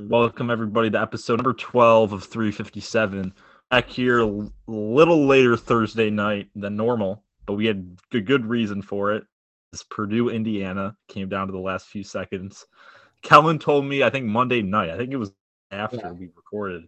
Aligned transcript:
Welcome 0.00 0.50
everybody 0.50 0.90
to 0.90 1.00
episode 1.00 1.36
number 1.38 1.52
12 1.54 2.12
of 2.12 2.22
357. 2.24 3.32
Back 3.70 3.88
here 3.88 4.20
a 4.20 4.48
little 4.68 5.26
later 5.26 5.56
Thursday 5.56 6.08
night 6.08 6.48
than 6.54 6.76
normal, 6.76 7.24
but 7.46 7.54
we 7.54 7.66
had 7.66 7.98
a 8.12 8.20
good 8.20 8.46
reason 8.46 8.80
for 8.80 9.12
it. 9.12 9.24
It's 9.72 9.82
Purdue, 9.82 10.28
Indiana 10.28 10.96
came 11.08 11.28
down 11.28 11.46
to 11.48 11.52
the 11.52 11.58
last 11.58 11.88
few 11.88 12.04
seconds. 12.04 12.64
Kellan 13.22 13.58
told 13.58 13.86
me, 13.86 14.02
I 14.04 14.10
think 14.10 14.26
Monday 14.26 14.62
night, 14.62 14.90
I 14.90 14.96
think 14.96 15.12
it 15.12 15.16
was 15.16 15.32
after 15.72 15.96
Yeah. 15.96 16.12
we 16.12 16.26
recorded, 16.36 16.84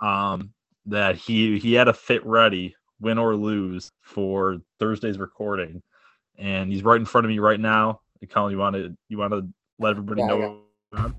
um, 0.00 0.52
that 0.86 1.16
he 1.16 1.58
he 1.58 1.74
had 1.74 1.88
a 1.88 1.92
fit 1.92 2.24
ready, 2.24 2.74
win 2.98 3.18
or 3.18 3.36
lose, 3.36 3.92
for 4.00 4.58
Thursday's 4.80 5.18
recording, 5.18 5.82
and 6.38 6.72
he's 6.72 6.82
right 6.82 6.98
in 6.98 7.04
front 7.04 7.26
of 7.26 7.28
me 7.30 7.38
right 7.40 7.60
now. 7.60 8.00
Kellan, 8.30 8.52
you 8.52 8.58
want 8.58 8.74
to 8.76 8.96
you 9.08 9.18
want 9.18 9.32
to 9.32 9.46
let 9.78 9.90
everybody 9.90 10.22
Yeah, 10.22 10.28
know? 10.92 11.12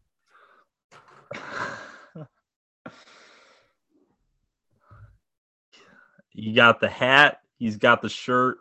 He 6.38 6.54
got 6.54 6.80
the 6.80 6.88
hat, 6.88 7.40
he's 7.58 7.78
got 7.78 8.04
the 8.04 8.10
shirt, 8.10 8.60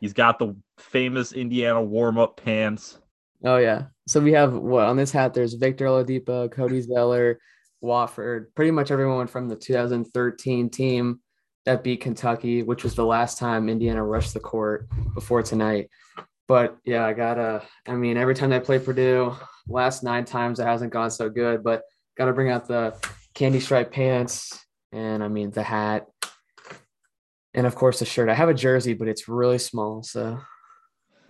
he's 0.00 0.12
got 0.12 0.40
the 0.40 0.56
famous 0.76 1.32
Indiana 1.32 1.80
warm 1.80 2.18
up 2.18 2.36
pants. 2.36 2.98
Oh 3.44 3.58
yeah. 3.58 3.84
So 4.08 4.20
we 4.20 4.32
have 4.32 4.52
what 4.52 4.86
on 4.86 4.96
this 4.96 5.12
hat? 5.12 5.32
There's 5.32 5.54
Victor 5.54 5.86
Oladipo, 5.86 6.50
Cody 6.50 6.80
Zeller, 6.80 7.38
Watford, 7.80 8.52
pretty 8.56 8.72
much 8.72 8.90
everyone 8.90 9.28
from 9.28 9.48
the 9.48 9.54
2013 9.54 10.68
team 10.68 11.20
that 11.64 11.84
beat 11.84 12.00
Kentucky, 12.00 12.64
which 12.64 12.82
was 12.82 12.96
the 12.96 13.06
last 13.06 13.38
time 13.38 13.68
Indiana 13.68 14.02
rushed 14.04 14.34
the 14.34 14.40
court 14.40 14.88
before 15.14 15.44
tonight. 15.44 15.90
But 16.48 16.76
yeah, 16.84 17.06
I 17.06 17.12
gotta. 17.12 17.62
I 17.86 17.94
mean, 17.94 18.16
every 18.16 18.34
time 18.34 18.50
they 18.50 18.58
play 18.58 18.80
Purdue, 18.80 19.36
last 19.68 20.02
nine 20.02 20.24
times 20.24 20.58
it 20.58 20.66
hasn't 20.66 20.92
gone 20.92 21.12
so 21.12 21.30
good. 21.30 21.62
But 21.62 21.82
gotta 22.18 22.32
bring 22.32 22.50
out 22.50 22.66
the 22.66 22.96
candy 23.32 23.60
stripe 23.60 23.92
pants 23.92 24.58
and 24.90 25.22
I 25.22 25.28
mean 25.28 25.50
the 25.50 25.62
hat, 25.62 26.06
and 27.54 27.66
of 27.66 27.74
course 27.74 27.98
the 27.98 28.04
shirt. 28.04 28.28
I 28.28 28.34
have 28.34 28.48
a 28.48 28.54
jersey, 28.54 28.94
but 28.94 29.08
it's 29.08 29.28
really 29.28 29.58
small, 29.58 30.02
so 30.02 30.38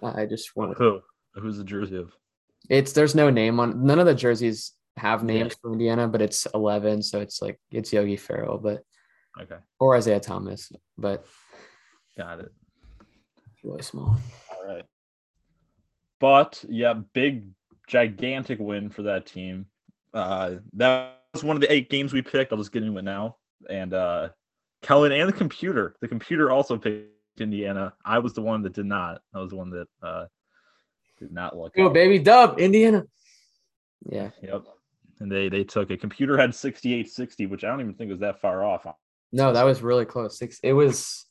I 0.02 0.26
just 0.26 0.54
want 0.56 0.72
to 0.72 0.78
Who? 0.78 1.00
Who's 1.40 1.56
the 1.58 1.64
jersey 1.64 1.96
of? 1.96 2.12
it's 2.70 2.92
there's 2.92 3.14
no 3.14 3.28
name 3.30 3.58
on 3.58 3.84
none 3.84 3.98
of 3.98 4.06
the 4.06 4.14
jerseys 4.14 4.72
have 4.96 5.20
Yeah. 5.22 5.26
names 5.34 5.56
for 5.60 5.72
Indiana, 5.72 6.06
but 6.06 6.22
it's 6.22 6.46
11, 6.54 7.02
so 7.02 7.20
it's 7.20 7.40
like 7.42 7.58
it's 7.70 7.92
Yogi 7.92 8.16
Ferrell, 8.16 8.58
but 8.58 8.82
Okay, 9.40 9.56
or 9.80 9.96
Isiah 9.96 10.20
Thomas, 10.20 10.70
but 10.98 11.24
got 12.18 12.40
it. 12.40 12.52
really 13.64 13.82
small. 13.82 14.16
All 14.54 14.66
right. 14.66 14.84
But 16.20 16.64
yeah, 16.68 16.94
big, 17.14 17.48
gigantic 17.88 18.58
win 18.60 18.90
for 18.90 19.02
that 19.02 19.26
team. 19.26 19.66
Uh, 20.14 20.56
that 20.74 21.18
was 21.32 21.42
one 21.42 21.56
of 21.56 21.62
the 21.62 21.72
eight 21.72 21.88
games 21.90 22.12
we 22.12 22.22
picked. 22.22 22.52
I'll 22.52 22.58
just 22.58 22.70
get 22.72 22.82
into 22.82 22.98
it 22.98 23.02
now. 23.02 23.36
And 23.70 23.94
uh, 23.94 24.28
Kellan 24.82 25.12
and 25.12 25.28
the 25.28 25.32
computer. 25.32 25.96
The 26.00 26.08
computer 26.08 26.50
also 26.50 26.76
picked 26.76 27.08
Indiana. 27.40 27.94
I 28.04 28.18
was 28.18 28.34
the 28.34 28.42
one 28.42 28.62
that 28.62 28.74
did 28.74 28.86
not. 28.86 29.22
I 29.34 29.40
was 29.40 29.50
the 29.50 29.56
one 29.56 29.70
that 29.70 29.88
uh, 30.02 30.26
did 31.18 31.32
not 31.32 31.56
look. 31.56 31.74
Go 31.74 31.88
baby, 31.88 32.18
dub 32.18 32.58
Indiana. 32.58 33.04
Yeah, 34.10 34.30
Yep. 34.42 34.64
And 35.20 35.30
they 35.30 35.48
they 35.48 35.62
took 35.62 35.90
it. 35.90 36.00
Computer 36.00 36.36
had 36.36 36.50
68-60, 36.50 37.48
which 37.48 37.62
I 37.62 37.68
don't 37.68 37.80
even 37.80 37.94
think 37.94 38.10
was 38.10 38.20
that 38.20 38.40
far 38.40 38.64
off. 38.64 38.86
no, 39.30 39.52
that 39.52 39.62
was 39.62 39.80
really 39.80 40.04
close. 40.04 40.36
Six, 40.36 40.58
it 40.64 40.72
was 40.72 41.26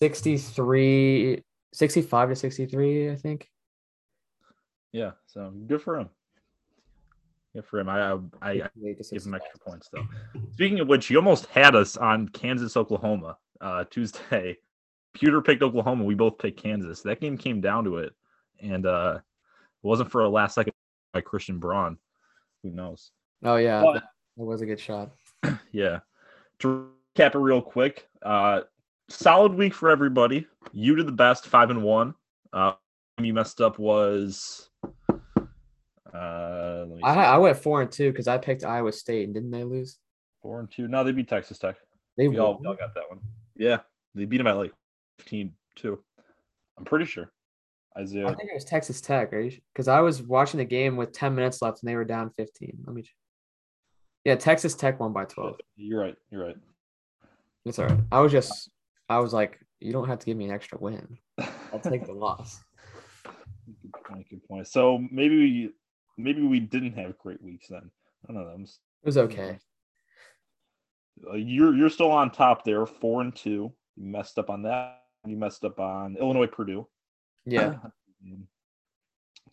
63, 0.00 1.42
65 1.74 2.28
to 2.30 2.36
63, 2.36 3.10
I 3.10 3.16
think. 3.16 3.50
Yeah. 4.92 5.10
So 5.26 5.50
good 5.66 5.82
for 5.82 5.98
him. 5.98 6.08
Good 7.56 7.64
for 7.64 7.80
him. 7.80 7.88
I 7.88 8.12
I, 8.42 8.50
I 8.50 8.58
68 8.58 8.98
to 9.02 9.14
give 9.14 9.24
him 9.24 9.34
extra 9.34 9.58
points 9.58 9.88
though. 9.90 10.06
Speaking 10.52 10.78
of 10.80 10.88
which, 10.88 11.08
you 11.08 11.16
almost 11.16 11.46
had 11.46 11.74
us 11.74 11.96
on 11.96 12.28
Kansas, 12.28 12.76
Oklahoma, 12.76 13.38
uh, 13.62 13.84
Tuesday. 13.90 14.58
Pewter 15.14 15.40
picked 15.40 15.62
Oklahoma. 15.62 16.04
We 16.04 16.14
both 16.14 16.36
picked 16.36 16.62
Kansas. 16.62 17.00
That 17.00 17.18
game 17.18 17.38
came 17.38 17.62
down 17.62 17.84
to 17.84 17.96
it, 17.96 18.12
and 18.60 18.84
uh, 18.84 19.20
it 19.20 19.86
wasn't 19.86 20.10
for 20.10 20.20
a 20.24 20.28
last 20.28 20.54
second 20.54 20.74
by 21.14 21.22
Christian 21.22 21.58
Braun. 21.58 21.96
Who 22.62 22.72
knows? 22.72 23.10
Oh 23.42 23.56
yeah, 23.56 23.80
But- 23.82 24.02
that 24.36 24.44
was 24.44 24.60
a 24.60 24.66
good 24.66 24.80
shot. 24.80 25.12
Yeah. 25.72 26.00
To 26.58 26.88
recap 27.16 27.34
it 27.34 27.38
real 27.38 27.62
quick, 27.62 28.06
uh, 28.22 28.62
solid 29.08 29.54
week 29.54 29.72
for 29.72 29.88
everybody. 29.90 30.46
You 30.72 30.94
did 30.94 31.06
the 31.06 31.12
best, 31.12 31.46
five 31.46 31.70
and 31.70 31.82
one. 31.82 32.14
Uh, 32.52 32.72
you 33.18 33.32
messed 33.32 33.62
up 33.62 33.78
was. 33.78 34.68
Uh, 36.14 36.84
let 36.88 36.96
me 36.96 37.02
I. 37.02 37.34
I 37.34 37.36
went 37.38 37.56
four 37.58 37.82
and 37.82 37.90
two 37.90 38.10
because 38.10 38.28
I 38.28 38.38
picked 38.38 38.64
Iowa 38.64 38.92
State 38.92 39.24
and 39.24 39.34
didn't 39.34 39.50
they 39.50 39.64
lose? 39.64 39.98
four 40.46 40.60
and 40.60 40.70
two. 40.70 40.86
No, 40.86 41.02
they 41.02 41.10
beat 41.10 41.28
Texas 41.28 41.58
Tech. 41.58 41.76
They 42.16 42.28
We 42.28 42.38
all, 42.38 42.58
we 42.60 42.66
all 42.66 42.74
got 42.74 42.94
that 42.94 43.08
one. 43.08 43.18
Yeah, 43.56 43.78
they 44.14 44.26
beat 44.26 44.38
them 44.38 44.46
at 44.46 44.56
like 44.56 44.72
15 45.18 45.52
2. 45.76 45.98
I'm 46.78 46.84
pretty 46.84 47.04
sure. 47.04 47.32
Isaiah. 47.98 48.26
I 48.26 48.34
think 48.34 48.50
it 48.50 48.54
was 48.54 48.64
Texas 48.64 49.00
Tech, 49.00 49.32
right? 49.32 49.60
Because 49.72 49.88
I 49.88 50.00
was 50.00 50.22
watching 50.22 50.58
the 50.58 50.64
game 50.64 50.96
with 50.96 51.12
10 51.12 51.34
minutes 51.34 51.62
left 51.62 51.82
and 51.82 51.88
they 51.88 51.96
were 51.96 52.04
down 52.04 52.30
15. 52.36 52.78
Let 52.86 52.94
me. 52.94 53.04
Yeah, 54.24 54.36
Texas 54.36 54.74
Tech 54.74 55.00
won 55.00 55.12
by 55.12 55.24
12. 55.24 55.56
You're 55.76 56.00
right. 56.00 56.16
You're 56.30 56.44
right. 56.44 56.56
It's 57.64 57.78
all 57.78 57.86
right. 57.86 57.98
I 58.12 58.20
was 58.20 58.30
just, 58.30 58.70
I 59.08 59.18
was 59.18 59.32
like, 59.32 59.58
you 59.80 59.92
don't 59.92 60.08
have 60.08 60.18
to 60.20 60.26
give 60.26 60.36
me 60.36 60.44
an 60.44 60.50
extra 60.52 60.78
win. 60.78 61.18
I'll 61.72 61.80
take 61.80 62.06
the 62.06 62.12
loss. 62.12 62.62
good 63.24 63.92
point. 64.04 64.28
Good 64.28 64.46
point. 64.46 64.68
So 64.68 65.02
maybe 65.10 65.36
we 65.36 65.70
maybe 66.16 66.42
we 66.42 66.60
didn't 66.60 66.94
have 66.94 67.18
great 67.18 67.42
weeks 67.42 67.68
then. 67.68 67.90
I 68.28 68.32
don't 68.32 68.42
know. 68.42 68.48
I'm 68.50 68.62
It 68.62 68.70
was 69.04 69.18
okay. 69.18 69.58
uh, 71.30 71.34
you're 71.34 71.74
you're 71.74 71.90
still 71.90 72.10
on 72.10 72.30
top 72.30 72.64
there, 72.64 72.84
four 72.86 73.22
and 73.22 73.34
two. 73.34 73.72
You 73.96 74.06
messed 74.06 74.38
up 74.38 74.50
on 74.50 74.62
that. 74.62 75.02
You 75.26 75.36
messed 75.36 75.64
up 75.64 75.80
on 75.80 76.16
Illinois 76.16 76.46
Purdue. 76.46 76.86
Yeah. 77.46 77.74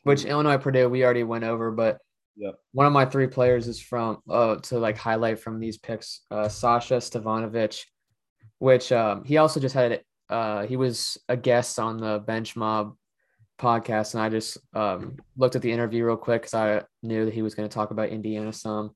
Which 0.03 0.25
Illinois 0.25 0.57
Purdue, 0.57 0.89
we 0.89 1.03
already 1.05 1.23
went 1.23 1.43
over, 1.45 1.71
but 1.71 1.99
Yep. 2.35 2.55
one 2.71 2.87
of 2.87 2.93
my 2.93 3.05
three 3.05 3.27
players 3.27 3.67
is 3.67 3.79
from, 3.79 4.17
uh, 4.27 4.55
to 4.55 4.79
like 4.79 4.97
highlight 4.97 5.39
from 5.39 5.59
these 5.59 5.77
picks, 5.77 6.21
uh, 6.31 6.49
Sasha 6.49 6.95
Stefanovic, 6.95 7.85
which 8.57 8.91
um, 8.91 9.23
he 9.23 9.37
also 9.37 9.59
just 9.59 9.75
had, 9.75 10.01
uh, 10.29 10.65
he 10.65 10.75
was 10.75 11.17
a 11.29 11.37
guest 11.37 11.77
on 11.79 11.97
the 11.97 12.19
Bench 12.25 12.55
Mob 12.55 12.95
podcast. 13.59 14.13
And 14.13 14.23
I 14.23 14.29
just 14.29 14.57
um, 14.73 15.17
looked 15.37 15.55
at 15.55 15.61
the 15.61 15.71
interview 15.71 16.05
real 16.05 16.17
quick 16.17 16.41
because 16.41 16.53
I 16.53 16.83
knew 17.01 17.25
that 17.25 17.33
he 17.33 17.41
was 17.41 17.55
going 17.55 17.67
to 17.67 17.73
talk 17.73 17.91
about 17.91 18.09
Indiana 18.09 18.53
some. 18.53 18.91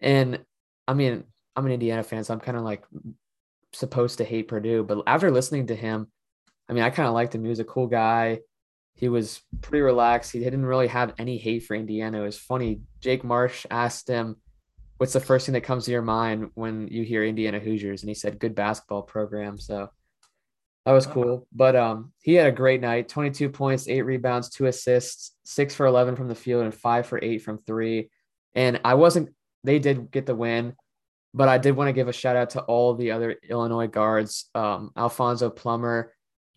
And 0.00 0.44
I 0.88 0.94
mean, 0.94 1.24
I'm 1.54 1.66
an 1.66 1.72
Indiana 1.72 2.02
fan, 2.02 2.24
so 2.24 2.34
I'm 2.34 2.40
kind 2.40 2.56
of 2.56 2.64
like 2.64 2.84
supposed 3.72 4.18
to 4.18 4.24
hate 4.24 4.48
Purdue. 4.48 4.84
But 4.84 5.02
after 5.06 5.30
listening 5.30 5.68
to 5.68 5.76
him, 5.76 6.08
I 6.68 6.72
mean, 6.72 6.82
I 6.82 6.90
kind 6.90 7.08
of 7.08 7.14
liked 7.14 7.34
him. 7.34 7.42
He 7.42 7.50
was 7.50 7.60
a 7.60 7.64
cool 7.64 7.86
guy. 7.86 8.40
He 8.94 9.08
was 9.08 9.40
pretty 9.60 9.82
relaxed. 9.82 10.32
He 10.32 10.38
didn't 10.38 10.66
really 10.66 10.88
have 10.88 11.14
any 11.18 11.38
hate 11.38 11.64
for 11.64 11.74
Indiana. 11.74 12.20
It 12.20 12.24
was 12.24 12.38
funny. 12.38 12.80
Jake 13.00 13.24
Marsh 13.24 13.66
asked 13.70 14.08
him, 14.08 14.36
What's 14.98 15.14
the 15.14 15.20
first 15.20 15.46
thing 15.46 15.54
that 15.54 15.62
comes 15.62 15.86
to 15.86 15.90
your 15.90 16.02
mind 16.02 16.50
when 16.54 16.86
you 16.86 17.02
hear 17.02 17.24
Indiana 17.24 17.58
Hoosiers? 17.58 18.02
And 18.02 18.08
he 18.08 18.14
said, 18.14 18.38
Good 18.38 18.54
basketball 18.54 19.02
program. 19.02 19.58
So 19.58 19.90
that 20.84 20.92
was 20.92 21.06
cool. 21.06 21.46
But 21.52 21.76
um, 21.76 22.12
he 22.22 22.34
had 22.34 22.48
a 22.48 22.52
great 22.52 22.80
night 22.80 23.08
22 23.08 23.50
points, 23.50 23.88
eight 23.88 24.02
rebounds, 24.02 24.50
two 24.50 24.66
assists, 24.66 25.36
six 25.44 25.74
for 25.74 25.86
11 25.86 26.16
from 26.16 26.28
the 26.28 26.34
field, 26.34 26.64
and 26.64 26.74
five 26.74 27.06
for 27.06 27.20
eight 27.22 27.42
from 27.42 27.58
three. 27.58 28.10
And 28.54 28.80
I 28.84 28.94
wasn't, 28.94 29.30
they 29.64 29.78
did 29.78 30.10
get 30.10 30.26
the 30.26 30.34
win, 30.34 30.74
but 31.32 31.48
I 31.48 31.58
did 31.58 31.76
want 31.76 31.88
to 31.88 31.92
give 31.92 32.08
a 32.08 32.12
shout 32.12 32.36
out 32.36 32.50
to 32.50 32.62
all 32.62 32.94
the 32.94 33.12
other 33.12 33.36
Illinois 33.48 33.86
guards. 33.86 34.50
Um, 34.54 34.90
Alfonso 34.96 35.50
Plummer 35.50 36.12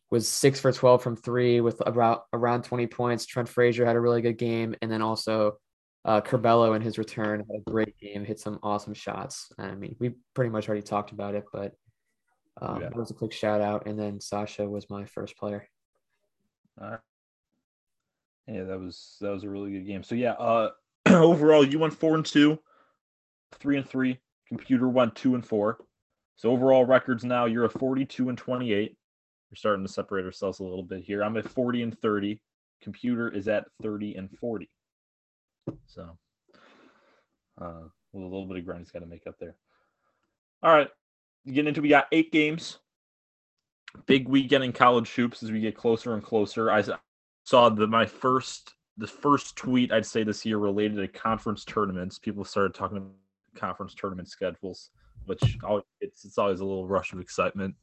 was 0.10 0.28
six 0.28 0.60
for 0.60 0.72
12 0.72 1.02
from 1.04 1.16
three 1.16 1.62
with 1.62 1.82
about 1.86 2.24
around 2.34 2.64
20 2.64 2.88
points. 2.88 3.26
Trent 3.26 3.50
Frazier 3.50 3.86
had 3.86 3.96
a 3.96 4.02
really 4.02 4.22
good 4.22 4.38
game. 4.38 4.76
And 4.82 4.92
then 4.92 5.02
also 5.02 5.58
uh, 6.04 6.22
Curbelo 6.22 6.76
in 6.76 6.82
his 6.82 6.98
return 6.98 7.40
had 7.40 7.62
a 7.66 7.72
great 7.72 7.98
game, 8.00 8.26
hit 8.26 8.40
some 8.40 8.60
awesome 8.64 8.94
shots. 8.94 9.52
I 9.58 9.74
mean, 9.76 9.96
we 10.00 10.14
pretty 10.34 10.52
much 10.52 10.68
already 10.68 10.84
talked 10.84 11.12
about 11.12 11.36
it, 11.36 11.46
but 11.52 11.74
um, 12.62 12.82
Yeah. 12.82 12.90
that 12.90 12.96
was 12.96 13.12
a 13.12 13.16
quick 13.16 13.34
shout 13.34 13.62
out. 13.62 13.86
And 13.88 13.98
then 14.00 14.20
Sasha 14.22 14.68
was 14.70 14.90
my 14.90 15.06
first 15.06 15.38
player. 15.38 15.68
All 16.82 16.90
right. 16.92 17.00
Yeah, 18.48 18.64
that 18.66 18.80
was 18.80 19.18
that 19.22 19.32
was 19.32 19.44
a 19.44 19.50
really 19.50 19.72
good 19.72 19.88
game. 19.88 20.04
So 20.04 20.14
yeah, 20.16 20.34
uh 20.34 20.70
overall 21.08 21.66
you 21.66 21.80
went 21.80 21.94
four 21.94 22.16
and 22.16 22.26
two, 22.26 22.60
three 23.60 23.78
and 23.78 23.88
three. 23.88 24.20
Computer 24.48 24.88
went 24.88 25.16
two 25.16 25.34
and 25.36 25.46
four. 25.46 25.80
So 26.36 26.52
overall 26.52 26.86
records 26.86 27.24
now 27.24 27.46
you're 27.46 27.66
a 27.66 27.70
42 27.70 28.30
and 28.30 28.38
28. 28.38 28.96
We're 29.50 29.56
starting 29.56 29.86
to 29.86 29.92
separate 29.92 30.26
ourselves 30.26 30.60
a 30.60 30.64
little 30.64 30.84
bit 30.84 31.04
here. 31.04 31.24
I'm 31.24 31.38
at 31.38 31.50
40 31.50 31.82
and 31.82 32.00
30. 32.00 32.40
Computer 32.82 33.30
is 33.30 33.48
at 33.48 33.66
30 33.82 34.16
and 34.16 34.30
40. 34.40 34.70
So 35.88 36.18
uh 37.60 37.66
a 37.66 38.18
little 38.18 38.46
bit 38.46 38.58
of 38.58 38.66
ground 38.66 38.82
he's 38.82 38.92
got 38.92 39.00
to 39.00 39.06
make 39.08 39.26
up 39.28 39.40
there. 39.40 39.56
All 40.64 40.72
right. 40.74 40.90
Getting 41.48 41.68
into 41.68 41.82
we 41.82 41.90
got 41.90 42.08
eight 42.12 42.32
games. 42.32 42.80
Big 44.08 44.28
weekend 44.28 44.64
in 44.64 44.74
college 44.74 45.12
hoops 45.12 45.44
as 45.44 45.52
we 45.52 45.62
get 45.62 45.78
closer 45.78 46.14
and 46.14 46.24
closer. 46.24 46.72
I 46.72 46.84
saw 47.44 47.70
the 47.70 47.88
my 47.88 48.06
first 48.06 48.74
the 48.98 49.08
first 49.08 49.56
tweet 49.56 49.92
I'd 49.92 50.06
say 50.06 50.24
this 50.24 50.46
year 50.46 50.58
related 50.58 50.98
to 50.98 51.08
conference 51.08 51.64
tournaments. 51.64 52.18
People 52.18 52.44
started 52.44 52.74
talking 52.74 52.98
about 52.98 53.12
conference 53.56 53.94
tournament 53.94 54.28
schedules, 54.30 54.90
which 55.26 55.58
it's 56.02 56.26
it's 56.26 56.38
always 56.38 56.60
a 56.60 56.66
little 56.66 56.88
rush 56.88 57.14
of 57.14 57.20
excitement. 57.20 57.76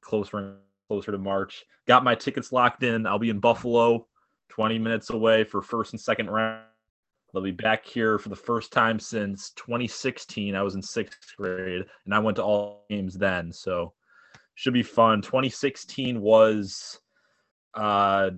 Closer 0.00 0.38
and 0.38 0.56
closer 0.88 1.12
to 1.12 1.18
March. 1.18 1.64
Got 1.86 2.04
my 2.04 2.14
tickets 2.14 2.52
locked 2.52 2.82
in. 2.82 3.06
I'll 3.06 3.18
be 3.18 3.30
in 3.30 3.40
Buffalo, 3.40 4.06
20 4.48 4.78
minutes 4.78 5.10
away 5.10 5.44
for 5.44 5.60
first 5.62 5.92
and 5.92 6.00
second 6.00 6.30
round. 6.30 6.67
They'll 7.32 7.42
be 7.42 7.50
back 7.50 7.84
here 7.84 8.18
for 8.18 8.30
the 8.30 8.36
first 8.36 8.72
time 8.72 8.98
since 8.98 9.50
2016. 9.50 10.54
I 10.54 10.62
was 10.62 10.74
in 10.74 10.82
sixth 10.82 11.34
grade, 11.36 11.84
and 12.04 12.14
I 12.14 12.18
went 12.18 12.36
to 12.36 12.42
all 12.42 12.86
games 12.88 13.14
then, 13.14 13.52
so 13.52 13.92
should 14.54 14.72
be 14.72 14.82
fun. 14.82 15.20
2016 15.20 16.20
was 16.20 16.98
uh, 17.74 18.30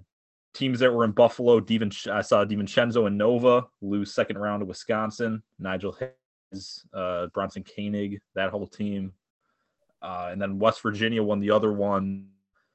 teams 0.55 0.81
that 0.81 0.93
were 0.93 1.05
in 1.05 1.13
Buffalo. 1.13 1.59
I 1.59 2.21
saw 2.23 2.45
DiVincenzo 2.45 3.07
and 3.07 3.17
Nova 3.17 3.67
lose 3.81 4.13
second 4.13 4.39
round 4.39 4.61
to 4.61 4.67
Wisconsin. 4.67 5.43
Nigel 5.59 5.97
Hayes, 5.99 6.85
uh, 6.93 7.29
Bronson 7.29 7.65
Koenig, 7.65 8.21
that 8.35 8.51
whole 8.51 8.67
team, 8.67 9.13
uh, 10.03 10.29
and 10.33 10.43
then 10.43 10.59
West 10.59 10.83
Virginia 10.83 11.23
won 11.23 11.41
the 11.41 11.53
other 11.53 11.73
one, 11.73 12.27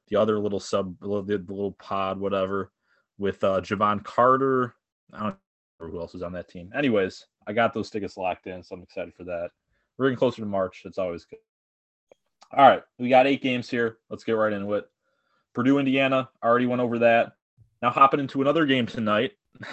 the 0.08 0.16
other 0.16 0.38
little 0.38 0.60
sub, 0.60 0.98
the 1.00 1.06
little 1.06 1.72
pod, 1.72 2.18
whatever, 2.18 2.72
with 3.18 3.44
uh, 3.44 3.60
Jevon 3.60 4.02
Carter. 4.02 4.74
I 5.12 5.22
don't 5.22 5.36
who 5.78 6.00
else 6.00 6.14
is 6.14 6.22
on 6.22 6.32
that 6.32 6.48
team. 6.48 6.70
Anyways, 6.74 7.26
I 7.46 7.52
got 7.52 7.74
those 7.74 7.90
tickets 7.90 8.16
locked 8.16 8.46
in, 8.46 8.62
so 8.62 8.74
I'm 8.74 8.82
excited 8.82 9.14
for 9.14 9.24
that. 9.24 9.50
We're 9.96 10.06
getting 10.06 10.18
closer 10.18 10.42
to 10.42 10.46
March. 10.46 10.82
That's 10.84 10.98
always 10.98 11.24
good. 11.24 11.38
All 12.52 12.68
right, 12.68 12.82
we 12.98 13.08
got 13.08 13.26
eight 13.26 13.42
games 13.42 13.68
here. 13.68 13.98
Let's 14.08 14.24
get 14.24 14.32
right 14.32 14.52
into 14.52 14.72
it. 14.74 14.88
Purdue, 15.52 15.78
Indiana. 15.78 16.28
Already 16.42 16.66
went 16.66 16.82
over 16.82 16.98
that. 17.00 17.32
Now 17.82 17.90
hopping 17.90 18.20
into 18.20 18.40
another 18.40 18.66
game 18.66 18.86
tonight. 18.86 19.32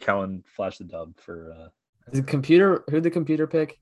Kellan 0.00 0.44
flashed 0.54 0.78
the 0.78 0.84
dub 0.84 1.14
for 1.18 1.52
uh 1.52 1.68
the 2.10 2.22
computer. 2.22 2.84
Who 2.90 3.00
the 3.00 3.10
computer 3.10 3.46
pick? 3.46 3.78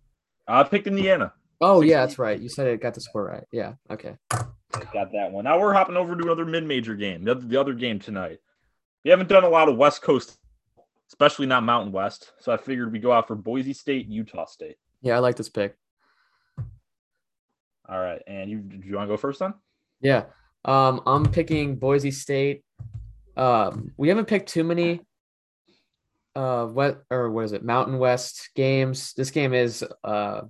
I 0.47 0.63
picked 0.65 0.87
Indiana. 0.87 1.33
Oh 1.61 1.83
yeah, 1.83 2.01
that's 2.01 2.19
right. 2.19 2.41
You 2.41 2.49
said 2.49 2.67
it 2.67 2.81
got 2.81 2.95
the 2.95 3.01
score 3.01 3.25
right. 3.25 3.45
Yeah. 3.53 3.75
Okay. 3.91 4.17
got 4.31 5.13
that 5.13 5.31
one. 5.31 5.45
Now 5.45 5.61
we're 5.61 5.73
hopping 5.73 5.97
over 5.97 6.17
to 6.17 6.23
another 6.23 6.47
mid-major 6.47 6.95
game. 6.95 7.25
The 7.25 7.33
other, 7.33 7.47
the 7.47 7.61
other 7.61 7.75
game 7.75 7.99
tonight. 7.99 8.41
We 9.05 9.11
haven't 9.11 9.29
done 9.29 9.45
a 9.45 9.49
lot 9.49 9.69
of 9.69 9.77
West 9.77 10.03
Coast 10.03 10.39
especially 11.11 11.47
not 11.47 11.63
Mountain 11.63 11.93
West. 11.93 12.33
So 12.41 12.53
I 12.53 12.57
figured 12.57 12.93
we 12.93 12.99
go 12.99 13.13
out 13.13 13.27
for 13.27 13.37
Boise 13.37 13.73
State, 13.73 14.09
Utah 14.09 14.47
State. 14.47 14.77
Yeah, 15.03 15.17
I 15.17 15.19
like 15.19 15.37
this 15.37 15.49
pick. 15.49 15.77
All 17.89 17.99
right, 17.99 18.23
and 18.27 18.49
you 18.49 18.59
do 18.59 18.87
you 18.87 18.97
want 18.97 19.09
to 19.09 19.13
go 19.13 19.17
first 19.17 19.41
then? 19.41 19.55
Yeah, 20.01 20.25
um, 20.65 21.03
I'm 21.07 21.27
picking 21.27 21.77
Boise 21.77 22.13
State. 22.13 22.63
Um, 23.37 23.93
we 23.97 24.09
haven't 24.09 24.29
picked 24.29 24.49
too 24.49 24.65
many 24.65 25.01
uh 26.37 26.65
what 26.67 27.03
or 27.11 27.31
what 27.31 27.45
is 27.45 27.53
it 27.53 27.65
mountain 27.65 27.99
west 27.99 28.51
games 28.55 29.13
this 29.15 29.31
game 29.31 29.53
is 29.53 29.85
uh 30.05 30.43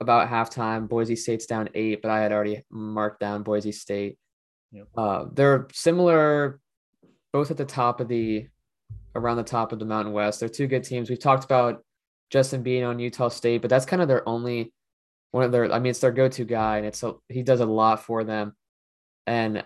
about 0.00 0.28
halftime 0.28 0.88
boise 0.88 1.16
state's 1.16 1.46
down 1.46 1.68
eight 1.74 2.00
but 2.00 2.10
i 2.12 2.20
had 2.20 2.30
already 2.30 2.62
marked 2.70 3.18
down 3.18 3.42
boise 3.42 3.72
state 3.72 4.16
yep. 4.70 4.86
uh 4.96 5.24
they're 5.32 5.66
similar 5.72 6.60
both 7.32 7.50
at 7.50 7.56
the 7.56 7.64
top 7.64 8.00
of 8.00 8.06
the 8.06 8.46
around 9.14 9.36
the 9.36 9.42
top 9.42 9.72
of 9.72 9.78
the 9.78 9.84
Mountain 9.84 10.12
West. 10.12 10.40
They're 10.40 10.48
two 10.48 10.66
good 10.66 10.84
teams. 10.84 11.08
We've 11.08 11.18
talked 11.18 11.44
about 11.44 11.84
Justin 12.30 12.62
Bean 12.62 12.84
on 12.84 12.98
Utah 12.98 13.28
State, 13.28 13.62
but 13.62 13.70
that's 13.70 13.86
kind 13.86 14.02
of 14.02 14.08
their 14.08 14.28
only 14.28 14.72
one 15.30 15.44
of 15.44 15.52
their. 15.52 15.72
I 15.72 15.78
mean, 15.78 15.90
it's 15.90 16.00
their 16.00 16.12
go-to 16.12 16.44
guy, 16.44 16.78
and 16.78 16.86
it's 16.86 17.02
a, 17.02 17.14
he 17.28 17.42
does 17.42 17.60
a 17.60 17.66
lot 17.66 18.04
for 18.04 18.24
them. 18.24 18.54
And 19.26 19.64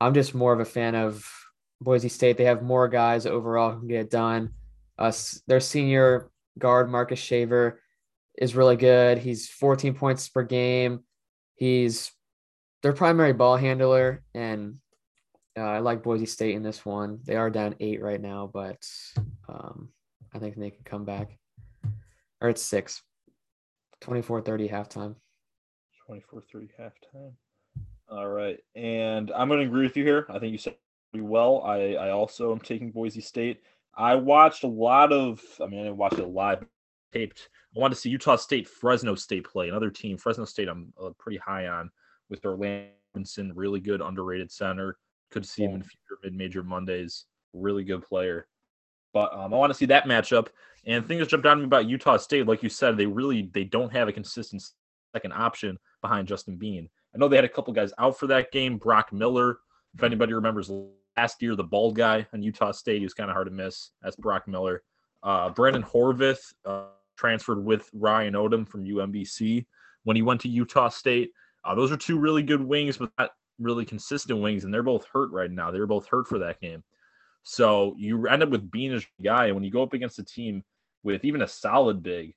I'm 0.00 0.14
just 0.14 0.34
more 0.34 0.52
of 0.52 0.60
a 0.60 0.64
fan 0.64 0.94
of 0.94 1.28
Boise 1.80 2.08
State. 2.08 2.36
They 2.36 2.44
have 2.44 2.62
more 2.62 2.88
guys 2.88 3.26
overall 3.26 3.72
who 3.72 3.80
can 3.80 3.88
get 3.88 4.00
it 4.00 4.10
done. 4.10 4.50
Uh, 4.98 5.12
their 5.46 5.60
senior 5.60 6.30
guard 6.58 6.90
Marcus 6.90 7.18
Shaver 7.18 7.80
is 8.36 8.56
really 8.56 8.76
good. 8.76 9.18
He's 9.18 9.48
14 9.48 9.94
points 9.94 10.28
per 10.28 10.42
game. 10.42 11.00
He's 11.56 12.10
their 12.82 12.92
primary 12.92 13.32
ball 13.32 13.56
handler, 13.56 14.22
and 14.34 14.76
uh, 15.56 15.62
I 15.62 15.78
like 15.78 16.02
Boise 16.02 16.26
State 16.26 16.54
in 16.54 16.62
this 16.62 16.84
one. 16.84 17.20
They 17.24 17.36
are 17.36 17.50
down 17.50 17.76
eight 17.80 18.02
right 18.02 18.20
now, 18.20 18.50
but 18.52 18.78
um, 19.48 19.88
I 20.34 20.38
think 20.38 20.56
they 20.56 20.70
can 20.70 20.84
come 20.84 21.04
back. 21.04 21.38
Or 22.40 22.48
it's 22.48 22.62
six. 22.62 23.02
24 24.00 24.42
30 24.42 24.68
halftime. 24.68 25.14
24 26.06 26.42
30 26.52 26.68
halftime. 26.80 27.32
All 28.08 28.28
right. 28.28 28.58
And 28.74 29.30
I'm 29.30 29.48
going 29.48 29.60
to 29.60 29.66
agree 29.66 29.86
with 29.86 29.96
you 29.96 30.04
here. 30.04 30.26
I 30.28 30.38
think 30.38 30.52
you 30.52 30.58
said 30.58 30.76
pretty 31.12 31.26
well. 31.26 31.62
I, 31.62 31.94
I 31.94 32.10
also 32.10 32.52
am 32.52 32.60
taking 32.60 32.90
Boise 32.90 33.20
State. 33.20 33.62
I 33.96 34.16
watched 34.16 34.64
a 34.64 34.68
lot 34.68 35.12
of, 35.12 35.40
I 35.60 35.66
mean, 35.66 35.80
I 35.80 35.84
didn't 35.84 35.96
watch 35.96 36.18
it 36.18 36.26
live, 36.26 36.64
taped. 37.12 37.48
I 37.74 37.80
wanted 37.80 37.94
to 37.94 38.00
see 38.00 38.10
Utah 38.10 38.36
State, 38.36 38.68
Fresno 38.68 39.14
State 39.14 39.44
play, 39.44 39.68
another 39.68 39.90
team. 39.90 40.18
Fresno 40.18 40.44
State, 40.44 40.68
I'm 40.68 40.92
uh, 41.00 41.10
pretty 41.18 41.38
high 41.38 41.68
on 41.68 41.90
with 42.28 42.44
Orlando, 42.44 42.90
really 43.54 43.80
good 43.80 44.00
underrated 44.00 44.50
center. 44.50 44.98
Could 45.34 45.44
see 45.44 45.64
him 45.64 45.74
in 45.74 45.82
future 45.82 46.20
mid-major 46.22 46.62
Mondays. 46.62 47.26
Really 47.52 47.82
good 47.82 48.02
player. 48.02 48.46
But 49.12 49.34
um, 49.34 49.52
I 49.52 49.56
want 49.56 49.70
to 49.70 49.74
see 49.74 49.86
that 49.86 50.04
matchup. 50.04 50.46
And 50.86 51.04
things 51.04 51.26
jumped 51.26 51.44
out 51.44 51.54
to 51.54 51.60
me 51.60 51.64
about 51.64 51.86
Utah 51.86 52.18
State. 52.18 52.46
Like 52.46 52.62
you 52.62 52.68
said, 52.68 52.96
they 52.96 53.06
really 53.06 53.50
they 53.52 53.64
don't 53.64 53.92
have 53.92 54.06
a 54.06 54.12
consistent 54.12 54.62
second 55.12 55.32
option 55.32 55.76
behind 56.02 56.28
Justin 56.28 56.54
Bean. 56.54 56.88
I 57.12 57.18
know 57.18 57.26
they 57.26 57.34
had 57.34 57.44
a 57.44 57.48
couple 57.48 57.72
guys 57.72 57.92
out 57.98 58.16
for 58.16 58.28
that 58.28 58.52
game. 58.52 58.78
Brock 58.78 59.12
Miller, 59.12 59.58
if 59.92 60.04
anybody 60.04 60.34
remembers 60.34 60.70
last 61.16 61.42
year, 61.42 61.56
the 61.56 61.64
bald 61.64 61.96
guy 61.96 62.24
on 62.32 62.40
Utah 62.40 62.70
State, 62.70 62.98
he 62.98 63.04
was 63.04 63.14
kind 63.14 63.28
of 63.28 63.34
hard 63.34 63.48
to 63.48 63.52
miss. 63.52 63.90
That's 64.02 64.14
Brock 64.14 64.46
Miller. 64.46 64.84
Uh, 65.24 65.50
Brandon 65.50 65.82
Horvath 65.82 66.54
uh, 66.64 66.84
transferred 67.16 67.64
with 67.64 67.90
Ryan 67.92 68.34
Odom 68.34 68.68
from 68.68 68.84
UMBC 68.84 69.66
when 70.04 70.14
he 70.14 70.22
went 70.22 70.40
to 70.42 70.48
Utah 70.48 70.90
State. 70.90 71.32
Uh, 71.64 71.74
those 71.74 71.90
are 71.90 71.96
two 71.96 72.20
really 72.20 72.44
good 72.44 72.62
wings, 72.62 72.98
but 72.98 73.10
not 73.18 73.30
really 73.58 73.84
consistent 73.84 74.40
wings, 74.40 74.64
and 74.64 74.72
they're 74.72 74.82
both 74.82 75.06
hurt 75.12 75.30
right 75.30 75.50
now. 75.50 75.70
They 75.70 75.80
were 75.80 75.86
both 75.86 76.08
hurt 76.08 76.26
for 76.26 76.38
that 76.40 76.60
game. 76.60 76.82
So 77.42 77.94
you 77.98 78.26
end 78.26 78.42
up 78.42 78.48
with 78.48 78.70
being 78.70 78.94
a 78.94 79.00
guy, 79.22 79.46
and 79.46 79.54
when 79.54 79.64
you 79.64 79.70
go 79.70 79.82
up 79.82 79.92
against 79.92 80.18
a 80.18 80.24
team 80.24 80.64
with 81.02 81.24
even 81.24 81.42
a 81.42 81.48
solid 81.48 82.02
big 82.02 82.34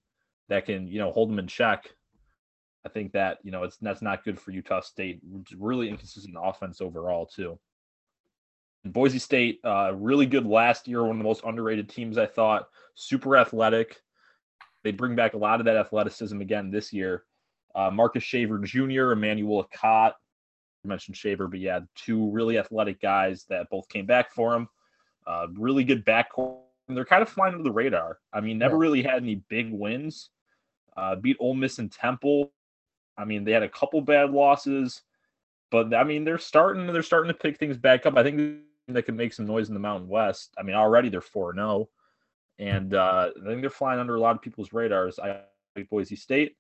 that 0.50 0.66
can, 0.66 0.88
you 0.88 1.00
know, 1.00 1.12
hold 1.12 1.30
them 1.30 1.40
in 1.40 1.48
check, 1.48 1.90
I 2.86 2.90
think 2.90 3.14
that 3.14 3.40
you 3.44 3.52
know 3.52 3.64
it's 3.64 3.78
that's 3.78 4.02
not 4.02 4.24
good 4.24 4.40
for 4.40 4.52
Utah 4.52 4.80
State. 4.80 5.22
Really 5.58 5.90
inconsistent 5.90 6.36
offense 6.42 6.80
overall 6.80 7.26
too. 7.26 7.60
And 8.84 8.94
Boise 8.94 9.20
State, 9.20 9.60
uh, 9.66 9.92
really 9.94 10.26
good 10.26 10.46
last 10.46 10.88
year, 10.88 11.02
one 11.02 11.12
of 11.12 11.18
the 11.18 11.24
most 11.24 11.44
underrated 11.44 11.90
teams 11.90 12.18
I 12.18 12.26
thought. 12.26 12.68
Super 12.96 13.36
athletic. 13.36 13.98
They 14.84 14.92
bring 14.92 15.16
back 15.16 15.34
a 15.34 15.38
lot 15.38 15.60
of 15.60 15.66
that 15.66 15.76
athleticism 15.76 16.40
again 16.40 16.72
this 16.72 16.94
year. 16.94 17.24
Uh, 17.76 17.92
Marcus 17.92 18.24
Shaver 18.24 18.60
Jr., 18.60 19.12
Emmanuel 19.12 19.68
Akot, 19.68 20.14
mentioned 20.88 21.18
Shaver, 21.18 21.48
but 21.48 21.60
yeah, 21.60 21.82
two 21.96 22.30
really 22.32 22.58
athletic 22.58 23.02
guys 23.02 23.46
that 23.50 23.70
both 23.70 23.88
came 23.90 24.06
back 24.06 24.34
for 24.34 24.54
him. 24.54 24.68
Uh, 25.26 25.48
really 25.54 25.84
good 25.84 26.06
backcourt. 26.06 26.60
They're 26.88 27.06
kind 27.06 27.22
of 27.22 27.30
flying 27.30 27.54
under 27.54 27.64
the 27.64 27.72
radar. 27.72 28.20
I 28.32 28.40
mean, 28.40 28.58
never 28.58 28.76
yeah. 28.76 28.82
really 28.82 29.04
had 29.04 29.22
any 29.22 29.36
big 29.50 29.72
wins. 29.72 30.30
Uh, 30.96 31.16
beat 31.16 31.38
Ole 31.40 31.54
Miss 31.54 31.80
and 31.80 31.92
Temple. 31.92 32.52
I 33.18 33.26
mean, 33.26 33.44
they 33.44 33.52
had 33.52 33.64
a 33.64 33.70
couple 33.70 34.00
bad 34.02 34.32
losses, 34.32 35.02
but 35.70 35.94
I 35.94 36.04
mean, 36.04 36.24
they're 36.24 36.38
starting. 36.38 36.88
They're 36.88 37.04
starting 37.04 37.28
to 37.32 37.38
pick 37.38 37.58
things 37.58 37.78
back 37.78 38.06
up. 38.06 38.18
I 38.18 38.24
think 38.24 38.62
they 38.88 39.02
can 39.02 39.18
make 39.18 39.34
some 39.34 39.46
noise 39.46 39.68
in 39.68 39.74
the 39.74 39.80
Mountain 39.80 40.08
West. 40.08 40.54
I 40.58 40.64
mean, 40.64 40.76
already 40.76 41.10
they're 41.10 41.22
four 41.22 41.54
zero, 41.54 41.68
oh, 41.68 41.90
and 42.58 42.94
uh, 42.94 43.32
I 43.36 43.48
think 43.48 43.62
they're 43.62 43.70
flying 43.70 44.00
under 44.00 44.16
a 44.16 44.20
lot 44.20 44.36
of 44.36 44.42
people's 44.42 44.72
radars. 44.72 45.20
I 45.20 45.42
like 45.76 45.90
Boise 45.90 46.16
State. 46.16 46.56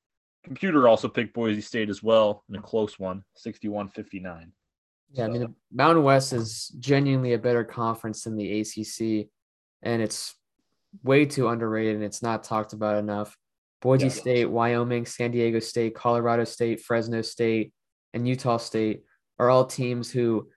Computer 0.47 0.87
also 0.87 1.07
picked 1.07 1.33
Boise 1.33 1.61
State 1.61 1.89
as 1.89 2.01
well 2.01 2.43
in 2.49 2.55
a 2.55 2.61
close 2.61 2.97
one, 2.97 3.23
61 3.35 3.89
59. 3.89 4.51
Yeah. 5.11 5.25
I 5.25 5.27
mean, 5.27 5.41
the 5.41 5.53
Mountain 5.71 6.03
West 6.03 6.33
is 6.33 6.69
genuinely 6.79 7.33
a 7.33 7.37
better 7.37 7.63
conference 7.63 8.23
than 8.23 8.35
the 8.35 8.61
ACC, 8.61 9.29
and 9.81 10.01
it's 10.01 10.35
way 11.03 11.25
too 11.25 11.47
underrated 11.47 11.95
and 11.95 12.03
it's 12.03 12.21
not 12.21 12.43
talked 12.43 12.73
about 12.73 12.97
enough. 12.97 13.37
Boise 13.81 14.07
yeah, 14.07 14.11
State, 14.11 14.45
Wyoming, 14.45 15.05
San 15.05 15.31
Diego 15.31 15.59
State, 15.59 15.95
Colorado 15.95 16.43
State, 16.43 16.81
Fresno 16.81 17.21
State, 17.21 17.71
and 18.13 18.27
Utah 18.27 18.57
State 18.57 19.03
are 19.37 19.49
all 19.49 19.65
teams 19.65 20.09
who 20.09 20.49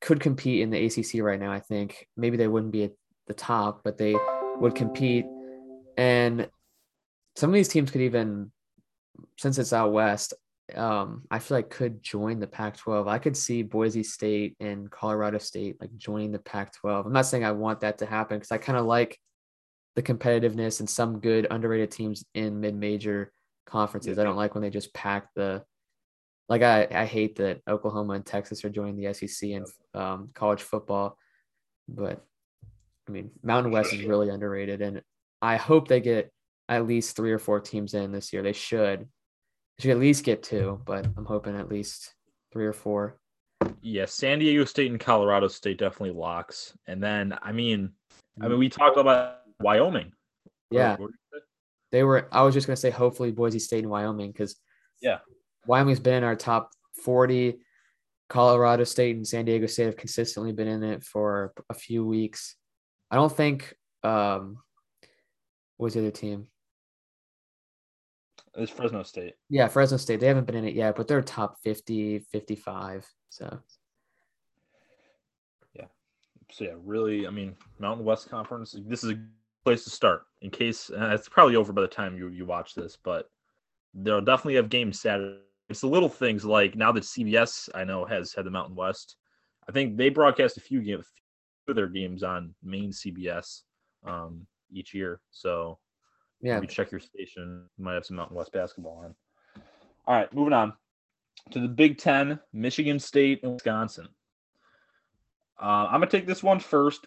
could 0.00 0.20
compete 0.20 0.62
in 0.62 0.70
the 0.70 0.86
ACC 0.86 1.22
right 1.22 1.38
now. 1.38 1.52
I 1.52 1.60
think 1.60 2.06
maybe 2.16 2.36
they 2.36 2.48
wouldn't 2.48 2.72
be 2.72 2.84
at 2.84 2.92
the 3.26 3.34
top, 3.34 3.82
but 3.84 3.98
they 3.98 4.16
would 4.56 4.74
compete. 4.74 5.26
And 5.96 6.48
some 7.36 7.50
of 7.50 7.54
these 7.54 7.68
teams 7.68 7.90
could 7.90 8.00
even 8.00 8.50
since 9.38 9.58
it's 9.58 9.72
out 9.72 9.92
west, 9.92 10.34
um, 10.74 11.22
I 11.30 11.38
feel 11.38 11.58
like 11.58 11.70
could 11.70 12.02
join 12.02 12.40
the 12.40 12.46
Pac-12. 12.46 13.08
I 13.08 13.18
could 13.18 13.36
see 13.36 13.62
Boise 13.62 14.02
State 14.02 14.56
and 14.60 14.90
Colorado 14.90 15.38
State 15.38 15.80
like 15.80 15.96
joining 15.96 16.32
the 16.32 16.38
Pac-12. 16.38 17.06
I'm 17.06 17.12
not 17.12 17.26
saying 17.26 17.44
I 17.44 17.52
want 17.52 17.80
that 17.80 17.98
to 17.98 18.06
happen 18.06 18.38
because 18.38 18.52
I 18.52 18.58
kind 18.58 18.78
of 18.78 18.84
like 18.84 19.18
the 19.96 20.02
competitiveness 20.02 20.80
and 20.80 20.88
some 20.88 21.20
good 21.20 21.46
underrated 21.50 21.90
teams 21.90 22.24
in 22.34 22.60
mid-major 22.60 23.32
conferences. 23.66 24.16
Yeah. 24.16 24.22
I 24.22 24.24
don't 24.24 24.36
like 24.36 24.54
when 24.54 24.62
they 24.62 24.70
just 24.70 24.92
pack 24.94 25.28
the 25.34 25.64
like 26.48 26.62
I, 26.62 26.88
I 26.90 27.04
hate 27.04 27.36
that 27.36 27.60
Oklahoma 27.68 28.14
and 28.14 28.24
Texas 28.24 28.64
are 28.64 28.70
joining 28.70 28.96
the 28.96 29.12
SEC 29.12 29.50
and 29.50 29.66
um, 29.94 30.30
college 30.34 30.62
football. 30.62 31.16
but 31.88 32.24
I 33.06 33.10
mean, 33.10 33.30
Mountain 33.42 33.72
West 33.72 33.92
is 33.92 34.04
really 34.04 34.28
underrated, 34.28 34.82
and 34.82 35.02
I 35.40 35.56
hope 35.56 35.88
they 35.88 36.00
get 36.00 36.30
at 36.68 36.86
least 36.86 37.16
three 37.16 37.32
or 37.32 37.38
four 37.38 37.60
teams 37.60 37.94
in 37.94 38.12
this 38.12 38.32
year. 38.32 38.42
They 38.42 38.52
should. 38.52 39.00
They 39.00 39.82
should 39.82 39.90
at 39.92 39.98
least 39.98 40.24
get 40.24 40.42
two, 40.42 40.80
but 40.84 41.06
I'm 41.16 41.24
hoping 41.24 41.56
at 41.56 41.68
least 41.68 42.14
three 42.52 42.66
or 42.66 42.72
four. 42.72 43.18
Yeah, 43.80 44.06
San 44.06 44.38
Diego 44.38 44.64
State 44.64 44.90
and 44.90 45.00
Colorado 45.00 45.48
State 45.48 45.78
definitely 45.78 46.18
locks. 46.18 46.76
And 46.86 47.02
then, 47.02 47.36
I 47.42 47.52
mean, 47.52 47.92
I 48.40 48.48
mean, 48.48 48.58
we 48.58 48.68
talked 48.68 48.98
about 48.98 49.38
Wyoming. 49.60 50.12
Yeah, 50.70 50.96
they 51.90 52.04
were. 52.04 52.28
I 52.32 52.42
was 52.42 52.54
just 52.54 52.66
gonna 52.66 52.76
say, 52.76 52.90
hopefully, 52.90 53.30
Boise 53.30 53.58
State 53.58 53.84
and 53.84 53.90
Wyoming, 53.90 54.32
because 54.32 54.56
yeah, 55.00 55.18
Wyoming's 55.66 56.00
been 56.00 56.14
in 56.14 56.24
our 56.24 56.36
top 56.36 56.70
forty. 57.02 57.58
Colorado 58.28 58.84
State 58.84 59.16
and 59.16 59.26
San 59.26 59.46
Diego 59.46 59.66
State 59.66 59.86
have 59.86 59.96
consistently 59.96 60.52
been 60.52 60.68
in 60.68 60.82
it 60.82 61.02
for 61.02 61.54
a 61.70 61.74
few 61.74 62.04
weeks. 62.04 62.56
I 63.10 63.16
don't 63.16 63.34
think 63.34 63.74
um 64.04 64.58
what 65.78 65.86
was 65.86 65.94
the 65.94 66.00
other 66.00 66.10
team? 66.10 66.48
It's 68.58 68.72
Fresno 68.72 69.04
State. 69.04 69.34
Yeah, 69.48 69.68
Fresno 69.68 69.96
State. 69.96 70.18
They 70.18 70.26
haven't 70.26 70.46
been 70.46 70.56
in 70.56 70.66
it 70.66 70.74
yet, 70.74 70.96
but 70.96 71.06
they're 71.06 71.22
top 71.22 71.58
50, 71.62 72.18
55. 72.18 73.06
So 73.28 73.60
yeah. 75.74 75.84
So 76.50 76.64
yeah, 76.64 76.74
really, 76.84 77.26
I 77.26 77.30
mean, 77.30 77.56
Mountain 77.78 78.04
West 78.04 78.28
Conference, 78.28 78.74
this 78.86 79.04
is 79.04 79.12
a 79.12 79.18
place 79.64 79.84
to 79.84 79.90
start 79.90 80.22
in 80.42 80.50
case 80.50 80.90
uh, 80.90 81.10
it's 81.14 81.28
probably 81.28 81.54
over 81.54 81.72
by 81.72 81.82
the 81.82 81.88
time 81.88 82.16
you, 82.16 82.28
you 82.28 82.44
watch 82.46 82.74
this, 82.74 82.98
but 83.02 83.30
they'll 83.94 84.20
definitely 84.20 84.56
have 84.56 84.68
games 84.68 85.00
Saturday. 85.00 85.38
It's 85.68 85.82
the 85.82 85.86
little 85.86 86.08
things 86.08 86.44
like 86.44 86.74
now 86.74 86.90
that 86.92 87.04
CBS 87.04 87.68
I 87.74 87.84
know 87.84 88.04
has 88.06 88.32
had 88.32 88.44
the 88.44 88.50
Mountain 88.50 88.74
West. 88.74 89.16
I 89.68 89.72
think 89.72 89.96
they 89.96 90.08
broadcast 90.08 90.56
a 90.56 90.60
few 90.60 90.80
games 90.80 91.06
of 91.68 91.76
their 91.76 91.86
games 91.86 92.22
on 92.22 92.54
main 92.62 92.90
CBS 92.90 93.62
um, 94.04 94.46
each 94.72 94.94
year. 94.94 95.20
So 95.30 95.78
yeah, 96.40 96.60
check 96.60 96.90
your 96.90 97.00
station. 97.00 97.64
You 97.76 97.84
might 97.84 97.94
have 97.94 98.06
some 98.06 98.16
Mountain 98.16 98.36
West 98.36 98.52
basketball 98.52 99.02
on. 99.04 99.14
All 100.06 100.14
right, 100.14 100.32
moving 100.32 100.52
on 100.52 100.72
to 101.50 101.60
the 101.60 101.68
Big 101.68 101.98
Ten, 101.98 102.38
Michigan 102.52 102.98
State 102.98 103.40
and 103.42 103.52
Wisconsin. 103.54 104.08
Uh, 105.60 105.86
I'm 105.86 106.00
gonna 106.00 106.06
take 106.06 106.26
this 106.26 106.42
one 106.42 106.60
first. 106.60 107.06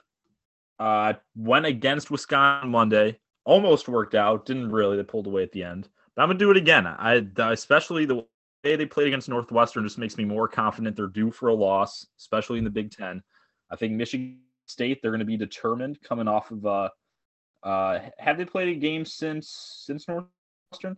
Uh, 0.80 1.14
went 1.36 1.66
against 1.66 2.12
Wisconsin 2.12 2.70
Monday, 2.70 3.20
almost 3.46 3.88
worked 3.88 4.16
out, 4.16 4.46
didn't 4.46 4.72
really. 4.72 4.98
They 4.98 5.04
pulled 5.04 5.28
away 5.28 5.44
at 5.44 5.52
the 5.52 5.64
end, 5.64 5.88
but 6.16 6.24
I'm 6.24 6.30
gonna 6.30 6.40
do 6.40 6.52
it 6.52 6.58
again. 6.58 6.86
I 6.88 7.26
especially 7.38 8.06
the 8.06 8.26
way 8.64 8.76
they 8.76 8.86
played 8.86 9.08
against 9.08 9.30
Northwestern 9.30 9.84
just 9.84 9.98
makes 9.98 10.18
me 10.18 10.26
more 10.26 10.48
confident 10.48 10.96
they're 10.96 11.08
due 11.08 11.32
for 11.32 11.50
a 11.50 11.54
loss, 11.54 12.08
especially 12.20 12.58
in 12.58 12.64
the 12.64 12.70
Big 12.70 12.92
Ten. 12.92 13.22
I 13.70 13.76
think 13.76 13.94
Michigan 13.94 14.40
State 14.66 15.02
they're 15.02 15.16
to 15.18 15.26
be 15.26 15.38
determined 15.38 16.02
coming 16.02 16.28
off 16.28 16.52
of 16.52 16.66
uh, 16.66 16.90
uh, 17.64 18.00
have 18.18 18.38
they 18.38 18.46
played 18.46 18.70
a 18.70 18.80
game 18.80 19.06
since 19.06 19.84
since 19.86 20.08
Northwestern? 20.08 20.98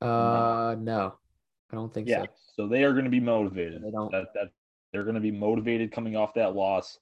Uh, 0.00 0.76
no, 0.78 1.14
I 1.70 1.76
don't 1.76 1.92
think 1.92 2.08
yeah. 2.08 2.22
so. 2.22 2.26
So 2.56 2.68
they 2.68 2.84
are 2.84 2.92
going 2.92 3.04
to 3.04 3.10
be 3.10 3.20
motivated. 3.20 3.82
They 3.82 3.90
don't. 3.90 4.10
That, 4.12 4.26
that 4.34 4.50
they're 4.92 5.02
going 5.02 5.16
to 5.16 5.20
be 5.20 5.30
motivated 5.30 5.92
coming 5.92 6.16
off 6.16 6.34
that 6.34 6.54
loss, 6.54 6.98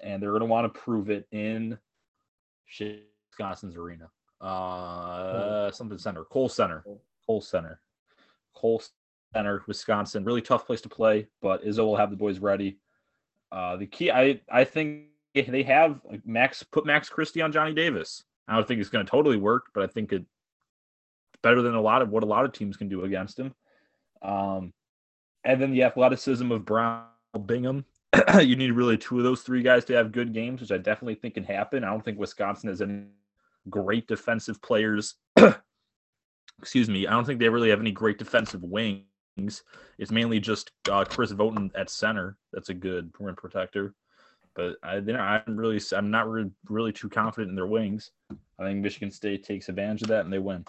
and 0.00 0.22
they're 0.22 0.30
going 0.30 0.40
to 0.40 0.46
want 0.46 0.72
to 0.72 0.80
prove 0.80 1.08
it 1.10 1.26
in 1.32 1.78
Wisconsin's 2.78 3.76
arena. 3.76 4.10
Uh, 4.40 5.70
something 5.70 5.98
center, 5.98 6.24
Kohl 6.24 6.48
Center, 6.48 6.84
Kohl 7.26 7.40
Center, 7.40 7.80
Kohl 8.54 8.82
Center, 9.34 9.62
Wisconsin. 9.66 10.24
Really 10.24 10.42
tough 10.42 10.66
place 10.66 10.80
to 10.82 10.88
play, 10.88 11.26
but 11.40 11.64
Izzo 11.64 11.78
will 11.78 11.96
have 11.96 12.10
the 12.10 12.16
boys 12.16 12.38
ready. 12.38 12.78
Uh, 13.50 13.76
the 13.76 13.86
key, 13.86 14.10
I 14.10 14.40
I 14.50 14.64
think 14.64 15.06
they 15.34 15.62
have 15.62 16.00
like 16.04 16.26
Max 16.26 16.62
put 16.62 16.86
Max 16.86 17.08
Christie 17.08 17.42
on 17.42 17.52
Johnny 17.52 17.74
Davis. 17.74 18.24
I 18.48 18.56
don't 18.56 18.66
think 18.66 18.80
it's 18.80 18.90
going 18.90 19.04
to 19.04 19.10
totally 19.10 19.36
work, 19.36 19.66
but 19.74 19.82
I 19.82 19.86
think 19.86 20.12
it's 20.12 20.26
better 21.42 21.62
than 21.62 21.74
a 21.74 21.80
lot 21.80 22.02
of 22.02 22.10
what 22.10 22.22
a 22.22 22.26
lot 22.26 22.44
of 22.44 22.52
teams 22.52 22.76
can 22.76 22.88
do 22.88 23.04
against 23.04 23.38
him. 23.38 23.54
Um, 24.20 24.72
and 25.44 25.60
then 25.60 25.72
the 25.72 25.84
athleticism 25.84 26.50
of 26.52 26.64
Brown 26.64 27.04
Bingham. 27.46 27.84
you 28.40 28.56
need 28.56 28.72
really 28.72 28.98
two 28.98 29.18
of 29.18 29.24
those 29.24 29.42
three 29.42 29.62
guys 29.62 29.84
to 29.86 29.94
have 29.94 30.12
good 30.12 30.34
games, 30.34 30.60
which 30.60 30.72
I 30.72 30.78
definitely 30.78 31.14
think 31.14 31.34
can 31.34 31.44
happen. 31.44 31.82
I 31.82 31.88
don't 31.88 32.04
think 32.04 32.18
Wisconsin 32.18 32.68
has 32.68 32.82
any 32.82 33.04
great 33.70 34.06
defensive 34.06 34.60
players. 34.60 35.14
Excuse 36.58 36.88
me. 36.88 37.06
I 37.06 37.12
don't 37.12 37.24
think 37.24 37.40
they 37.40 37.48
really 37.48 37.70
have 37.70 37.80
any 37.80 37.90
great 37.90 38.18
defensive 38.18 38.62
wings. 38.62 39.04
It's 39.98 40.10
mainly 40.10 40.40
just 40.40 40.70
uh, 40.90 41.04
Chris 41.04 41.32
Voten 41.32 41.70
at 41.74 41.90
center. 41.90 42.36
That's 42.52 42.68
a 42.68 42.74
good 42.74 43.12
rim 43.18 43.34
protector. 43.34 43.94
But 44.54 44.76
I, 44.82 44.96
I'm 44.96 45.56
really, 45.56 45.80
I'm 45.92 46.10
not 46.10 46.28
really, 46.28 46.50
really 46.68 46.92
too 46.92 47.08
confident 47.08 47.50
in 47.50 47.56
their 47.56 47.66
wings. 47.66 48.10
I 48.58 48.64
think 48.64 48.80
Michigan 48.80 49.10
State 49.10 49.44
takes 49.44 49.68
advantage 49.68 50.02
of 50.02 50.08
that 50.08 50.24
and 50.24 50.32
they 50.32 50.38
win. 50.38 50.64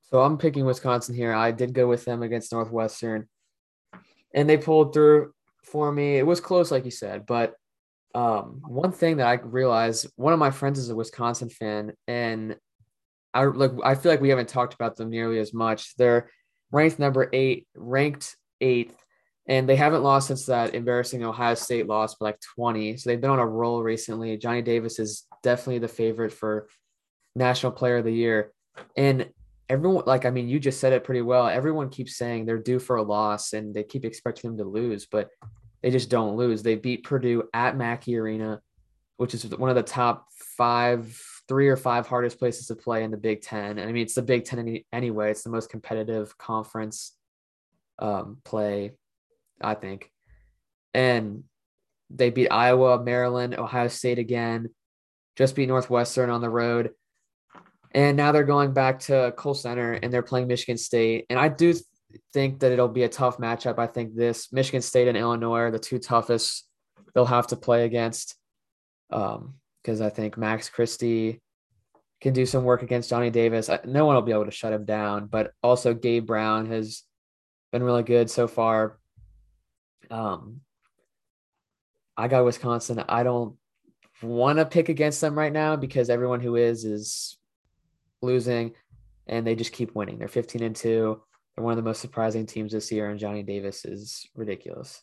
So 0.00 0.22
I'm 0.22 0.38
picking 0.38 0.64
Wisconsin 0.64 1.14
here. 1.14 1.34
I 1.34 1.50
did 1.52 1.74
go 1.74 1.86
with 1.86 2.06
them 2.06 2.22
against 2.22 2.52
Northwestern, 2.52 3.28
and 4.34 4.48
they 4.48 4.56
pulled 4.56 4.94
through 4.94 5.32
for 5.64 5.92
me. 5.92 6.16
It 6.16 6.26
was 6.26 6.40
close, 6.40 6.70
like 6.70 6.86
you 6.86 6.90
said, 6.90 7.26
but 7.26 7.54
um, 8.14 8.62
one 8.66 8.92
thing 8.92 9.18
that 9.18 9.26
I 9.26 9.34
realized, 9.34 10.08
one 10.16 10.32
of 10.32 10.38
my 10.38 10.50
friends 10.50 10.78
is 10.78 10.88
a 10.88 10.96
Wisconsin 10.96 11.50
fan, 11.50 11.92
and 12.06 12.56
I 13.34 13.44
like 13.44 13.72
I 13.84 13.94
feel 13.94 14.10
like 14.10 14.22
we 14.22 14.30
haven't 14.30 14.48
talked 14.48 14.72
about 14.72 14.96
them 14.96 15.10
nearly 15.10 15.38
as 15.38 15.52
much. 15.52 15.94
They're 15.96 16.30
ranked 16.72 16.98
number 16.98 17.28
eight, 17.32 17.68
ranked 17.76 18.34
eighth 18.62 18.96
and 19.48 19.66
they 19.66 19.76
haven't 19.76 20.02
lost 20.02 20.28
since 20.28 20.44
that 20.46 20.74
embarrassing 20.74 21.24
Ohio 21.24 21.54
State 21.54 21.86
loss 21.86 22.14
by 22.14 22.26
like 22.26 22.40
20. 22.54 22.98
So 22.98 23.08
they've 23.08 23.20
been 23.20 23.30
on 23.30 23.38
a 23.38 23.46
roll 23.46 23.82
recently. 23.82 24.36
Johnny 24.36 24.60
Davis 24.60 24.98
is 24.98 25.26
definitely 25.42 25.78
the 25.78 25.88
favorite 25.88 26.34
for 26.34 26.68
National 27.34 27.72
Player 27.72 27.96
of 27.96 28.04
the 28.04 28.12
Year. 28.12 28.52
And 28.94 29.30
everyone, 29.70 30.04
like, 30.06 30.26
I 30.26 30.30
mean, 30.30 30.48
you 30.48 30.60
just 30.60 30.80
said 30.80 30.92
it 30.92 31.02
pretty 31.02 31.22
well. 31.22 31.48
Everyone 31.48 31.88
keeps 31.88 32.16
saying 32.16 32.44
they're 32.44 32.58
due 32.58 32.78
for 32.78 32.96
a 32.96 33.02
loss 33.02 33.54
and 33.54 33.74
they 33.74 33.84
keep 33.84 34.04
expecting 34.04 34.50
them 34.50 34.58
to 34.58 34.70
lose, 34.70 35.06
but 35.06 35.30
they 35.82 35.90
just 35.90 36.10
don't 36.10 36.36
lose. 36.36 36.62
They 36.62 36.74
beat 36.74 37.04
Purdue 37.04 37.44
at 37.54 37.74
Mackey 37.74 38.18
Arena, 38.18 38.60
which 39.16 39.32
is 39.32 39.46
one 39.56 39.70
of 39.70 39.76
the 39.76 39.82
top 39.82 40.26
five, 40.58 41.18
three 41.48 41.68
or 41.68 41.76
five 41.78 42.06
hardest 42.06 42.38
places 42.38 42.66
to 42.66 42.76
play 42.76 43.02
in 43.02 43.10
the 43.10 43.16
Big 43.16 43.40
Ten. 43.40 43.78
And 43.78 43.88
I 43.88 43.92
mean, 43.92 44.02
it's 44.02 44.14
the 44.14 44.22
Big 44.22 44.44
Ten 44.44 44.58
any, 44.58 44.84
anyway, 44.92 45.30
it's 45.30 45.42
the 45.42 45.50
most 45.50 45.70
competitive 45.70 46.36
conference 46.36 47.14
um, 47.98 48.38
play 48.44 48.92
I 49.60 49.74
think. 49.74 50.10
And 50.94 51.44
they 52.10 52.30
beat 52.30 52.48
Iowa, 52.48 53.02
Maryland, 53.02 53.54
Ohio 53.54 53.88
State 53.88 54.18
again, 54.18 54.70
just 55.36 55.54
beat 55.54 55.68
Northwestern 55.68 56.30
on 56.30 56.40
the 56.40 56.50
road. 56.50 56.90
And 57.92 58.16
now 58.16 58.32
they're 58.32 58.44
going 58.44 58.72
back 58.72 59.00
to 59.00 59.32
Kohl 59.36 59.54
Center 59.54 59.92
and 59.92 60.12
they're 60.12 60.22
playing 60.22 60.46
Michigan 60.46 60.78
State. 60.78 61.26
And 61.30 61.38
I 61.38 61.48
do 61.48 61.74
think 62.32 62.60
that 62.60 62.72
it'll 62.72 62.88
be 62.88 63.04
a 63.04 63.08
tough 63.08 63.38
matchup. 63.38 63.78
I 63.78 63.86
think 63.86 64.14
this 64.14 64.52
Michigan 64.52 64.82
State 64.82 65.08
and 65.08 65.16
Illinois 65.16 65.58
are 65.58 65.70
the 65.70 65.78
two 65.78 65.98
toughest 65.98 66.66
they'll 67.14 67.24
have 67.24 67.46
to 67.48 67.56
play 67.56 67.84
against. 67.84 68.36
Um, 69.10 69.54
because 69.82 70.00
I 70.02 70.10
think 70.10 70.36
Max 70.36 70.68
Christie 70.68 71.40
can 72.20 72.34
do 72.34 72.44
some 72.44 72.64
work 72.64 72.82
against 72.82 73.08
Johnny 73.08 73.30
Davis. 73.30 73.70
No 73.84 74.04
one 74.04 74.16
will 74.16 74.22
be 74.22 74.32
able 74.32 74.44
to 74.44 74.50
shut 74.50 74.72
him 74.72 74.84
down, 74.84 75.26
but 75.26 75.52
also 75.62 75.94
Gabe 75.94 76.26
Brown 76.26 76.66
has 76.66 77.04
been 77.72 77.82
really 77.82 78.02
good 78.02 78.28
so 78.28 78.46
far. 78.46 78.97
Um, 80.10 80.60
I 82.16 82.28
got 82.28 82.44
Wisconsin. 82.44 83.04
I 83.08 83.22
don't 83.22 83.56
want 84.22 84.58
to 84.58 84.64
pick 84.64 84.88
against 84.88 85.20
them 85.20 85.38
right 85.38 85.52
now 85.52 85.76
because 85.76 86.10
everyone 86.10 86.40
who 86.40 86.56
is 86.56 86.84
is 86.84 87.38
losing 88.22 88.74
and 89.26 89.46
they 89.46 89.54
just 89.54 89.72
keep 89.72 89.94
winning. 89.94 90.18
They're 90.18 90.28
15 90.28 90.62
and 90.62 90.74
2. 90.74 91.20
They're 91.54 91.64
one 91.64 91.72
of 91.72 91.76
the 91.76 91.82
most 91.88 92.00
surprising 92.00 92.46
teams 92.46 92.72
this 92.72 92.90
year, 92.90 93.10
and 93.10 93.18
Johnny 93.18 93.42
Davis 93.42 93.84
is 93.84 94.26
ridiculous. 94.34 95.02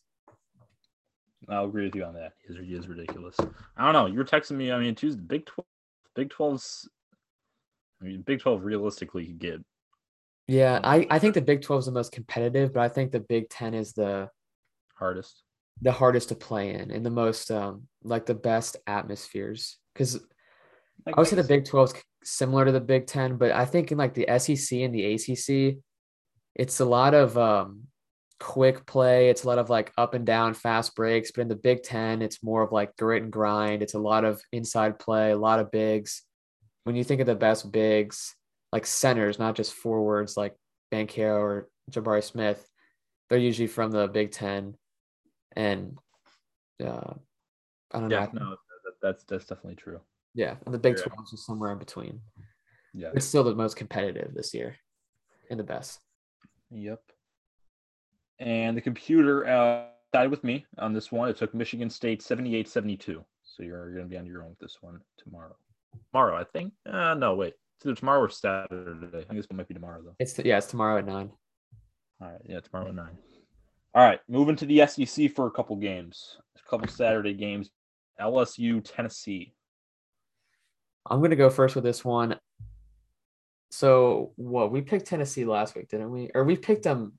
I'll 1.48 1.66
agree 1.66 1.86
with 1.86 1.96
you 1.96 2.04
on 2.06 2.16
that. 2.16 2.34
He 2.48 2.54
is, 2.54 2.66
he 2.66 2.74
is 2.74 2.88
ridiculous. 2.88 3.36
I 3.78 3.86
don't 3.86 3.94
know. 3.94 4.08
You 4.08 4.18
were 4.18 4.26
texting 4.26 4.58
me. 4.58 4.72
I 4.72 4.80
mean, 4.80 4.96
Tuesday, 4.96 5.22
Big 5.22 5.46
12, 5.46 5.66
Big 6.16 6.30
12's, 6.30 6.90
I 8.02 8.06
mean, 8.06 8.22
Big 8.22 8.40
12 8.40 8.64
realistically 8.64 9.28
could 9.28 9.40
get. 9.40 9.66
Yeah, 10.48 10.80
I, 10.84 11.08
I 11.10 11.20
think 11.20 11.34
the 11.34 11.42
Big 11.42 11.62
12 11.62 11.80
is 11.80 11.86
the 11.86 11.92
most 11.92 12.12
competitive, 12.12 12.74
but 12.74 12.82
I 12.82 12.90
think 12.90 13.12
the 13.12 13.20
Big 13.20 13.50
10 13.50 13.74
is 13.74 13.94
the 13.94 14.30
hardest 14.96 15.44
the 15.82 15.92
hardest 15.92 16.30
to 16.30 16.36
play 16.36 16.74
in 16.74 16.90
and 16.92 17.06
the 17.06 17.10
most 17.10 17.52
um 17.52 17.84
like 18.04 18.26
the 18.26 18.34
best 18.34 18.78
atmospheres 18.88 19.78
because 19.94 20.20
I 21.08 21.20
would 21.20 21.28
say 21.28 21.36
the 21.36 21.44
Big 21.44 21.66
12 21.66 21.94
is 21.96 22.04
similar 22.24 22.66
to 22.66 22.72
the 22.72 22.82
Big 22.82 23.06
10, 23.06 23.38
but 23.38 23.52
I 23.52 23.66
think 23.66 23.92
in 23.92 23.98
like 23.98 24.14
the 24.14 24.28
SEC 24.40 24.80
and 24.80 24.94
the 24.94 25.14
ACC, 25.14 25.78
it's 26.56 26.80
a 26.80 26.86
lot 26.86 27.14
of 27.14 27.38
um, 27.38 27.84
quick 28.40 28.86
play. 28.86 29.30
It's 29.30 29.44
a 29.44 29.48
lot 29.48 29.60
of 29.60 29.70
like 29.70 29.92
up 29.98 30.14
and 30.14 30.26
down 30.26 30.54
fast 30.54 30.96
breaks. 30.96 31.32
But 31.32 31.42
in 31.42 31.48
the 31.48 31.56
Big 31.56 31.84
10, 31.84 32.22
it's 32.22 32.44
more 32.44 32.64
of 32.64 32.72
like 32.72 32.96
grit 32.98 33.24
and 33.24 33.32
grind. 33.32 33.84
It's 33.84 33.94
a 33.94 34.00
lot 34.00 34.26
of 34.26 34.42
inside 34.52 34.98
play, 34.98 35.32
a 35.32 35.38
lot 35.38 35.60
of 35.60 35.72
bigs. 35.72 36.24
When 36.86 36.96
you 36.96 37.04
think 37.04 37.22
of 37.22 37.28
the 37.28 37.36
best 37.36 37.72
bigs, 37.72 38.36
like 38.72 38.86
centers, 38.86 39.38
not 39.38 39.56
just 39.56 39.74
forwards 39.74 40.36
like 40.36 40.56
Banchero 40.92 41.40
or 41.40 41.70
Jabari 41.92 42.24
Smith, 42.24 42.68
they're 43.30 43.38
usually 43.38 43.68
from 43.68 43.92
the 43.92 44.08
Big 44.08 44.32
10 44.32 44.76
and 45.56 45.98
uh, 46.84 47.14
I 47.92 48.00
don't 48.00 48.10
Yeah, 48.12 48.28
know. 48.34 48.50
no, 48.52 48.58
that's 49.02 49.24
that's 49.24 49.46
definitely 49.46 49.76
true. 49.76 50.00
Yeah, 50.34 50.56
and 50.66 50.74
the 50.74 50.80
Big 50.80 50.98
12 50.98 51.12
is 51.24 51.32
just 51.32 51.46
somewhere 51.46 51.72
in 51.72 51.80
between. 51.80 52.20
Yeah. 52.94 53.12
It's 53.14 53.26
still 53.26 53.44
the 53.44 53.56
most 53.56 53.76
competitive 53.76 54.34
this 54.34 54.54
year 54.54 54.76
and 55.50 55.60
the 55.60 55.64
best. 55.64 56.00
Yep. 56.72 57.02
And 58.40 58.76
the 58.76 58.82
computer 58.82 59.48
uh, 59.48 59.86
died 60.14 60.30
with 60.32 60.44
me 60.44 60.66
on 60.78 60.94
this 60.94 61.12
one. 61.12 61.30
It 61.30 61.38
took 61.38 61.54
Michigan 61.54 61.90
State 61.90 62.22
78 62.22 62.68
72. 62.68 63.24
So 63.44 63.64
you're 63.64 63.92
going 63.94 64.06
to 64.06 64.10
be 64.10 64.18
on 64.18 64.26
your 64.26 64.44
own 64.44 64.50
with 64.50 64.60
this 64.60 64.78
one 64.82 65.00
tomorrow. 65.18 65.56
Tomorrow, 66.12 66.38
I 66.38 66.44
think. 66.44 66.74
Uh, 66.86 67.14
no, 67.14 67.36
wait. 67.36 67.54
It's 67.78 67.86
either 67.86 67.96
tomorrow 67.96 68.22
or 68.22 68.30
Saturday. 68.30 69.08
I 69.20 69.24
think 69.24 69.36
this 69.40 69.50
one 69.50 69.58
might 69.58 69.68
be 69.68 69.74
tomorrow, 69.74 70.02
though. 70.04 70.16
It's 70.20 70.38
yeah, 70.40 70.58
it's 70.58 70.68
tomorrow 70.68 70.98
at 70.98 71.06
nine. 71.06 71.32
All 72.22 72.28
right. 72.30 72.42
Yeah, 72.46 72.60
tomorrow 72.62 72.90
at 72.90 72.96
9. 72.96 73.08
All 73.96 74.04
right. 74.06 74.20
Moving 74.28 74.58
to 74.58 74.66
the 74.66 74.86
SEC 74.86 75.32
for 75.34 75.48
a 75.48 75.52
couple 75.52 75.76
games, 75.78 76.38
a 76.58 76.70
couple 76.70 76.88
Saturday 76.90 77.34
games. 77.34 77.70
LSU, 78.20 78.82
Tennessee. 78.84 79.54
I'm 81.10 81.22
gonna 81.22 81.36
go 81.36 81.50
first 81.50 81.76
with 81.76 81.84
this 81.84 82.04
one. 82.04 82.38
So 83.72 84.34
what 84.36 84.72
we 84.72 84.82
picked 84.82 85.08
Tennessee 85.08 85.46
last 85.46 85.76
week, 85.76 85.90
didn't 85.90 86.12
we? 86.12 86.30
Or 86.34 86.44
we 86.44 86.56
picked 86.58 86.84
them 86.84 87.14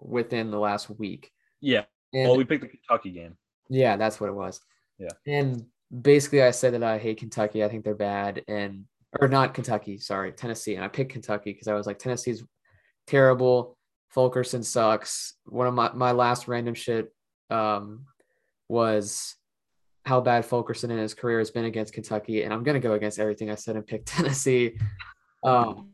within 0.00 0.50
the 0.50 0.58
last 0.58 0.90
week. 0.90 1.30
Yeah. 1.60 1.84
And 2.12 2.28
Well, 2.28 2.36
we 2.36 2.44
picked 2.44 2.62
the 2.62 2.68
Kentucky 2.68 3.10
game. 3.10 3.36
yeah, 3.68 3.96
that's 3.96 4.20
what 4.20 4.28
it 4.28 4.34
was. 4.34 4.60
Yeah. 4.98 5.08
And 5.26 5.66
basically 6.00 6.42
I 6.42 6.50
said 6.50 6.74
that 6.74 6.82
I 6.82 6.98
hate 6.98 7.18
Kentucky. 7.18 7.64
I 7.64 7.68
think 7.68 7.84
they're 7.84 7.94
bad 7.94 8.42
and 8.48 8.84
or 9.20 9.28
not 9.28 9.54
Kentucky, 9.54 9.98
sorry, 9.98 10.32
Tennessee. 10.32 10.74
And 10.74 10.84
I 10.84 10.88
picked 10.88 11.12
Kentucky 11.12 11.52
because 11.52 11.68
I 11.68 11.74
was 11.74 11.86
like, 11.86 11.98
Tennessee's 11.98 12.42
terrible. 13.06 13.76
Fulkerson 14.12 14.62
sucks. 14.62 15.34
One 15.46 15.66
of 15.66 15.74
my, 15.74 15.92
my 15.92 16.12
last 16.12 16.48
random 16.48 16.74
shit 16.74 17.12
um, 17.50 18.06
was 18.68 19.36
how 20.04 20.20
bad 20.20 20.44
Fulkerson 20.44 20.90
in 20.90 20.98
his 20.98 21.14
career 21.14 21.38
has 21.38 21.50
been 21.50 21.64
against 21.64 21.94
Kentucky. 21.94 22.42
And 22.42 22.52
I'm 22.52 22.62
going 22.62 22.80
to 22.80 22.86
go 22.86 22.94
against 22.94 23.18
everything 23.18 23.50
I 23.50 23.54
said 23.54 23.76
and 23.76 23.86
pick 23.86 24.02
Tennessee. 24.06 24.78
Um, 25.44 25.90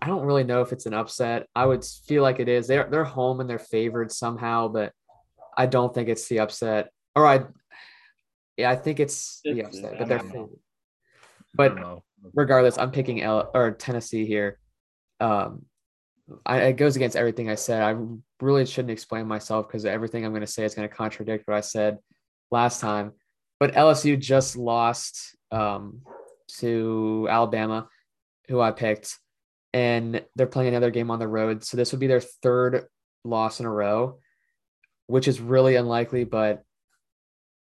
I 0.00 0.06
don't 0.06 0.24
really 0.24 0.44
know 0.44 0.62
if 0.62 0.72
it's 0.72 0.86
an 0.86 0.94
upset. 0.94 1.46
I 1.54 1.66
would 1.66 1.84
feel 1.84 2.22
like 2.22 2.40
it 2.40 2.48
is. 2.48 2.66
They're, 2.66 2.88
they're 2.90 3.04
home 3.04 3.40
and 3.40 3.50
they're 3.50 3.58
favored 3.58 4.10
somehow, 4.10 4.68
but 4.68 4.92
I 5.56 5.66
don't 5.66 5.94
think 5.94 6.08
it's 6.08 6.26
the 6.28 6.40
upset. 6.40 6.90
Or 7.14 7.26
I, 7.26 7.44
yeah, 8.56 8.70
I 8.70 8.76
think 8.76 8.98
it's 8.98 9.40
the 9.44 9.64
upset, 9.64 9.98
but 9.98 10.08
they're 10.08 10.20
favored. 10.20 10.58
But 11.54 12.02
regardless, 12.32 12.78
I'm 12.78 12.92
picking 12.92 13.22
L 13.22 13.50
or 13.52 13.72
Tennessee 13.72 14.24
here. 14.24 14.58
Um, 15.18 15.66
I, 16.46 16.58
it 16.62 16.72
goes 16.74 16.96
against 16.96 17.16
everything 17.16 17.48
I 17.48 17.54
said. 17.54 17.82
I 17.82 17.96
really 18.40 18.66
shouldn't 18.66 18.90
explain 18.90 19.26
myself 19.26 19.68
because 19.68 19.84
everything 19.84 20.24
I'm 20.24 20.32
going 20.32 20.40
to 20.42 20.46
say 20.46 20.64
is 20.64 20.74
going 20.74 20.88
to 20.88 20.94
contradict 20.94 21.46
what 21.46 21.56
I 21.56 21.60
said 21.60 21.98
last 22.50 22.80
time. 22.80 23.12
But 23.58 23.74
LSU 23.74 24.18
just 24.18 24.56
lost 24.56 25.36
um, 25.50 26.02
to 26.58 27.26
Alabama, 27.30 27.88
who 28.48 28.60
I 28.60 28.70
picked, 28.70 29.18
and 29.72 30.24
they're 30.36 30.46
playing 30.46 30.68
another 30.68 30.90
game 30.90 31.10
on 31.10 31.18
the 31.18 31.28
road. 31.28 31.64
So 31.64 31.76
this 31.76 31.92
would 31.92 32.00
be 32.00 32.06
their 32.06 32.20
third 32.20 32.86
loss 33.24 33.60
in 33.60 33.66
a 33.66 33.70
row, 33.70 34.18
which 35.06 35.28
is 35.28 35.40
really 35.40 35.76
unlikely. 35.76 36.24
But 36.24 36.62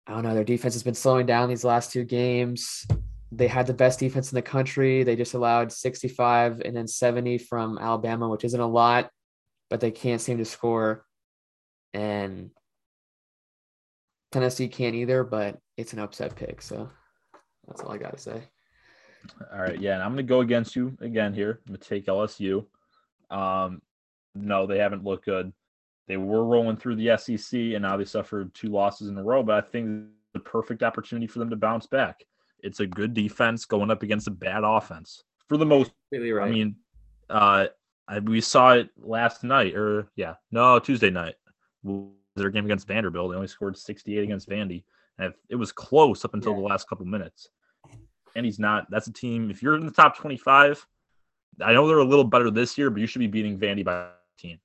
I 0.06 0.12
don't 0.12 0.22
know. 0.22 0.34
Their 0.34 0.44
defense 0.44 0.74
has 0.74 0.82
been 0.82 0.94
slowing 0.94 1.26
down 1.26 1.48
these 1.48 1.64
last 1.64 1.92
two 1.92 2.04
games 2.04 2.86
they 3.34 3.48
had 3.48 3.66
the 3.66 3.74
best 3.74 3.98
defense 3.98 4.30
in 4.30 4.36
the 4.36 4.42
country. 4.42 5.04
They 5.04 5.16
just 5.16 5.32
allowed 5.32 5.72
65 5.72 6.60
and 6.60 6.76
then 6.76 6.86
70 6.86 7.38
from 7.38 7.78
Alabama, 7.78 8.28
which 8.28 8.44
isn't 8.44 8.60
a 8.60 8.66
lot, 8.66 9.10
but 9.70 9.80
they 9.80 9.90
can't 9.90 10.20
seem 10.20 10.36
to 10.36 10.44
score. 10.44 11.06
And 11.94 12.50
Tennessee 14.32 14.68
can't 14.68 14.94
either, 14.94 15.24
but 15.24 15.58
it's 15.78 15.94
an 15.94 15.98
upset 15.98 16.36
pick. 16.36 16.60
So 16.60 16.90
that's 17.66 17.80
all 17.80 17.92
I 17.92 17.96
got 17.96 18.12
to 18.12 18.18
say. 18.18 18.42
All 19.52 19.60
right, 19.60 19.80
yeah, 19.80 19.94
and 19.94 20.02
I'm 20.02 20.10
gonna 20.10 20.24
go 20.24 20.40
against 20.40 20.74
you 20.74 20.96
again 21.00 21.32
here. 21.32 21.60
I'm 21.66 21.74
gonna 21.74 21.78
take 21.78 22.06
LSU. 22.06 22.66
Um, 23.30 23.80
no, 24.34 24.66
they 24.66 24.78
haven't 24.78 25.04
looked 25.04 25.26
good. 25.26 25.52
They 26.08 26.16
were 26.16 26.44
rolling 26.44 26.76
through 26.76 26.96
the 26.96 27.16
SEC, 27.16 27.52
and 27.52 27.82
now 27.82 27.96
they 27.96 28.04
suffered 28.04 28.52
two 28.52 28.68
losses 28.68 29.08
in 29.08 29.16
a 29.16 29.22
row. 29.22 29.44
But 29.44 29.64
I 29.64 29.68
think 29.68 30.08
the 30.34 30.40
perfect 30.40 30.82
opportunity 30.82 31.28
for 31.28 31.38
them 31.38 31.50
to 31.50 31.56
bounce 31.56 31.86
back. 31.86 32.24
It's 32.62 32.80
a 32.80 32.86
good 32.86 33.14
defense 33.14 33.64
going 33.64 33.90
up 33.90 34.02
against 34.02 34.28
a 34.28 34.30
bad 34.30 34.62
offense 34.64 35.22
for 35.48 35.56
the 35.56 35.66
most. 35.66 35.90
Completely 36.10 36.32
right. 36.32 36.48
I 36.48 36.50
mean, 36.50 36.76
uh, 37.30 37.66
I, 38.08 38.18
we 38.20 38.40
saw 38.40 38.72
it 38.74 38.90
last 38.98 39.42
night, 39.44 39.74
or 39.74 40.08
yeah, 40.16 40.34
no, 40.50 40.78
Tuesday 40.78 41.10
night. 41.10 41.34
Their 42.36 42.50
game 42.50 42.64
against 42.64 42.86
Vanderbilt, 42.86 43.30
they 43.30 43.36
only 43.36 43.48
scored 43.48 43.76
68 43.76 44.22
against 44.22 44.48
Vandy, 44.48 44.84
and 45.18 45.34
it 45.50 45.56
was 45.56 45.70
close 45.72 46.24
up 46.24 46.34
until 46.34 46.52
Yeah. 46.52 46.58
the 46.58 46.64
last 46.64 46.88
couple 46.88 47.04
minutes 47.04 47.48
and 48.34 48.46
he's 48.46 48.58
not. 48.58 48.90
That's 48.90 49.08
a 49.08 49.12
team. 49.12 49.50
If 49.50 49.62
you're 49.62 49.74
in 49.74 49.84
the 49.84 49.92
top 49.92 50.16
25, 50.16 50.86
I 51.60 51.74
know 51.74 51.86
they're 51.86 51.98
a 51.98 52.04
little 52.04 52.24
better 52.24 52.50
this 52.50 52.78
year, 52.78 52.88
but 52.88 53.00
you 53.02 53.06
should 53.06 53.18
be 53.18 53.26
beating 53.26 53.58
Vandy 53.58 53.84
by 53.84 54.08
10. 54.38 54.58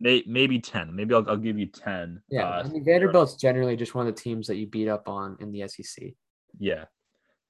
Maybe 0.00 0.58
10. 0.58 0.94
Maybe 0.96 1.14
I'll, 1.14 1.24
I'll 1.30 1.36
give 1.36 1.58
you 1.58 1.66
10. 1.66 2.20
yeah, 2.28 2.42
Uh, 2.48 2.62
I 2.64 2.68
mean 2.68 2.84
Vanderbilt's 2.84 3.34
generally 3.36 3.76
just 3.76 3.94
one 3.94 4.08
of 4.08 4.14
the 4.14 4.20
teams 4.20 4.48
that 4.48 4.56
you 4.56 4.66
beat 4.66 4.88
up 4.88 5.08
on 5.08 5.36
in 5.40 5.52
the 5.52 5.66
SEC. 5.68 6.12
yeah. 6.58 6.86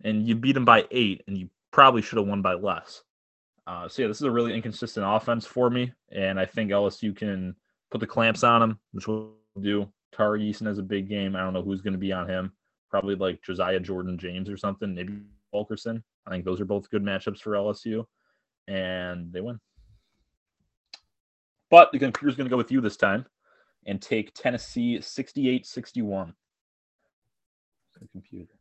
And 0.05 0.27
you 0.27 0.35
beat 0.35 0.53
them 0.53 0.65
by 0.65 0.87
eight, 0.91 1.25
and 1.27 1.37
you 1.37 1.49
probably 1.73 2.03
should 2.03 2.19
have 2.19 2.27
won 2.27 2.43
by 2.43 2.55
less. 2.55 3.03
Uh, 3.67 3.89
so, 3.89 4.03
yeah, 4.03 4.09
this 4.09 4.19
is 4.19 4.23
a 4.23 4.31
really 4.31 4.55
inconsistent 4.55 5.05
offense 5.07 5.45
for 5.45 5.69
me. 5.69 5.93
And 6.11 6.39
I 6.41 6.47
think 6.47 6.71
LSU 6.71 7.15
can 7.15 7.55
put 7.91 8.01
the 8.01 8.07
clamps 8.07 8.45
on 8.45 8.61
them, 8.61 8.79
which 8.93 9.09
we'll 9.09 9.33
do. 9.61 9.89
Tari 10.13 10.41
Eason 10.43 10.67
has 10.67 10.79
a 10.79 10.83
big 10.83 11.09
game. 11.09 11.37
I 11.37 11.41
don't 11.41 11.53
know 11.53 11.63
who's 11.63 11.83
going 11.83 11.93
to 11.93 11.99
be 11.99 12.13
on 12.13 12.29
him. 12.29 12.53
Probably 12.91 13.15
like 13.15 13.43
Josiah 13.43 13.81
Jordan 13.81 14.19
James 14.19 14.49
or 14.49 14.57
something. 14.57 14.95
Maybe 14.95 15.21
Fulkerson. 15.51 16.03
I 16.27 16.31
think 16.31 16.45
those 16.45 16.61
are 16.61 16.65
both 16.65 16.91
good 16.91 17.03
matchups 17.03 17.41
for 17.41 17.53
LSU, 17.53 18.05
and 18.67 19.33
they 19.33 19.41
win. 19.41 19.61
But 21.71 21.93
the 21.93 21.99
computer's 21.99 22.37
going 22.37 22.47
to 22.47 22.51
go 22.51 22.57
with 22.57 22.71
you 22.73 22.81
this 22.81 22.97
time 22.97 23.27
and 23.87 24.01
take 24.01 24.35
Tennessee 24.35 25.01
68 25.01 25.67
61. 25.67 26.35
The 28.01 28.09
computer. 28.09 28.58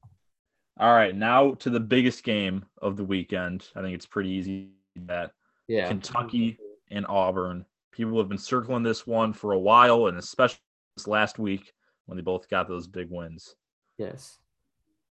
All 0.79 0.93
right, 0.93 1.15
now 1.15 1.53
to 1.55 1.69
the 1.69 1.79
biggest 1.79 2.23
game 2.23 2.65
of 2.81 2.97
the 2.97 3.03
weekend. 3.03 3.67
I 3.75 3.81
think 3.81 3.95
it's 3.95 4.05
pretty 4.05 4.29
easy 4.29 4.69
that 4.95 5.31
Yeah. 5.67 5.87
Kentucky 5.87 6.59
and 6.91 7.05
Auburn. 7.07 7.65
People 7.91 8.17
have 8.19 8.29
been 8.29 8.37
circling 8.37 8.83
this 8.83 9.07
one 9.07 9.33
for 9.33 9.53
a 9.53 9.59
while, 9.59 10.07
and 10.07 10.17
especially 10.17 10.59
this 10.95 11.07
last 11.07 11.39
week 11.39 11.73
when 12.05 12.15
they 12.15 12.21
both 12.21 12.47
got 12.47 12.67
those 12.67 12.87
big 12.87 13.09
wins. 13.09 13.55
Yes. 13.97 14.39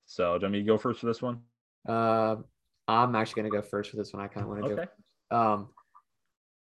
So, 0.07 0.37
do 0.37 0.43
you 0.43 0.47
want 0.47 0.53
me 0.53 0.59
to 0.61 0.67
go 0.67 0.79
first 0.79 1.01
for 1.01 1.07
this 1.07 1.23
one? 1.23 1.43
Uh, 1.89 2.37
I'm 2.89 3.15
actually 3.15 3.43
going 3.43 3.53
to 3.53 3.59
go 3.59 3.63
first 3.63 3.91
for 3.91 3.97
this 3.97 4.13
one. 4.13 4.23
I 4.23 4.27
kind 4.29 4.43
of 4.45 4.49
want 4.51 4.65
to 4.65 4.73
Okay. 4.73 4.85
go. 5.31 5.37
Um, 5.37 5.69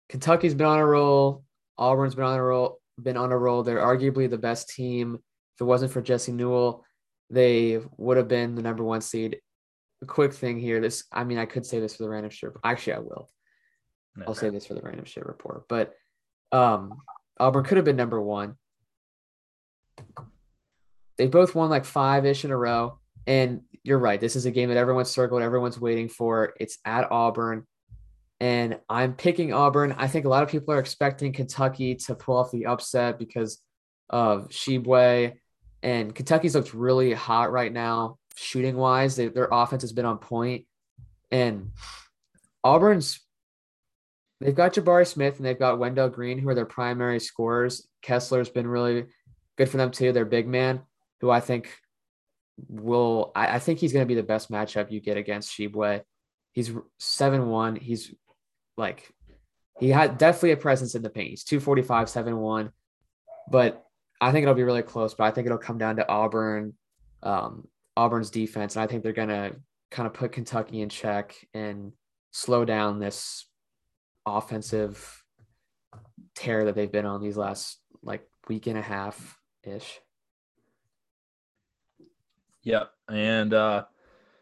Kentucky's 0.10 0.54
been 0.54 0.68
on 0.68 0.80
a 0.80 0.86
roll. 0.86 1.46
Auburn's 1.78 2.16
been 2.16 2.26
on 2.26 2.38
a 2.38 2.44
roll. 2.44 2.82
Been 3.02 3.18
on 3.18 3.32
a 3.32 3.38
roll. 3.38 3.64
They're 3.64 3.80
arguably 3.80 4.30
the 4.30 4.38
best 4.38 4.70
team. 4.70 5.16
If 5.56 5.62
it 5.62 5.64
wasn't 5.64 5.94
for 5.94 6.02
Jesse 6.02 6.34
Newell, 6.34 6.86
they 7.32 7.80
would 7.98 8.18
have 8.18 8.28
been 8.28 8.56
the 8.56 8.62
number 8.62 8.84
one 8.84 9.02
seed. 9.02 9.40
A 10.04 10.06
quick 10.06 10.34
thing 10.34 10.60
here. 10.60 10.82
This, 10.82 11.06
I 11.12 11.24
mean, 11.24 11.38
I 11.38 11.46
could 11.46 11.66
say 11.66 11.80
this 11.80 11.96
for 11.96 12.04
the 12.04 12.10
random 12.10 12.30
shit. 12.30 12.52
Actually, 12.64 12.94
I 12.94 13.00
will. 13.00 13.30
I'll 14.28 14.36
say 14.36 14.50
this 14.50 14.66
for 14.66 14.74
the 14.74 14.82
random 14.82 15.06
shit 15.06 15.26
report. 15.26 15.64
But 15.70 15.94
um, 16.52 17.02
Auburn 17.40 17.64
could 17.64 17.78
have 17.78 17.86
been 17.86 17.96
number 17.96 18.22
one. 18.22 18.56
They 21.18 21.28
both 21.28 21.56
won 21.56 21.70
like 21.70 21.86
five 21.86 22.26
ish 22.26 22.44
in 22.44 22.52
a 22.52 22.58
row. 22.58 23.00
And 23.26 23.62
you're 23.84 24.00
right. 24.00 24.20
This 24.20 24.36
is 24.36 24.46
a 24.46 24.52
game 24.52 24.70
that 24.70 24.78
everyone's 24.78 25.12
circled, 25.12 25.42
everyone's 25.42 25.80
waiting 25.80 26.10
for. 26.10 26.54
It's 26.60 26.80
at 26.84 27.12
Auburn. 27.12 27.66
And 28.40 28.80
I'm 28.90 29.14
picking 29.14 29.54
Auburn. 29.54 29.94
I 29.98 30.08
think 30.08 30.26
a 30.26 30.30
lot 30.30 30.44
of 30.44 30.50
people 30.50 30.74
are 30.74 30.80
expecting 30.80 31.32
Kentucky 31.32 31.96
to 31.96 32.16
pull 32.16 32.38
off 32.38 32.52
the 32.52 32.66
upset 32.66 33.20
because 33.20 33.60
of 34.10 34.50
Tshiebwe. 34.50 35.34
And 35.84 36.14
Kentucky's 36.14 36.56
looked 36.56 36.74
really 36.74 37.14
hot 37.14 37.52
right 37.52 37.72
now, 37.72 38.18
shooting 38.36 38.78
wise. 38.78 39.16
They, 39.16 39.28
their 39.28 39.50
offense 39.52 39.82
has 39.84 39.94
been 39.94 40.06
on 40.06 40.20
point. 40.20 40.66
And 41.32 41.72
Auburn's 42.64 43.20
they've 44.40 44.56
got 44.56 44.74
Jabari 44.74 45.08
Smith 45.08 45.38
and 45.38 45.46
they've 45.46 45.58
got 45.58 45.80
Wendell 45.80 46.10
Green, 46.10 46.38
who 46.38 46.50
are 46.50 46.56
their 46.56 46.66
primary 46.66 47.20
scorers. 47.20 47.88
Kessler's 48.04 48.50
been 48.50 48.68
really 48.68 49.06
good 49.58 49.70
for 49.70 49.78
them 49.78 49.92
too. 49.92 50.12
Their 50.12 50.26
big 50.26 50.48
man, 50.48 50.82
who 51.22 51.30
I 51.30 51.40
think 51.40 51.74
will 52.68 53.32
I, 53.36 53.56
I 53.56 53.60
think 53.60 53.80
he's 53.80 53.94
going 53.94 54.06
to 54.06 54.08
be 54.08 54.16
the 54.16 54.24
best 54.24 54.52
matchup 54.52 54.92
you 54.92 55.00
get 55.00 55.18
against 55.18 55.52
Tshiebwe. 55.52 56.02
He's 56.52 56.72
seven 57.00 57.48
one. 57.48 57.76
He's 57.76 58.14
like 58.78 59.12
he 59.82 59.90
had 59.90 60.20
definitely 60.20 60.52
a 60.52 60.58
presence 60.58 60.94
in 60.94 61.02
the 61.02 61.10
paint. 61.10 61.32
He's 61.32 61.44
245, 61.44 62.08
7 62.08 62.38
1. 62.38 62.72
But 63.50 63.84
I 64.22 64.32
think 64.32 64.44
it'll 64.44 64.56
be 64.56 64.64
really 64.64 64.84
close, 64.84 65.14
but 65.14 65.26
I 65.26 65.32
think 65.32 65.48
it'll 65.48 65.58
come 65.58 65.78
down 65.78 65.98
to 65.98 66.08
Auburn, 66.08 66.74
um, 67.24 67.68
Auburn's 67.98 68.30
defense. 68.30 68.76
And 68.76 68.84
I 68.84 68.88
think 68.88 69.04
they're 69.04 69.14
gonna 69.14 69.54
kind 69.90 70.08
of 70.08 70.14
put 70.14 70.32
Kentucky 70.32 70.82
in 70.82 70.90
check 70.90 71.36
and 71.54 71.92
slow 72.32 72.64
down 72.64 73.00
this 73.00 73.46
offensive 74.26 75.24
tear 76.36 76.66
that 76.66 76.76
they've 76.76 76.92
been 76.92 77.06
on 77.06 77.22
these 77.22 77.36
last 77.36 77.80
like 78.04 78.26
week 78.48 78.68
and 78.68 78.78
a 78.78 78.82
half 78.82 79.38
ish. 79.64 80.00
Yep. 82.64 82.92
And 83.10 83.54
uh, 83.54 83.86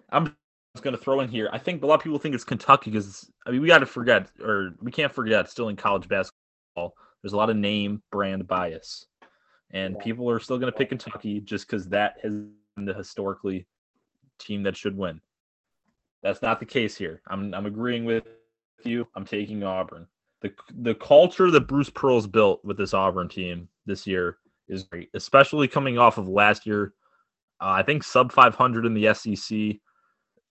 I'm 0.09 0.35
just 0.75 0.83
going 0.83 0.95
to 0.95 1.01
throw 1.01 1.21
in 1.21 1.29
here. 1.29 1.49
I 1.51 1.57
think 1.57 1.83
a 1.83 1.85
lot 1.85 1.95
of 1.95 2.01
people 2.01 2.19
think 2.19 2.35
it's 2.35 2.43
Kentucky 2.43 2.91
because, 2.91 3.29
I 3.45 3.51
mean, 3.51 3.61
we 3.61 3.67
got 3.67 3.79
to 3.79 3.85
forget, 3.85 4.29
or 4.43 4.71
we 4.81 4.91
can't 4.91 5.13
forget, 5.13 5.49
still 5.49 5.69
in 5.69 5.75
college 5.75 6.07
basketball, 6.07 6.93
there's 7.21 7.33
a 7.33 7.37
lot 7.37 7.49
of 7.49 7.55
name 7.55 8.01
brand 8.11 8.47
bias. 8.47 9.05
And 9.71 9.95
yeah. 9.95 10.03
people 10.03 10.29
are 10.29 10.39
still 10.39 10.57
going 10.57 10.71
to 10.71 10.77
pick 10.77 10.89
Kentucky 10.89 11.41
just 11.41 11.67
because 11.67 11.87
that 11.89 12.17
has 12.23 12.33
been 12.75 12.85
the 12.85 12.93
historically 12.93 13.67
team 14.39 14.63
that 14.63 14.75
should 14.75 14.97
win. 14.97 15.21
That's 16.23 16.41
not 16.41 16.59
the 16.59 16.65
case 16.65 16.95
here. 16.95 17.21
I'm, 17.27 17.53
I'm 17.53 17.65
agreeing 17.65 18.05
with 18.05 18.23
you. 18.83 19.07
I'm 19.15 19.25
taking 19.25 19.63
Auburn. 19.63 20.07
The, 20.41 20.53
the 20.81 20.95
culture 20.95 21.51
that 21.51 21.67
Bruce 21.67 21.89
Pearl's 21.89 22.27
built 22.27 22.63
with 22.63 22.77
this 22.77 22.93
Auburn 22.93 23.29
team 23.29 23.67
this 23.85 24.07
year 24.07 24.37
is 24.67 24.83
great, 24.83 25.09
especially 25.13 25.67
coming 25.67 25.97
off 25.97 26.17
of 26.17 26.27
last 26.27 26.65
year. 26.65 26.93
Uh, 27.61 27.71
I 27.71 27.83
think 27.83 28.03
sub 28.03 28.31
500 28.31 28.85
in 28.85 28.93
the 28.93 29.13
SEC. 29.13 29.79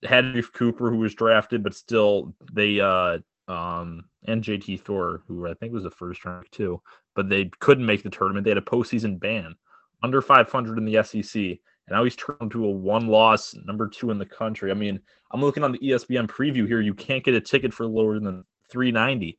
Henry 0.05 0.43
Cooper, 0.55 0.91
who 0.91 0.99
was 0.99 1.15
drafted, 1.15 1.63
but 1.63 1.75
still 1.75 2.35
they 2.53 2.81
uh 2.81 3.19
um 3.49 4.05
and 4.27 4.43
JT 4.43 4.83
Thor, 4.83 5.23
who 5.27 5.49
I 5.49 5.55
think 5.55 5.73
was 5.73 5.85
the 5.85 5.91
first 5.91 6.25
round 6.25 6.47
too, 6.51 6.81
but 7.15 7.29
they 7.29 7.51
couldn't 7.61 7.87
make 7.87 8.03
the 8.03 8.11
tournament. 8.11 8.45
They 8.45 8.51
had 8.51 8.59
a 8.59 8.63
postseason 8.63 9.19
ban 9.19 9.55
under 10.03 10.23
500 10.23 10.79
in 10.79 10.85
the 10.85 11.03
SEC, 11.03 11.35
and 11.43 11.59
now 11.91 12.05
he's 12.05 12.17
turned 12.17 12.51
to 12.53 12.65
a 12.65 12.71
one 12.71 13.09
loss 13.09 13.55
number 13.65 13.89
two 13.89 14.11
in 14.11 14.19
the 14.19 14.27
country. 14.27 14.71
I 14.71 14.75
mean, 14.75 15.01
I'm 15.31 15.41
looking 15.41 15.65
on 15.65 15.73
the 15.73 15.79
ESPN 15.79 16.27
preview 16.29 16.67
here. 16.67 16.81
You 16.81 16.95
can't 16.95 17.25
get 17.25 17.35
a 17.35 17.41
ticket 17.41 17.73
for 17.73 17.87
lower 17.87 18.19
than 18.19 18.45
390. 18.71 19.39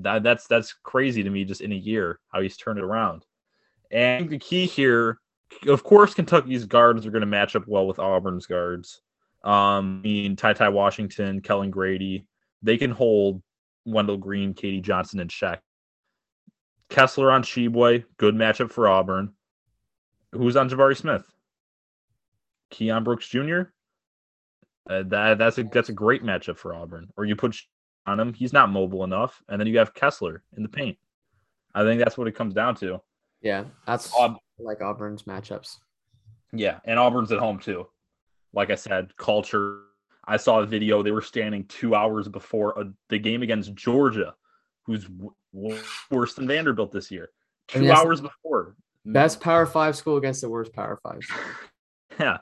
That 0.00 0.22
that's 0.22 0.46
that's 0.46 0.72
crazy 0.72 1.22
to 1.22 1.30
me 1.30 1.44
just 1.44 1.60
in 1.60 1.72
a 1.72 1.76
year 1.76 2.20
how 2.28 2.40
he's 2.40 2.56
turned 2.56 2.78
it 2.78 2.84
around. 2.84 3.24
And 3.90 4.30
the 4.30 4.38
key 4.38 4.66
here, 4.66 5.18
of 5.66 5.82
course, 5.82 6.14
Kentucky's 6.14 6.64
guards 6.64 7.06
are 7.06 7.10
going 7.10 7.22
to 7.22 7.26
match 7.26 7.56
up 7.56 7.64
well 7.66 7.86
with 7.86 7.98
Auburn's 7.98 8.46
guards. 8.46 9.02
Um, 9.42 10.00
I 10.04 10.08
mean, 10.08 10.36
Ty 10.36 10.52
Ty 10.52 10.68
Washington, 10.68 11.40
Kellan 11.40 11.70
Grady, 11.70 12.26
they 12.62 12.76
can 12.76 12.90
hold 12.90 13.42
Wendell 13.86 14.16
Green, 14.16 14.54
KD 14.54 14.82
Johnson, 14.82 15.20
and 15.20 15.30
check. 15.30 15.62
Kessler 16.88 17.30
on 17.30 17.42
Tshiebwe, 17.42 18.04
good 18.16 18.34
matchup 18.34 18.70
for 18.70 18.88
Auburn. 18.88 19.32
Who's 20.32 20.56
on 20.56 20.68
Jabari 20.68 20.96
Smith? 20.96 21.24
Keion 22.72 23.04
Brooks 23.04 23.28
Jr. 23.28 23.62
Uh, 24.88 25.02
that 25.06 25.38
that's 25.38 25.58
a 25.58 25.64
that's 25.64 25.88
a 25.88 25.92
great 25.92 26.22
matchup 26.22 26.56
for 26.56 26.74
Auburn. 26.74 27.08
Or 27.16 27.24
you 27.24 27.36
put 27.36 27.56
on 28.06 28.18
him, 28.18 28.32
he's 28.32 28.52
not 28.52 28.70
mobile 28.70 29.04
enough, 29.04 29.42
and 29.48 29.60
then 29.60 29.66
you 29.66 29.78
have 29.78 29.94
Kessler 29.94 30.42
in 30.56 30.62
the 30.62 30.68
paint. 30.68 30.96
I 31.74 31.82
think 31.82 32.02
that's 32.02 32.18
what 32.18 32.28
it 32.28 32.34
comes 32.34 32.54
down 32.54 32.74
to. 32.76 33.00
Yeah, 33.42 33.64
that's 33.86 34.12
like 34.58 34.82
Auburn's 34.82 35.24
matchups. 35.24 35.78
Yeah, 36.52 36.80
and 36.84 36.98
Auburn's 36.98 37.32
at 37.32 37.38
home 37.38 37.58
too. 37.58 37.86
Like 38.52 38.70
I 38.70 38.74
said, 38.74 39.16
culture. 39.16 39.82
I 40.30 40.36
saw 40.36 40.60
a 40.60 40.66
video. 40.66 41.02
They 41.02 41.10
were 41.10 41.22
standing 41.22 41.64
two 41.64 41.96
hours 41.96 42.28
before 42.28 42.78
a, 42.78 42.84
the 43.08 43.18
game 43.18 43.42
against 43.42 43.74
Georgia, 43.74 44.36
who's 44.84 45.04
w- 45.04 45.82
worse 46.08 46.34
than 46.34 46.46
Vanderbilt 46.46 46.92
this 46.92 47.10
year. 47.10 47.30
Two 47.66 47.90
hours 47.90 48.20
before. 48.20 48.76
Best 49.04 49.40
Power 49.40 49.66
Five 49.66 49.96
school 49.96 50.18
against 50.18 50.40
the 50.40 50.48
worst 50.48 50.72
Power 50.72 51.00
Five. 51.02 51.22
yeah, 52.20 52.38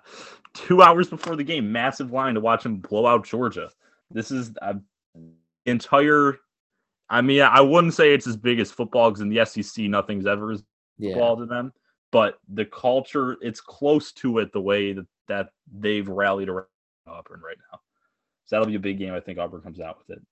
two 0.53 0.83
hours 0.83 1.09
before 1.09 1.35
the 1.35 1.43
game, 1.43 1.73
massive 1.73 2.13
line 2.13 2.35
to 2.35 2.41
watch 2.41 2.63
them 2.63 2.77
blow 2.77 3.07
out 3.07 3.25
Georgia. 3.25 3.71
This 4.11 4.31
is 4.31 4.53
uh, 4.61 4.75
an 5.15 5.33
entire. 5.65 6.39
I 7.09 7.23
mean, 7.23 7.41
I 7.41 7.63
wouldn't 7.63 7.95
say 7.95 8.13
it's 8.13 8.27
as 8.27 8.37
big 8.37 8.61
as 8.61 8.71
football 8.71 9.11
because 9.11 9.23
in 9.23 9.31
the 9.31 9.47
SEC, 9.47 9.87
nothing's 9.87 10.27
ever 10.27 10.53
as 10.53 10.63
yeah. 10.99 11.15
football 11.15 11.39
to 11.39 11.47
them. 11.47 11.73
But 12.13 12.39
the 12.53 12.67
culture, 12.67 13.39
it's 13.41 13.63
close 13.63 14.13
to 14.13 14.41
it 14.41 14.53
the 14.53 14.61
way 14.61 14.93
that, 14.93 15.07
that 15.29 15.49
they've 15.73 16.07
rallied 16.07 16.51
around 16.51 16.67
Auburn 17.09 17.41
right 17.41 17.57
now. 17.73 17.81
So 18.45 18.57
that'll 18.57 18.67
be 18.67 18.77
a 18.77 18.81
big 18.81 18.99
game. 18.99 19.15
I 19.15 19.21
think 19.21 19.39
Auburn 19.39 19.61
comes 19.61 19.81
out 19.81 19.99
with 19.99 20.17
it. 20.17 20.23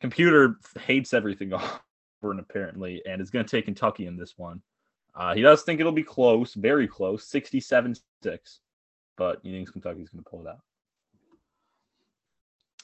Computer 0.00 0.56
hates 0.80 1.14
everything 1.14 1.52
Auburn 2.22 2.38
apparently, 2.38 3.02
and 3.06 3.20
is 3.20 3.30
going 3.30 3.44
to 3.44 3.50
take 3.50 3.66
Kentucky 3.66 4.06
in 4.06 4.16
this 4.16 4.34
one. 4.36 4.60
Uh, 5.14 5.34
he 5.34 5.42
does 5.42 5.62
think 5.62 5.80
it'll 5.80 5.92
be 5.92 6.02
close, 6.02 6.54
very 6.54 6.88
close, 6.88 7.26
67 7.28 7.94
6. 8.22 8.60
But 9.16 9.40
he 9.42 9.52
thinks 9.52 9.70
Kentucky's 9.70 10.08
going 10.08 10.24
to 10.24 10.30
pull 10.30 10.46
it 10.46 10.48
out. 10.48 10.58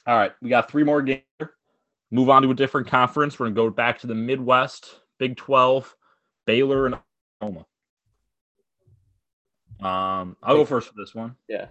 All 0.07 0.17
right, 0.17 0.31
we 0.41 0.49
got 0.49 0.71
three 0.71 0.83
more 0.83 1.01
games. 1.01 1.23
Move 2.09 2.29
on 2.29 2.41
to 2.41 2.51
a 2.51 2.55
different 2.55 2.87
conference. 2.87 3.37
We're 3.37 3.45
going 3.45 3.55
to 3.55 3.61
go 3.61 3.69
back 3.69 3.99
to 3.99 4.07
the 4.07 4.15
Midwest, 4.15 5.01
Big 5.19 5.37
12, 5.37 5.95
Baylor 6.45 6.85
and 6.85 6.95
Oklahoma. 7.41 7.65
Um, 9.81 10.37
I'll 10.43 10.57
go 10.57 10.65
first 10.65 10.87
for 10.87 10.93
this 10.95 11.15
one. 11.15 11.35
Yeah. 11.47 11.67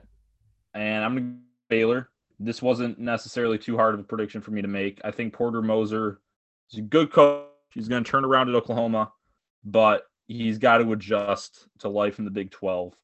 And 0.75 1.05
I'm 1.05 1.15
gonna 1.15 1.37
Baylor. 1.71 2.11
This 2.39 2.61
wasn't 2.61 2.99
necessarily 2.99 3.57
too 3.57 3.77
hard 3.77 3.95
of 3.95 4.01
a 4.01 4.05
prediction 4.05 4.43
for 4.43 4.51
me 4.51 4.61
to 4.61 4.69
make. 4.69 5.01
I 5.05 5.11
think 5.11 5.33
Porter 5.33 5.63
Moser 5.63 6.21
is 6.71 6.79
a 6.79 6.83
good 6.83 7.11
coach. 7.11 7.47
He's 7.73 7.89
gonna 7.89 8.05
turn 8.05 8.25
around 8.25 8.51
at 8.51 8.55
Oklahoma, 8.55 9.13
but 9.65 10.07
he's 10.27 10.59
got 10.59 10.79
to 10.79 10.93
adjust 10.93 11.67
to 11.79 11.89
life 11.89 12.19
in 12.19 12.25
the 12.25 12.31
Big 12.31 12.51
12. 12.51 12.95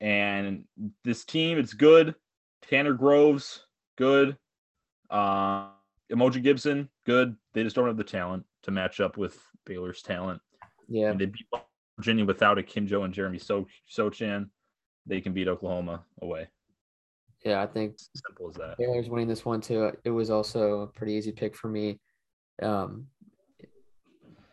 And 0.00 0.64
this 1.04 1.24
team, 1.24 1.58
it's 1.58 1.74
good. 1.74 2.14
Tanner 2.62 2.94
Groves, 2.94 3.66
good. 3.96 4.36
Uh, 5.10 5.68
Umoja 6.10 6.42
Gibson, 6.42 6.88
good. 7.04 7.36
They 7.52 7.62
just 7.62 7.76
don't 7.76 7.86
have 7.86 7.96
the 7.96 8.04
talent 8.04 8.44
to 8.62 8.70
match 8.70 9.00
up 9.00 9.16
with 9.16 9.38
Baylor's 9.64 10.02
talent. 10.02 10.40
Yeah. 10.88 11.10
And 11.10 11.20
they 11.20 11.26
beat 11.26 11.46
Virginia 11.98 12.24
without 12.24 12.58
Akinjo 12.58 13.04
and 13.04 13.12
Jeremy 13.12 13.38
so 13.38 13.66
Sochan. 13.90 14.48
They 15.06 15.20
can 15.20 15.32
beat 15.32 15.48
Oklahoma 15.48 16.04
away. 16.22 16.48
Yeah, 17.46 17.62
I 17.62 17.66
think 17.66 17.94
simple 18.12 18.48
as 18.48 18.56
that. 18.56 18.76
Baylor's 18.76 19.08
winning 19.08 19.28
this 19.28 19.44
one 19.44 19.60
too. 19.60 19.92
It 20.02 20.10
was 20.10 20.30
also 20.30 20.80
a 20.80 20.86
pretty 20.88 21.12
easy 21.12 21.30
pick 21.30 21.54
for 21.54 21.68
me. 21.68 22.00
Um, 22.60 23.06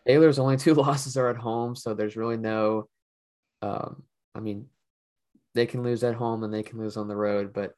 Baylor's 0.05 0.37
only 0.37 0.57
two 0.57 0.75
losses 0.75 1.17
are 1.17 1.29
at 1.29 1.37
home, 1.37 1.75
so 1.75 1.95
there's 1.95 2.15
really 2.15 2.37
no. 2.37 2.87
Um, 3.63 4.03
I 4.35 4.41
mean, 4.41 4.67
they 5.55 5.65
can 5.65 5.81
lose 5.81 6.03
at 6.03 6.13
home 6.13 6.43
and 6.43 6.53
they 6.53 6.61
can 6.61 6.77
lose 6.77 6.95
on 6.95 7.07
the 7.07 7.15
road, 7.15 7.51
but 7.51 7.73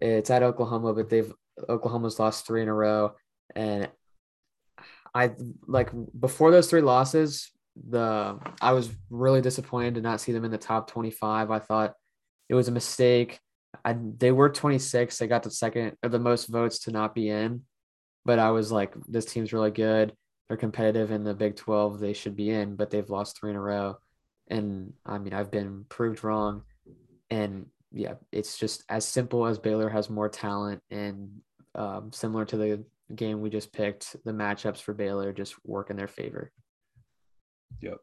it's 0.00 0.30
at 0.30 0.42
Oklahoma. 0.42 0.94
But 0.94 1.10
they've 1.10 1.30
Oklahoma's 1.68 2.18
lost 2.18 2.46
three 2.46 2.62
in 2.62 2.68
a 2.68 2.74
row, 2.74 3.16
and 3.54 3.90
I 5.14 5.32
like 5.66 5.90
before 6.18 6.52
those 6.52 6.70
three 6.70 6.80
losses, 6.80 7.52
the 7.76 8.38
I 8.62 8.72
was 8.72 8.88
really 9.10 9.42
disappointed 9.42 9.96
to 9.96 10.00
not 10.00 10.22
see 10.22 10.32
them 10.32 10.46
in 10.46 10.50
the 10.50 10.56
top 10.56 10.90
25. 10.90 11.50
I 11.50 11.58
thought 11.58 11.92
it 12.48 12.54
was 12.54 12.68
a 12.68 12.72
mistake. 12.72 13.40
I, 13.84 13.96
they 14.18 14.32
were 14.32 14.48
26. 14.48 15.18
They 15.18 15.26
got 15.26 15.42
the 15.42 15.50
second 15.50 15.96
or 16.02 16.08
the 16.08 16.18
most 16.18 16.46
votes 16.46 16.80
to 16.80 16.90
not 16.90 17.14
be 17.14 17.28
in, 17.28 17.62
but 18.24 18.38
I 18.38 18.50
was 18.50 18.72
like, 18.72 18.94
this 19.06 19.26
team's 19.26 19.52
really 19.52 19.70
good. 19.70 20.12
They're 20.48 20.56
competitive 20.56 21.10
in 21.10 21.24
the 21.24 21.34
Big 21.34 21.56
12. 21.56 22.00
They 22.00 22.14
should 22.14 22.34
be 22.34 22.50
in, 22.50 22.76
but 22.76 22.90
they've 22.90 23.08
lost 23.08 23.38
three 23.38 23.50
in 23.50 23.56
a 23.56 23.60
row. 23.60 23.96
And 24.48 24.94
I 25.04 25.18
mean, 25.18 25.34
I've 25.34 25.50
been 25.50 25.84
proved 25.88 26.24
wrong. 26.24 26.62
And 27.30 27.66
yeah, 27.92 28.14
it's 28.32 28.58
just 28.58 28.84
as 28.88 29.04
simple 29.04 29.46
as 29.46 29.58
Baylor 29.58 29.90
has 29.90 30.08
more 30.08 30.28
talent 30.28 30.82
and 30.90 31.28
um, 31.74 32.10
similar 32.12 32.44
to 32.46 32.56
the 32.56 32.84
game 33.14 33.40
we 33.40 33.50
just 33.50 33.72
picked, 33.72 34.16
the 34.24 34.32
matchups 34.32 34.80
for 34.80 34.94
Baylor 34.94 35.32
just 35.32 35.54
work 35.64 35.90
in 35.90 35.96
their 35.96 36.08
favor. 36.08 36.50
Yep. 37.82 37.98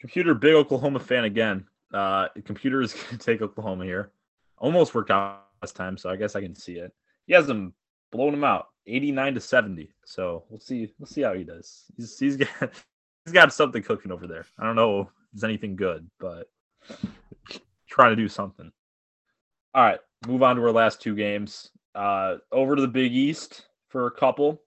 Computer, 0.00 0.34
big 0.34 0.54
Oklahoma 0.54 1.00
fan 1.00 1.24
again. 1.24 1.66
Uh, 1.96 2.28
computer 2.44 2.82
is 2.82 2.94
to 3.08 3.18
take 3.18 3.40
Oklahoma 3.40 3.84
here. 3.84 4.12
Almost 4.58 4.94
worked 4.94 5.10
out 5.10 5.46
last 5.62 5.74
time, 5.76 5.96
so 5.96 6.10
I 6.10 6.16
guess 6.16 6.36
I 6.36 6.42
can 6.42 6.54
see 6.54 6.74
it. 6.74 6.92
He 7.26 7.32
has 7.32 7.46
them 7.46 7.72
blowing 8.12 8.34
him 8.34 8.44
out, 8.44 8.66
eighty-nine 8.86 9.34
to 9.34 9.40
seventy. 9.40 9.94
So 10.04 10.44
we'll 10.50 10.60
see. 10.60 10.92
We'll 10.98 11.06
see 11.06 11.22
how 11.22 11.32
he 11.32 11.42
does. 11.42 11.84
He's 11.96 12.18
he's 12.18 12.36
got 12.36 12.48
he's 13.24 13.32
got 13.32 13.52
something 13.52 13.82
cooking 13.82 14.12
over 14.12 14.26
there. 14.26 14.44
I 14.58 14.64
don't 14.64 14.76
know 14.76 15.00
if 15.00 15.08
it's 15.32 15.44
anything 15.44 15.74
good, 15.74 16.08
but 16.20 16.50
trying 17.88 18.10
to 18.10 18.16
do 18.16 18.28
something. 18.28 18.70
All 19.74 19.82
right, 19.82 20.00
move 20.26 20.42
on 20.42 20.56
to 20.56 20.62
our 20.62 20.72
last 20.72 21.00
two 21.00 21.14
games. 21.14 21.70
Uh, 21.94 22.36
over 22.52 22.76
to 22.76 22.82
the 22.82 22.88
Big 22.88 23.12
East 23.12 23.62
for 23.88 24.06
a 24.06 24.10
couple 24.10 24.60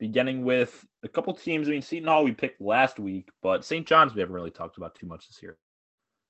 beginning 0.00 0.44
with 0.44 0.84
a 1.04 1.08
couple 1.08 1.32
teams. 1.32 1.68
I 1.68 1.70
mean, 1.70 1.82
Seton 1.82 2.08
Hall 2.08 2.24
we 2.24 2.32
picked 2.32 2.60
last 2.60 2.98
week, 2.98 3.28
but 3.40 3.64
St. 3.64 3.86
John's 3.86 4.14
we 4.14 4.20
haven't 4.20 4.34
really 4.34 4.50
talked 4.50 4.78
about 4.78 4.96
too 4.96 5.06
much 5.06 5.28
this 5.28 5.40
year. 5.40 5.56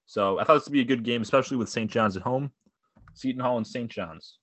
So 0.07 0.38
I 0.38 0.45
thought 0.45 0.55
this 0.55 0.64
would 0.66 0.73
be 0.73 0.81
a 0.81 0.85
good 0.85 1.03
game, 1.03 1.23
especially 1.23 1.57
with 1.57 1.69
St. 1.69 1.90
John's 1.90 2.16
at 2.16 2.23
home. 2.23 2.51
Seton 3.14 3.40
Hall 3.40 3.57
and 3.57 3.66
St. 3.66 3.90
John's. 3.90 4.38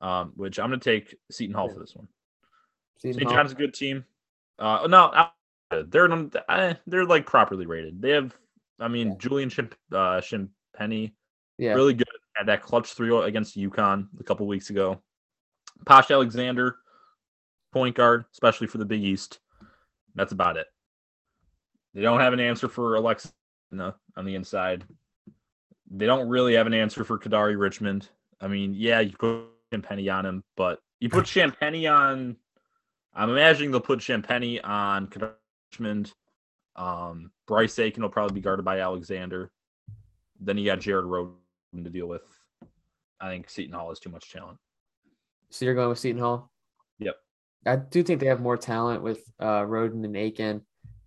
Um, 0.00 0.32
which 0.34 0.58
I'm 0.58 0.70
going 0.70 0.80
to 0.80 0.84
take 0.84 1.14
Seton 1.30 1.54
Hall 1.54 1.68
for 1.68 1.78
this 1.78 1.94
one. 1.94 2.08
St. 2.98 3.28
John's 3.28 3.52
a 3.52 3.54
good 3.54 3.74
team. 3.74 4.04
Uh, 4.58 4.86
no, 4.88 5.28
they're 5.88 6.10
uh, 6.48 6.74
they're 6.86 7.04
like 7.04 7.26
properly 7.26 7.66
rated. 7.66 8.02
They 8.02 8.10
have, 8.10 8.34
I 8.78 8.88
mean, 8.88 9.08
yeah. 9.08 9.14
Julian 9.18 9.48
Chimp, 9.48 9.74
uh, 9.92 10.20
yeah, 11.58 11.74
really 11.74 11.94
good 11.94 12.08
at 12.38 12.46
that 12.46 12.62
clutch 12.62 12.92
three 12.92 13.14
against 13.24 13.56
UConn 13.56 14.08
a 14.18 14.24
couple 14.24 14.46
weeks 14.46 14.70
ago. 14.70 15.00
Posh 15.86 16.10
Alexander, 16.10 16.76
point 17.72 17.94
guard, 17.94 18.24
especially 18.32 18.66
for 18.66 18.78
the 18.78 18.84
Big 18.84 19.02
East. 19.02 19.38
That's 20.14 20.32
about 20.32 20.56
it. 20.56 20.66
They 21.94 22.02
don't 22.02 22.20
have 22.20 22.32
an 22.32 22.40
answer 22.40 22.68
for 22.68 22.96
Alexa 22.96 23.30
on 23.78 24.24
the 24.24 24.34
inside. 24.34 24.84
they 25.90 26.06
don't 26.06 26.28
really 26.28 26.54
have 26.54 26.66
an 26.66 26.74
answer 26.74 27.04
for 27.04 27.18
Kadary 27.18 27.58
Richmond. 27.58 28.08
I 28.40 28.48
mean, 28.48 28.74
yeah, 28.74 29.00
you 29.00 29.12
put 29.16 29.46
Champagnie 29.72 30.12
on 30.12 30.26
him, 30.26 30.44
but 30.56 30.80
you 30.98 31.08
put 31.08 31.26
Champagnie 31.26 31.92
on. 31.92 32.36
I'm 33.14 33.30
imagining 33.30 33.70
they'll 33.70 33.80
put 33.80 34.00
Champagnie 34.00 34.60
on 34.64 35.08
Kadary 35.08 35.34
Richmond. 35.72 36.12
Um, 36.76 37.30
Bryce 37.46 37.78
Aiken 37.78 38.02
will 38.02 38.10
probably 38.10 38.34
be 38.34 38.40
guarded 38.40 38.64
by 38.64 38.80
Alexander. 38.80 39.50
Then 40.40 40.56
you 40.56 40.64
got 40.64 40.80
Jared 40.80 41.04
Rhoden 41.04 41.34
to 41.84 41.90
deal 41.90 42.06
with. 42.06 42.22
I 43.20 43.28
think 43.28 43.50
Seton 43.50 43.74
Hall 43.74 43.90
is 43.90 43.98
too 43.98 44.10
much 44.10 44.32
talent. 44.32 44.58
So 45.50 45.64
you're 45.64 45.74
going 45.74 45.90
with 45.90 45.98
Seton 45.98 46.20
Hall? 46.20 46.50
Yep. 46.98 47.16
I 47.66 47.76
do 47.76 48.02
think 48.02 48.20
they 48.20 48.26
have 48.26 48.40
more 48.40 48.56
talent 48.56 49.02
with 49.02 49.22
uh, 49.38 49.62
Rhoden 49.62 50.04
and 50.04 50.16
Aiken. 50.16 50.62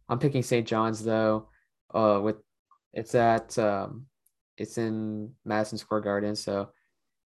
I'm 0.10 0.19
picking 0.19 0.43
St. 0.43 0.67
John's 0.67 1.04
though. 1.04 1.47
Uh, 1.93 2.19
with 2.21 2.38
it's 2.93 3.15
at 3.15 3.58
um, 3.58 4.06
it's 4.58 4.77
in 4.77 5.32
Madison 5.45 5.77
Square 5.77 6.01
Garden, 6.01 6.36
so 6.36 6.69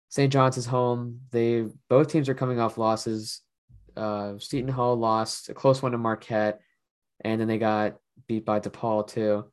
St. 0.09 0.33
John's 0.33 0.57
is 0.57 0.67
home. 0.67 1.21
They 1.31 1.67
both 1.89 2.09
teams 2.09 2.29
are 2.29 2.35
coming 2.35 2.59
off 2.59 2.79
losses. 2.79 3.43
Uh, 3.97 4.35
Seton 4.39 4.73
Hall 4.73 4.97
lost 4.97 5.49
a 5.49 5.55
close 5.55 5.83
one 5.83 5.93
to 5.93 5.99
Marquette, 5.99 6.61
and 7.25 7.41
then 7.41 7.49
they 7.49 7.59
got 7.59 7.97
beat 8.27 8.45
by 8.45 8.61
DePaul 8.61 9.07
too, 9.07 9.45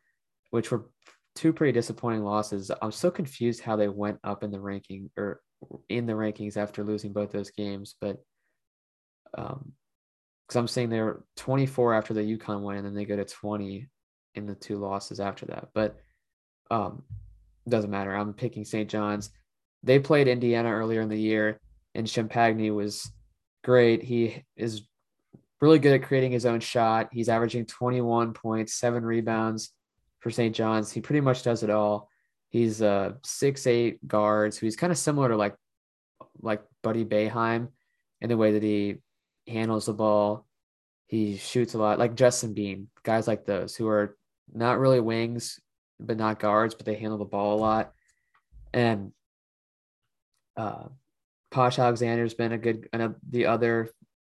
which 0.51 0.71
were 0.71 0.89
two 1.35 1.53
pretty 1.53 1.73
disappointing 1.73 2.23
losses. 2.23 2.71
I'm 2.81 2.91
so 2.91 3.11
confused 3.11 3.61
how 3.61 3.75
they 3.75 3.87
went 3.87 4.19
up 4.23 4.43
in 4.43 4.51
the 4.51 4.59
ranking 4.59 5.09
or 5.17 5.41
in 5.89 6.05
the 6.05 6.13
rankings 6.13 6.57
after 6.57 6.83
losing 6.83 7.13
both 7.13 7.31
those 7.31 7.51
games, 7.51 7.95
but 7.99 8.17
um, 9.37 9.73
because 10.47 10.55
I'm 10.55 10.67
saying 10.67 10.89
they're 10.89 11.23
24 11.35 11.93
after 11.93 12.13
the 12.13 12.21
UConn 12.21 12.61
win, 12.61 12.77
and 12.77 12.85
then 12.85 12.93
they 12.93 13.05
go 13.05 13.17
to 13.17 13.25
20 13.25 13.89
in 14.37 14.45
the 14.45 14.55
two 14.55 14.77
losses 14.77 15.19
after 15.19 15.45
that. 15.47 15.69
But 15.73 15.97
um, 16.71 17.03
doesn't 17.67 17.91
matter. 17.91 18.15
I'm 18.15 18.33
picking 18.33 18.63
St. 18.63 18.89
John's. 18.89 19.29
They 19.83 19.99
played 19.99 20.27
Indiana 20.27 20.71
earlier 20.71 21.01
in 21.01 21.09
the 21.09 21.19
year, 21.19 21.59
and 21.95 22.07
Champagnie 22.07 22.73
was 22.73 23.11
great. 23.63 24.03
He 24.03 24.43
is 24.55 24.83
really 25.61 25.79
good 25.79 26.01
at 26.01 26.07
creating 26.07 26.31
his 26.31 26.45
own 26.45 26.59
shot. 26.59 27.09
He's 27.11 27.29
averaging 27.29 27.65
21 27.65 28.33
points, 28.33 28.73
seven 28.73 29.03
rebounds 29.03 29.71
for 30.19 30.29
St. 30.29 30.55
John's. 30.55 30.91
He 30.91 31.01
pretty 31.01 31.21
much 31.21 31.43
does 31.43 31.63
it 31.63 31.69
all. 31.69 32.09
He's 32.49 32.81
a 32.81 33.17
six 33.23 33.67
eight 33.67 34.05
guard, 34.07 34.53
so 34.53 34.61
he's 34.61 34.77
kind 34.77 34.91
of 34.91 34.97
similar 34.97 35.29
to 35.29 35.37
like 35.37 35.55
like 36.41 36.61
Buddy 36.81 37.03
Boeheim 37.03 37.69
in 38.21 38.29
the 38.29 38.37
way 38.37 38.53
that 38.53 38.63
he 38.63 38.97
handles 39.47 39.87
the 39.87 39.93
ball. 39.93 40.45
He 41.07 41.37
shoots 41.37 41.73
a 41.73 41.77
lot, 41.77 41.99
like 41.99 42.15
Justin 42.15 42.53
Bean, 42.53 42.87
guys 43.03 43.27
like 43.27 43.45
those 43.45 43.75
who 43.75 43.87
are 43.87 44.17
not 44.53 44.79
really 44.79 44.99
wings, 44.99 45.59
but 45.99 46.17
not 46.17 46.39
guards, 46.39 46.75
but 46.75 46.85
they 46.85 46.95
handle 46.95 47.17
the 47.17 47.25
ball 47.25 47.57
a 47.57 47.61
lot. 47.61 47.93
And 48.73 49.11
uh, 50.55 50.85
Posh 51.51 51.79
Alexander's 51.79 52.33
been 52.33 52.51
a 52.51 52.57
good, 52.57 52.87
and 52.93 53.15
the 53.29 53.47
other 53.47 53.89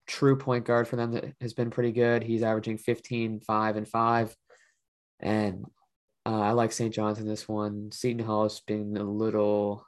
true 0.08 0.36
point 0.36 0.65
guard 0.65 0.88
for 0.88 0.95
them 0.95 1.12
that 1.13 1.34
has 1.41 1.54
been 1.54 1.69
pretty 1.69 1.91
good. 1.91 2.23
He's 2.23 2.43
averaging 2.43 2.78
15, 2.78 3.39
5, 3.41 3.75
and 3.75 3.88
5. 3.88 4.36
And 5.19 5.65
uh, 6.25 6.41
I 6.41 6.51
like 6.51 6.71
St. 6.71 6.93
John's 6.93 7.19
in 7.19 7.28
this 7.28 7.47
one. 7.47 7.91
Seton 7.91 8.25
Hall 8.25 8.43
has 8.43 8.60
been 8.62 8.97
a 8.97 9.04
little 9.04 9.86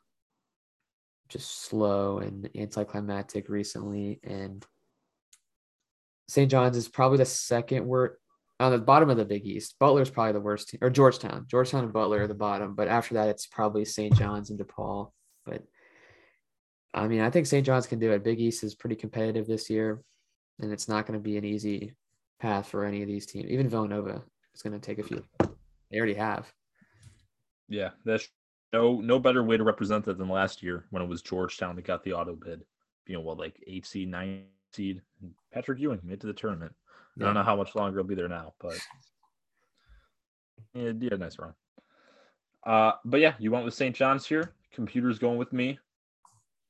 just 1.29 1.63
slow 1.63 2.19
and 2.19 2.49
anticlimactic 2.55 3.49
recently. 3.49 4.19
And 4.23 4.65
St. 6.27 6.49
John's 6.49 6.77
is 6.77 6.87
probably 6.87 7.17
the 7.17 7.25
second 7.25 7.85
worst 7.85 8.15
on 8.59 8.71
the 8.71 8.77
bottom 8.77 9.09
of 9.09 9.17
the 9.17 9.25
Big 9.25 9.45
East. 9.45 9.75
Butler's 9.79 10.09
probably 10.09 10.33
the 10.33 10.39
worst 10.39 10.69
team, 10.69 10.79
or 10.81 10.89
Georgetown. 10.89 11.45
Georgetown 11.47 11.83
and 11.83 11.93
Butler 11.93 12.23
are 12.23 12.27
the 12.27 12.33
bottom, 12.33 12.75
but 12.75 12.87
after 12.87 13.15
that, 13.15 13.29
it's 13.29 13.45
probably 13.45 13.85
St. 13.85 14.15
John's 14.15 14.49
and 14.49 14.59
DePaul. 14.59 15.11
But 15.45 15.63
I 16.93 17.07
mean, 17.07 17.21
I 17.21 17.29
think 17.29 17.45
St. 17.45 17.65
John's 17.65 17.87
can 17.87 17.99
do 17.99 18.11
it. 18.11 18.23
Big 18.23 18.39
East 18.39 18.63
is 18.63 18.75
pretty 18.75 18.95
competitive 18.95 19.47
this 19.47 19.69
year, 19.69 20.01
and 20.59 20.71
it's 20.71 20.87
not 20.87 21.05
going 21.05 21.19
to 21.19 21.23
be 21.23 21.37
an 21.37 21.45
easy 21.45 21.93
path 22.39 22.67
for 22.67 22.85
any 22.85 23.01
of 23.01 23.07
these 23.07 23.25
teams. 23.25 23.49
Even 23.49 23.69
Villanova 23.69 24.23
is 24.55 24.61
going 24.61 24.79
to 24.79 24.85
take 24.85 24.99
a 24.99 25.03
few. 25.03 25.23
They 25.91 25.97
already 25.97 26.15
have. 26.15 26.51
Yeah, 27.69 27.91
that's 28.05 28.27
no 28.73 28.99
no 28.99 29.19
better 29.19 29.43
way 29.43 29.57
to 29.57 29.63
represent 29.63 30.05
that 30.05 30.17
than 30.17 30.29
last 30.29 30.63
year 30.63 30.85
when 30.89 31.03
it 31.03 31.07
was 31.07 31.21
Georgetown 31.21 31.75
that 31.75 31.85
got 31.85 32.03
the 32.03 32.13
auto 32.13 32.35
bid. 32.35 32.63
You 33.05 33.15
know 33.15 33.21
what, 33.21 33.37
like 33.37 33.61
eight 33.67 33.85
seed, 33.85 34.09
nine 34.09 34.45
seed. 34.73 35.01
Patrick 35.53 35.79
Ewing 35.79 36.01
made 36.03 36.21
to 36.21 36.27
the 36.27 36.33
tournament. 36.33 36.73
I 37.19 37.25
don't 37.25 37.33
know 37.33 37.43
how 37.43 37.55
much 37.55 37.75
longer 37.75 37.99
he'll 37.99 38.07
be 38.07 38.15
there 38.15 38.27
now, 38.27 38.53
but 38.59 38.77
yeah, 40.73 40.91
yeah, 40.99 41.15
nice 41.17 41.39
run. 41.39 41.53
Uh, 42.65 42.91
but 43.05 43.19
yeah, 43.19 43.33
you 43.39 43.51
went 43.51 43.65
with 43.65 43.73
St. 43.73 43.95
John's 43.95 44.25
here. 44.25 44.53
Computers 44.73 45.19
going 45.19 45.37
with 45.37 45.53
me. 45.53 45.79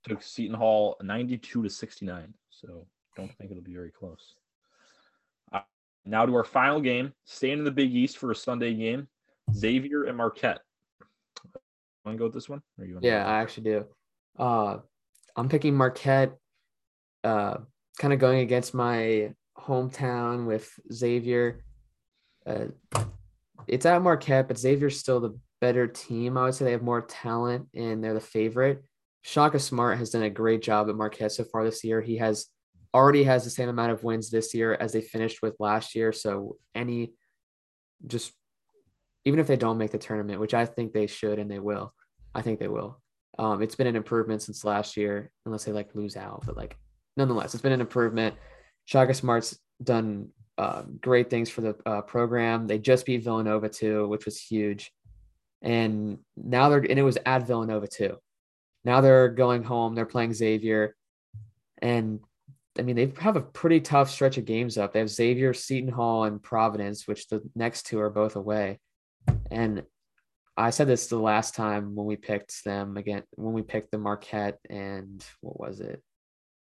Took 0.08 0.22
Seton 0.22 0.56
Hall 0.56 0.96
92 1.02 1.64
to 1.64 1.70
69. 1.70 2.34
So 2.50 2.86
don't 3.16 3.36
think 3.38 3.52
it'll 3.52 3.64
be 3.64 3.74
very 3.74 3.92
close. 3.92 4.36
Uh, 5.52 5.62
now 6.06 6.26
to 6.26 6.36
our 6.36 6.44
final 6.44 6.80
game. 6.80 7.14
Staying 7.26 7.60
in 7.60 7.64
the 7.64 7.72
Big 7.72 7.94
East 7.94 8.18
for 8.18 8.32
a 8.32 8.36
Sunday 8.36 8.74
game. 8.74 9.08
Xavier 9.54 10.04
and 10.04 10.18
Marquette. 10.18 10.60
Want 12.06 12.16
to 12.16 12.20
go 12.20 12.26
with 12.26 12.34
this 12.34 12.48
one? 12.48 12.62
yeah, 13.02 13.26
I 13.26 13.42
actually 13.42 13.64
do. 13.64 13.86
Uh, 14.38 14.78
I'm 15.36 15.50
picking 15.50 15.76
Marquette. 15.76 16.38
Uh, 17.24 17.58
kind 18.00 18.14
of 18.14 18.20
going 18.20 18.40
against 18.40 18.74
my 18.74 19.34
hometown 19.60 20.46
with 20.46 20.72
Xavier. 20.91 21.63
Uh, 22.46 22.67
it's 23.67 23.86
at 23.86 24.02
Marquette, 24.02 24.48
but 24.48 24.58
Xavier's 24.58 25.00
still 25.00 25.20
the 25.20 25.38
better 25.60 25.88
team. 25.88 26.38
I 26.38 26.43
would 26.43 26.56
say 26.56 26.65
they 26.65 26.72
have 26.72 26.82
more 26.82 27.02
talent 27.02 27.67
and 27.74 28.04
they're 28.04 28.13
the 28.13 28.22
favorite. 28.22 28.84
Shaka 29.24 29.60
Smart 29.60 29.98
has 29.98 30.12
done 30.12 30.24
a 30.24 30.30
great 30.30 30.62
job 30.62 30.89
at 30.89 30.96
Marquette 30.96 31.34
so 31.34 31.43
far 31.43 31.65
this 31.65 31.84
year. 31.84 32.02
He 32.02 32.17
has 32.17 32.48
already 32.93 33.24
has 33.24 33.43
the 33.43 33.50
same 33.50 33.70
amount 33.70 33.91
of 33.91 34.04
wins 34.04 34.30
this 34.30 34.54
year 34.54 34.76
as 34.80 34.93
they 34.93 35.02
finished 35.02 35.41
with 35.41 35.56
last 35.60 35.96
year. 35.96 36.13
So 36.13 36.58
any 36.74 37.13
just 38.06 38.32
even 39.26 39.39
if 39.39 39.48
they 39.48 39.58
don't 39.58 39.78
make 39.78 39.91
the 39.91 39.98
tournament, 39.98 40.39
which 40.39 40.54
I 40.54 40.65
think 40.65 40.93
they 40.93 41.08
should 41.08 41.39
and 41.39 41.52
they 41.52 41.60
will, 41.60 41.93
I 42.34 42.41
think 42.41 42.60
they 42.60 42.70
will. 42.70 43.02
Um, 43.38 43.62
it's 43.62 43.76
been 43.76 43.88
an 43.88 43.96
improvement 43.96 44.41
since 44.41 44.63
last 44.63 44.96
year, 44.96 45.32
unless 45.46 45.65
they 45.65 45.74
like 45.74 45.93
lose 45.93 46.15
out, 46.15 46.43
but 46.46 46.56
like 46.56 46.78
nonetheless, 47.17 47.54
it's 47.54 47.62
been 47.62 47.74
an 47.74 47.82
improvement. 47.82 48.36
Shaka 48.88 49.13
Smart's 49.13 49.60
done 49.84 50.30
uh, 50.58 50.84
great 51.02 51.30
things 51.30 51.50
for 51.50 51.62
the 51.62 51.76
uh, 51.86 52.02
program. 52.02 52.67
They 52.67 52.80
just 52.80 53.06
beat 53.06 53.23
Villanova 53.23 53.69
too, 53.69 54.08
which 54.08 54.26
was 54.26 54.41
huge. 54.41 54.91
And 55.62 56.19
now 56.36 56.69
they're 56.69 56.80
and 56.80 56.97
it 56.97 57.04
was 57.04 57.17
at 57.26 57.45
Villanova 57.45 57.88
too. 57.88 58.17
Now 58.86 59.02
they're 59.02 59.30
going 59.30 59.63
home. 59.63 59.93
They're 59.93 60.06
playing 60.06 60.34
Xavier, 60.34 60.95
and 61.82 62.21
I 62.80 62.84
mean 62.84 62.95
they 62.95 63.12
have 63.19 63.36
a 63.36 63.41
pretty 63.41 63.82
tough 63.82 64.10
stretch 64.10 64.38
of 64.38 64.45
games 64.45 64.78
up. 64.78 64.93
They 64.93 65.00
have 65.00 65.10
Xavier, 65.10 65.54
Seton 65.54 65.91
Hall, 65.91 66.23
and 66.23 66.41
Providence, 66.41 67.08
which 67.08 67.28
the 67.28 67.41
next 67.56 67.88
two 67.88 68.00
are 68.00 68.10
both 68.10 68.36
away. 68.36 68.80
And 69.52 69.84
I 70.56 70.69
said 70.69 70.88
this 70.88 71.08
the 71.08 71.19
last 71.19 71.56
time 71.56 71.95
when 71.95 72.06
we 72.06 72.15
picked 72.15 72.63
them 72.63 72.95
again 72.95 73.23
when 73.32 73.54
we 73.54 73.63
picked 73.63 73.91
the 73.91 73.97
Marquette 73.97 74.60
and 74.69 75.26
what 75.41 75.60
was 75.60 75.82
it? 75.82 76.02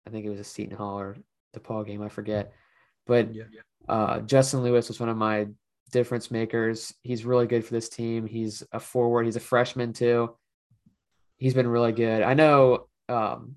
I 0.08 0.10
think 0.10 0.26
it 0.26 0.30
was 0.30 0.40
a 0.40 0.46
Seton 0.46 0.78
Hall 0.78 1.00
or 1.00 1.18
DePaul 1.56 1.86
game. 1.86 2.02
I 2.02 2.10
forget, 2.10 2.54
but 3.08 3.34
yeah. 3.34 3.44
uh, 3.88 4.20
Justin 4.22 4.64
Lewis 4.64 4.88
was 4.88 5.00
one 5.00 5.10
of 5.10 5.18
my 5.18 5.48
difference 5.92 6.32
makers. 6.32 6.94
He's 7.04 7.26
really 7.26 7.48
good 7.48 7.66
for 7.66 7.74
this 7.74 7.90
team. 7.90 8.26
He's 8.26 8.64
a 8.72 8.80
forward. 8.80 9.26
He's 9.26 9.36
a 9.36 9.42
freshman 9.42 9.94
too. 9.94 10.36
He's 11.38 11.54
been 11.54 11.68
really 11.68 11.92
good. 11.92 12.22
I 12.22 12.34
know 12.34 12.88
um, 13.10 13.56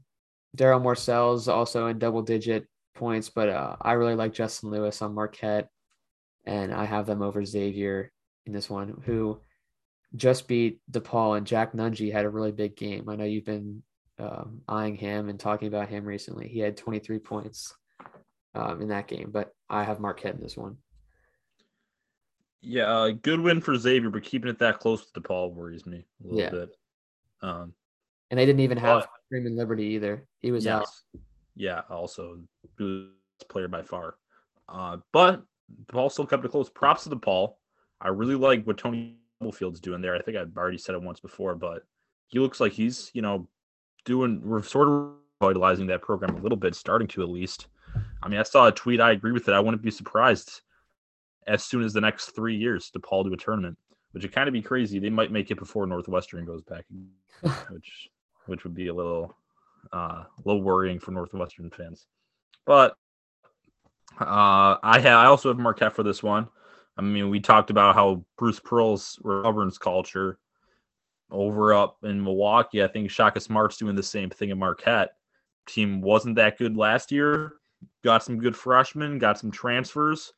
Darryl 0.57 0.83
Morsell's 0.83 1.49
also 1.49 1.87
in 1.87 1.99
double 1.99 2.23
digit 2.23 2.67
points, 2.95 3.29
but 3.29 3.49
uh, 3.49 3.77
I 3.81 3.93
really 3.93 4.15
like 4.15 4.33
Justin 4.33 4.71
Lewis 4.71 5.01
on 5.03 5.15
Marquette, 5.15 5.69
and 6.45 6.73
I 6.75 6.85
have 6.85 7.07
them 7.07 7.23
over 7.23 7.45
Xavier 7.45 8.13
in 8.47 8.53
this 8.53 8.69
one, 8.69 9.03
who 9.05 9.41
just 10.17 10.49
beat 10.49 10.81
DePaul 10.91 11.37
and 11.37 11.47
Jack 11.47 11.73
Nunge 11.73 12.13
had 12.13 12.25
a 12.25 12.31
really 12.31 12.53
big 12.53 12.77
game. 12.77 13.09
I 13.09 13.17
know 13.17 13.25
you've 13.25 13.45
been 13.45 13.83
um, 14.19 14.63
eyeing 14.67 14.97
him 14.97 15.29
and 15.29 15.39
talking 15.39 15.69
about 15.69 15.89
him 15.89 16.05
recently. 16.05 16.49
He 16.49 16.59
had 16.59 16.77
23 16.77 17.19
points 17.19 17.75
um, 18.59 18.83
in 18.83 18.89
that 18.89 19.07
game, 19.07 19.31
but 19.33 19.55
I 19.71 19.85
have 19.85 20.01
Marquette 20.01 20.35
in 20.35 20.41
this 20.41 20.57
one. 20.57 20.77
Yeah, 22.61 22.93
uh, 22.93 23.11
good 23.11 23.41
win 23.41 23.61
for 23.61 23.77
Xavier, 23.77 24.11
but 24.11 24.25
keeping 24.25 24.51
it 24.51 24.59
that 24.59 24.81
close 24.81 25.07
to 25.07 25.21
DePaul 25.21 25.55
worries 25.55 25.87
me 25.87 26.05
a 26.23 26.27
little 26.27 26.41
yeah. 26.41 26.51
bit. 26.51 26.77
Um, 27.41 27.73
and 28.31 28.39
they 28.39 28.45
didn't 28.45 28.61
even 28.61 28.79
have 28.79 29.03
but, 29.03 29.11
Freeman 29.29 29.57
Liberty 29.57 29.85
either. 29.85 30.27
He 30.41 30.51
was 30.51 30.65
yes. 30.65 30.81
out. 30.81 30.89
Yeah, 31.55 31.83
also 31.89 32.41
player 33.49 33.69
by 33.69 33.83
far. 33.83 34.17
Uh, 34.69 34.99
but 35.13 35.43
DePaul 35.87 36.11
still 36.11 36.27
kept 36.27 36.45
it 36.45 36.51
close. 36.51 36.69
Props 36.69 37.05
to 37.05 37.11
DePaul. 37.11 37.55
I 38.01 38.09
really 38.09 38.35
like 38.35 38.65
what 38.65 38.77
Tony 38.77 39.17
Field's 39.53 39.81
doing 39.81 40.03
there. 40.03 40.17
I 40.17 40.21
think 40.21 40.37
I've 40.37 40.57
already 40.57 40.79
said 40.79 40.97
it 40.97 41.03
once 41.03 41.21
before, 41.21 41.55
but 41.55 41.85
he 42.27 42.41
looks 42.41 42.59
like 42.59 42.73
he's, 42.73 43.11
you 43.15 43.23
know, 43.23 43.49
doing 44.05 44.41
we're 44.45 44.63
sort 44.63 44.89
of 44.89 45.13
revitalizing 45.41 45.87
that 45.87 46.03
program 46.03 46.37
a 46.37 46.41
little 46.41 46.59
bit, 46.59 46.75
starting 46.75 47.09
to 47.09 47.23
at 47.23 47.29
least. 47.29 47.69
I 48.23 48.29
mean, 48.29 48.41
I 48.41 48.43
saw 48.43 48.67
a 48.67 48.73
tweet. 48.73 49.01
I 49.01 49.13
agree 49.13 49.33
with 49.33 49.49
it. 49.49 49.55
I 49.55 49.61
wouldn't 49.61 49.83
be 49.83 49.91
surprised 49.91 50.61
as 51.47 51.65
soon 51.65 51.83
as 51.83 51.93
the 51.93 52.01
next 52.01 52.31
three 52.31 52.57
years 52.57 52.91
to 52.91 53.01
Paul 53.01 53.25
do 53.25 53.33
a 53.33 53.37
tournament. 53.37 53.79
which 54.13 54.23
would 54.23 54.33
kind 54.33 54.49
of 54.49 54.53
be 54.53 54.63
crazy. 54.63 54.99
They 54.99 55.11
might 55.11 55.33
make 55.33 55.51
it 55.51 55.59
before 55.59 55.87
Northwestern 55.87 56.45
goes 56.45 56.63
back, 56.63 56.85
which 57.71 58.09
which 58.47 58.65
would 58.65 58.75
be 58.75 58.89
a 58.89 58.95
little 58.95 59.35
uh, 59.93 60.25
a 60.25 60.43
little 60.45 60.63
worrying 60.63 60.99
for 60.99 61.13
Northwestern 61.13 61.71
fans. 61.71 62.07
But 62.67 62.97
uh, 64.21 64.77
I 64.83 65.01
ha- 65.01 65.23
I 65.23 65.27
also 65.27 65.49
have 65.49 65.59
Marquette 65.59 65.95
for 65.95 66.03
this 66.03 66.23
one. 66.23 66.49
I 66.97 67.03
mean, 67.03 67.31
we 67.31 67.41
talked 67.41 67.71
about 67.71 67.95
how 67.95 68.25
Bruce 68.37 68.59
Pearl's 68.61 69.19
governs 69.23 69.79
culture 69.79 70.39
over 71.31 71.73
up 71.73 71.99
in 72.03 72.23
Milwaukee. 72.23 72.83
I 72.83 72.89
think 72.89 73.11
Shaka 73.11 73.41
Smart's 73.41 73.77
doing 73.77 73.95
the 73.95 74.03
same 74.03 74.31
thing 74.31 74.51
in 74.51 74.59
Marquette. 74.59 75.11
Team 75.67 76.01
wasn't 76.01 76.37
that 76.37 76.59
good 76.59 76.77
last 76.77 77.13
year. 77.13 77.53
Got 78.05 78.23
some 78.23 78.39
good 78.39 78.57
freshmen, 78.57 79.19
got 79.19 79.39
some 79.39 79.51
transfers, 79.51 80.33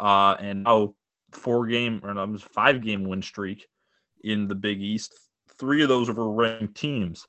uh, 0.00 0.36
and 0.38 0.64
now 0.64 0.94
four 1.30 1.66
game 1.66 2.00
or 2.02 2.14
no, 2.14 2.36
five 2.38 2.82
game 2.82 3.04
win 3.04 3.22
streak 3.22 3.68
in 4.24 4.48
the 4.48 4.54
Big 4.54 4.80
East. 4.80 5.14
Three 5.58 5.82
of 5.82 5.88
those 5.88 6.10
were 6.10 6.30
ranked 6.30 6.76
teams, 6.76 7.26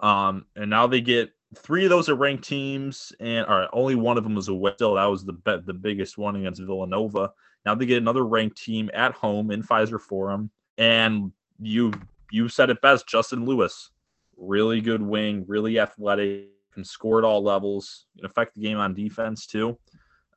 um, 0.00 0.46
and 0.56 0.70
now 0.70 0.86
they 0.86 1.00
get 1.00 1.30
three 1.56 1.84
of 1.84 1.90
those 1.90 2.08
are 2.08 2.14
ranked 2.14 2.44
teams, 2.44 3.12
and 3.20 3.46
all 3.46 3.60
right, 3.60 3.68
only 3.72 3.94
one 3.94 4.18
of 4.18 4.24
them 4.24 4.34
was 4.34 4.48
a 4.48 4.72
still 4.74 4.94
that 4.94 5.04
was 5.04 5.24
the 5.24 5.32
bet 5.32 5.66
the 5.66 5.74
biggest 5.74 6.18
one 6.18 6.36
against 6.36 6.62
Villanova. 6.62 7.32
Now 7.64 7.74
they 7.74 7.86
get 7.86 7.98
another 7.98 8.24
ranked 8.24 8.62
team 8.62 8.90
at 8.92 9.12
home 9.12 9.50
in 9.50 9.62
Fiserv 9.62 10.00
Forum, 10.00 10.50
and 10.78 11.32
you 11.60 11.92
you 12.30 12.48
said 12.48 12.70
it 12.70 12.80
best, 12.80 13.06
Justin 13.06 13.44
Lewis, 13.44 13.90
really 14.36 14.80
good 14.80 15.02
wing, 15.02 15.44
really 15.46 15.78
athletic, 15.78 16.48
can 16.72 16.84
score 16.84 17.18
at 17.18 17.24
all 17.24 17.42
levels, 17.42 18.06
can 18.16 18.26
affect 18.26 18.54
the 18.54 18.60
game 18.60 18.78
on 18.78 18.94
defense 18.94 19.46
too. 19.46 19.78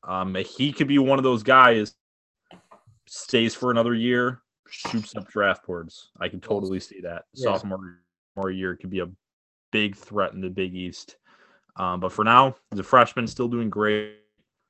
Um, 0.03 0.35
he 0.35 0.71
could 0.71 0.87
be 0.87 0.99
one 0.99 1.17
of 1.17 1.23
those 1.23 1.43
guys 1.43 1.95
stays 3.07 3.55
for 3.55 3.71
another 3.71 3.93
year, 3.93 4.41
shoots 4.69 5.15
up 5.15 5.27
draft 5.27 5.65
boards. 5.65 6.11
I 6.19 6.29
can 6.29 6.39
totally 6.39 6.79
see 6.79 7.01
that. 7.01 7.25
Yeah. 7.33 7.53
Sophomore 7.53 7.99
more 8.35 8.51
year 8.51 8.75
could 8.75 8.89
be 8.89 8.99
a 8.99 9.09
big 9.71 9.95
threat 9.95 10.33
in 10.33 10.41
the 10.41 10.49
Big 10.49 10.75
East. 10.75 11.17
Um, 11.77 11.99
but 11.99 12.11
for 12.11 12.23
now, 12.23 12.55
the 12.71 12.83
freshman 12.83 13.27
still 13.27 13.47
doing 13.47 13.69
great. 13.69 14.17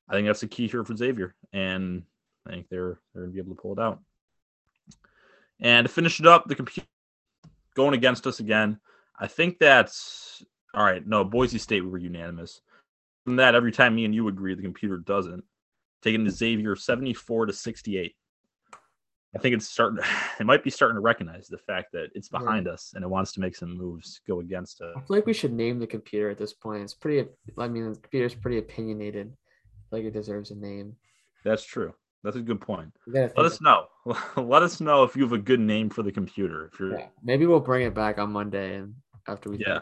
I 0.09 0.13
think 0.13 0.27
that's 0.27 0.41
the 0.41 0.47
key 0.47 0.67
here 0.67 0.83
for 0.83 0.95
Xavier, 0.95 1.33
and 1.51 2.03
I 2.47 2.51
think 2.51 2.69
they're 2.69 2.99
they're 3.13 3.23
gonna 3.23 3.33
be 3.33 3.39
able 3.39 3.55
to 3.55 3.61
pull 3.61 3.73
it 3.73 3.79
out. 3.79 4.01
And 5.59 5.85
to 5.87 5.93
finish 5.93 6.19
it 6.19 6.27
up, 6.27 6.47
the 6.47 6.55
computer 6.55 6.87
going 7.75 7.93
against 7.93 8.27
us 8.27 8.39
again. 8.39 8.79
I 9.17 9.27
think 9.27 9.59
that's 9.59 10.43
all 10.75 10.83
right. 10.83 11.05
No, 11.05 11.23
Boise 11.23 11.57
State 11.57 11.81
we 11.81 11.89
were 11.89 11.97
unanimous. 11.97 12.61
From 13.23 13.37
that, 13.37 13.55
every 13.55 13.71
time 13.71 13.95
me 13.95 14.05
and 14.05 14.13
you 14.13 14.27
agree, 14.27 14.53
the 14.55 14.61
computer 14.61 14.97
doesn't. 14.97 15.43
Taking 16.03 16.23
the 16.23 16.31
Xavier 16.31 16.75
74 16.75 17.47
to 17.47 17.53
68. 17.53 18.15
I 19.35 19.39
think 19.39 19.55
it's 19.55 19.67
starting. 19.67 20.03
It 20.39 20.45
might 20.45 20.65
be 20.65 20.69
starting 20.69 20.95
to 20.95 21.01
recognize 21.01 21.47
the 21.47 21.57
fact 21.57 21.93
that 21.93 22.09
it's 22.13 22.27
behind 22.27 22.65
yeah. 22.65 22.73
us 22.73 22.91
and 22.93 23.05
it 23.05 23.07
wants 23.07 23.31
to 23.33 23.39
make 23.39 23.55
some 23.55 23.75
moves 23.77 24.19
go 24.27 24.41
against 24.41 24.81
it. 24.81 24.91
I 24.95 24.99
feel 24.99 25.15
like 25.15 25.25
we 25.25 25.33
should 25.33 25.53
name 25.53 25.79
the 25.79 25.87
computer 25.87 26.29
at 26.29 26.37
this 26.37 26.51
point. 26.51 26.83
It's 26.83 26.93
pretty. 26.93 27.29
I 27.57 27.69
mean, 27.69 27.93
the 27.93 27.97
computer's 27.97 28.35
pretty 28.35 28.57
opinionated. 28.57 29.33
like 29.91 30.03
it 30.03 30.11
deserves 30.11 30.51
a 30.51 30.55
name. 30.55 30.97
That's 31.45 31.63
true. 31.63 31.93
That's 32.25 32.35
a 32.35 32.41
good 32.41 32.59
point. 32.59 32.91
Let 33.07 33.37
us 33.37 33.61
know. 33.61 33.85
Let 34.35 34.63
us 34.63 34.81
know 34.81 35.03
if 35.03 35.15
you 35.15 35.23
have 35.23 35.31
a 35.31 35.37
good 35.37 35.59
name 35.59 35.89
for 35.89 36.03
the 36.03 36.11
computer. 36.11 36.69
If 36.73 36.79
you're, 36.79 36.99
yeah. 36.99 37.07
maybe 37.23 37.45
we'll 37.45 37.59
bring 37.59 37.85
it 37.85 37.93
back 37.93 38.17
on 38.17 38.31
Monday 38.31 38.77
and 38.77 38.95
after 39.27 39.51
we. 39.51 39.59
Yeah. 39.59 39.81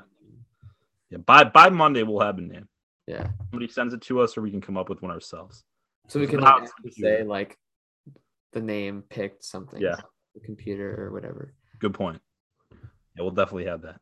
Yeah. 1.13 1.19
By 1.19 1.43
by 1.43 1.69
Monday 1.69 2.01
we'll 2.01 2.21
have 2.21 2.39
a 2.39 2.41
name. 2.41 2.67
Yeah. 3.05 3.27
Somebody 3.51 3.71
sends 3.71 3.93
it 3.93 4.01
to 4.01 4.19
us, 4.19 4.35
or 4.35 4.41
we 4.41 4.49
can 4.49 4.61
come 4.61 4.77
up 4.77 4.89
with 4.89 5.01
one 5.03 5.11
ourselves. 5.11 5.63
So 6.07 6.19
we 6.19 6.25
can 6.25 6.39
like, 6.39 6.67
say 6.89 7.23
like 7.23 7.57
the 8.51 8.61
name 8.61 9.03
picked 9.09 9.43
something. 9.45 9.79
Yeah. 9.79 9.97
The 10.33 10.41
computer 10.41 10.99
or 10.99 11.11
whatever. 11.11 11.53
Good 11.79 11.93
point. 11.93 12.19
Yeah, 12.71 13.21
we'll 13.21 13.31
definitely 13.31 13.65
have 13.65 13.83
that 13.83 13.99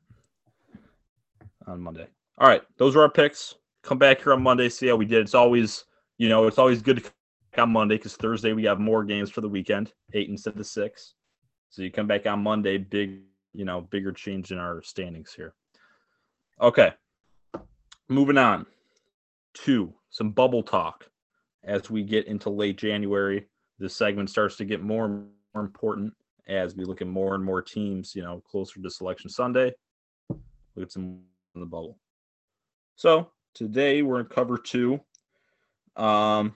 on 1.67 1.81
Monday. 1.81 2.07
All 2.37 2.47
right, 2.47 2.61
those 2.77 2.95
are 2.95 3.01
our 3.01 3.09
picks. 3.09 3.55
Come 3.83 3.97
back 3.97 4.23
here 4.23 4.31
on 4.31 4.41
Monday, 4.41 4.69
see 4.69 4.87
how 4.87 4.95
we 4.95 5.05
did. 5.05 5.19
It's 5.19 5.35
always, 5.35 5.83
you 6.17 6.29
know, 6.29 6.47
it's 6.47 6.57
always 6.57 6.81
good 6.81 7.03
to 7.03 7.11
come 7.51 7.69
on 7.69 7.73
Monday 7.73 7.97
because 7.97 8.15
Thursday 8.15 8.53
we 8.53 8.63
have 8.63 8.79
more 8.79 9.03
games 9.03 9.29
for 9.29 9.41
the 9.41 9.49
weekend, 9.49 9.91
eight 10.13 10.29
instead 10.29 10.57
of 10.57 10.65
six. 10.65 11.15
So 11.71 11.81
you 11.81 11.91
come 11.91 12.07
back 12.07 12.25
on 12.25 12.41
Monday, 12.41 12.77
big, 12.77 13.19
you 13.53 13.65
know, 13.65 13.81
bigger 13.81 14.13
change 14.13 14.51
in 14.51 14.57
our 14.57 14.81
standings 14.81 15.33
here. 15.33 15.53
Okay. 16.61 16.93
Moving 18.11 18.37
on 18.37 18.65
to 19.63 19.93
some 20.09 20.31
bubble 20.31 20.63
talk 20.63 21.09
as 21.63 21.89
we 21.89 22.03
get 22.03 22.27
into 22.27 22.49
late 22.49 22.77
January. 22.77 23.45
This 23.79 23.95
segment 23.95 24.29
starts 24.29 24.57
to 24.57 24.65
get 24.65 24.83
more 24.83 25.05
and 25.05 25.29
more 25.53 25.63
important 25.63 26.13
as 26.45 26.75
we 26.75 26.83
look 26.83 26.99
at 26.99 27.07
more 27.07 27.35
and 27.35 27.43
more 27.43 27.61
teams, 27.61 28.13
you 28.13 28.21
know, 28.21 28.41
closer 28.41 28.81
to 28.81 28.89
selection 28.89 29.29
Sunday. 29.29 29.71
Look 30.29 30.87
at 30.87 30.91
some 30.91 31.21
in 31.55 31.61
the 31.61 31.65
bubble. 31.65 31.99
So 32.97 33.31
today 33.53 34.01
we're 34.01 34.19
in 34.19 34.25
cover 34.25 34.57
two. 34.57 34.99
Um, 35.95 36.53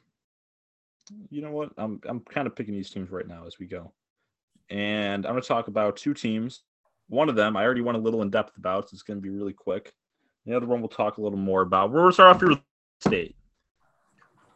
you 1.30 1.42
know 1.42 1.52
what? 1.52 1.70
I'm 1.78 2.02
I'm 2.06 2.20
kind 2.20 2.48
of 2.48 2.56
picking 2.58 2.74
these 2.74 2.90
teams 2.90 3.10
right 3.10 3.30
now 3.30 3.48
as 3.48 3.60
we 3.60 3.66
go. 3.66 3.94
And 4.70 5.26
I'm 5.26 5.32
going 5.32 5.42
to 5.42 5.48
talk 5.48 5.70
about 5.70 5.96
two 5.96 6.14
teams. 6.14 6.64
One 7.08 7.30
of 7.30 7.38
them 7.38 7.56
I 7.56 7.64
already 7.64 7.80
went 7.80 7.98
a 7.98 8.02
little 8.02 8.24
in 8.24 8.30
depth 8.30 8.58
about, 8.58 8.90
so 8.90 8.96
it's 8.96 9.04
going 9.04 9.20
to 9.20 9.24
be 9.24 9.30
really 9.30 9.54
quick. 9.54 9.94
The 10.46 10.56
other 10.56 10.68
one 10.68 10.80
we'll 10.80 10.90
talk 10.90 11.18
a 11.18 11.22
little 11.22 11.38
more 11.38 11.62
about. 11.62 11.92
We're 11.92 12.12
start 12.12 12.36
off 12.36 12.42
here 12.42 12.50
with 12.50 12.60
State. 13.00 13.36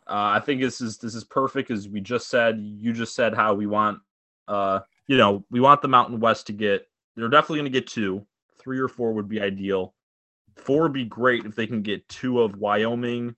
Uh, 0.07 0.37
I 0.37 0.39
think 0.39 0.61
this 0.61 0.81
is 0.81 0.97
this 0.97 1.13
is 1.13 1.23
perfect, 1.23 1.71
as 1.71 1.87
we 1.87 1.99
just 1.99 2.29
said. 2.29 2.59
You 2.59 2.93
just 2.93 3.15
said 3.15 3.33
how 3.33 3.53
we 3.53 3.67
want, 3.67 3.99
uh, 4.47 4.79
you 5.07 5.17
know, 5.17 5.45
we 5.51 5.59
want 5.59 5.81
the 5.81 5.87
Mountain 5.87 6.19
West 6.19 6.47
to 6.47 6.53
get. 6.53 6.87
They're 7.15 7.27
definitely 7.27 7.59
going 7.59 7.71
to 7.71 7.79
get 7.79 7.87
two. 7.87 8.25
Three 8.59 8.79
or 8.79 8.87
four 8.87 9.13
would 9.13 9.29
be 9.29 9.41
ideal. 9.41 9.93
Four 10.55 10.83
would 10.83 10.93
be 10.93 11.05
great 11.05 11.45
if 11.45 11.55
they 11.55 11.67
can 11.67 11.81
get 11.81 12.07
two 12.09 12.41
of 12.41 12.57
Wyoming, 12.57 13.35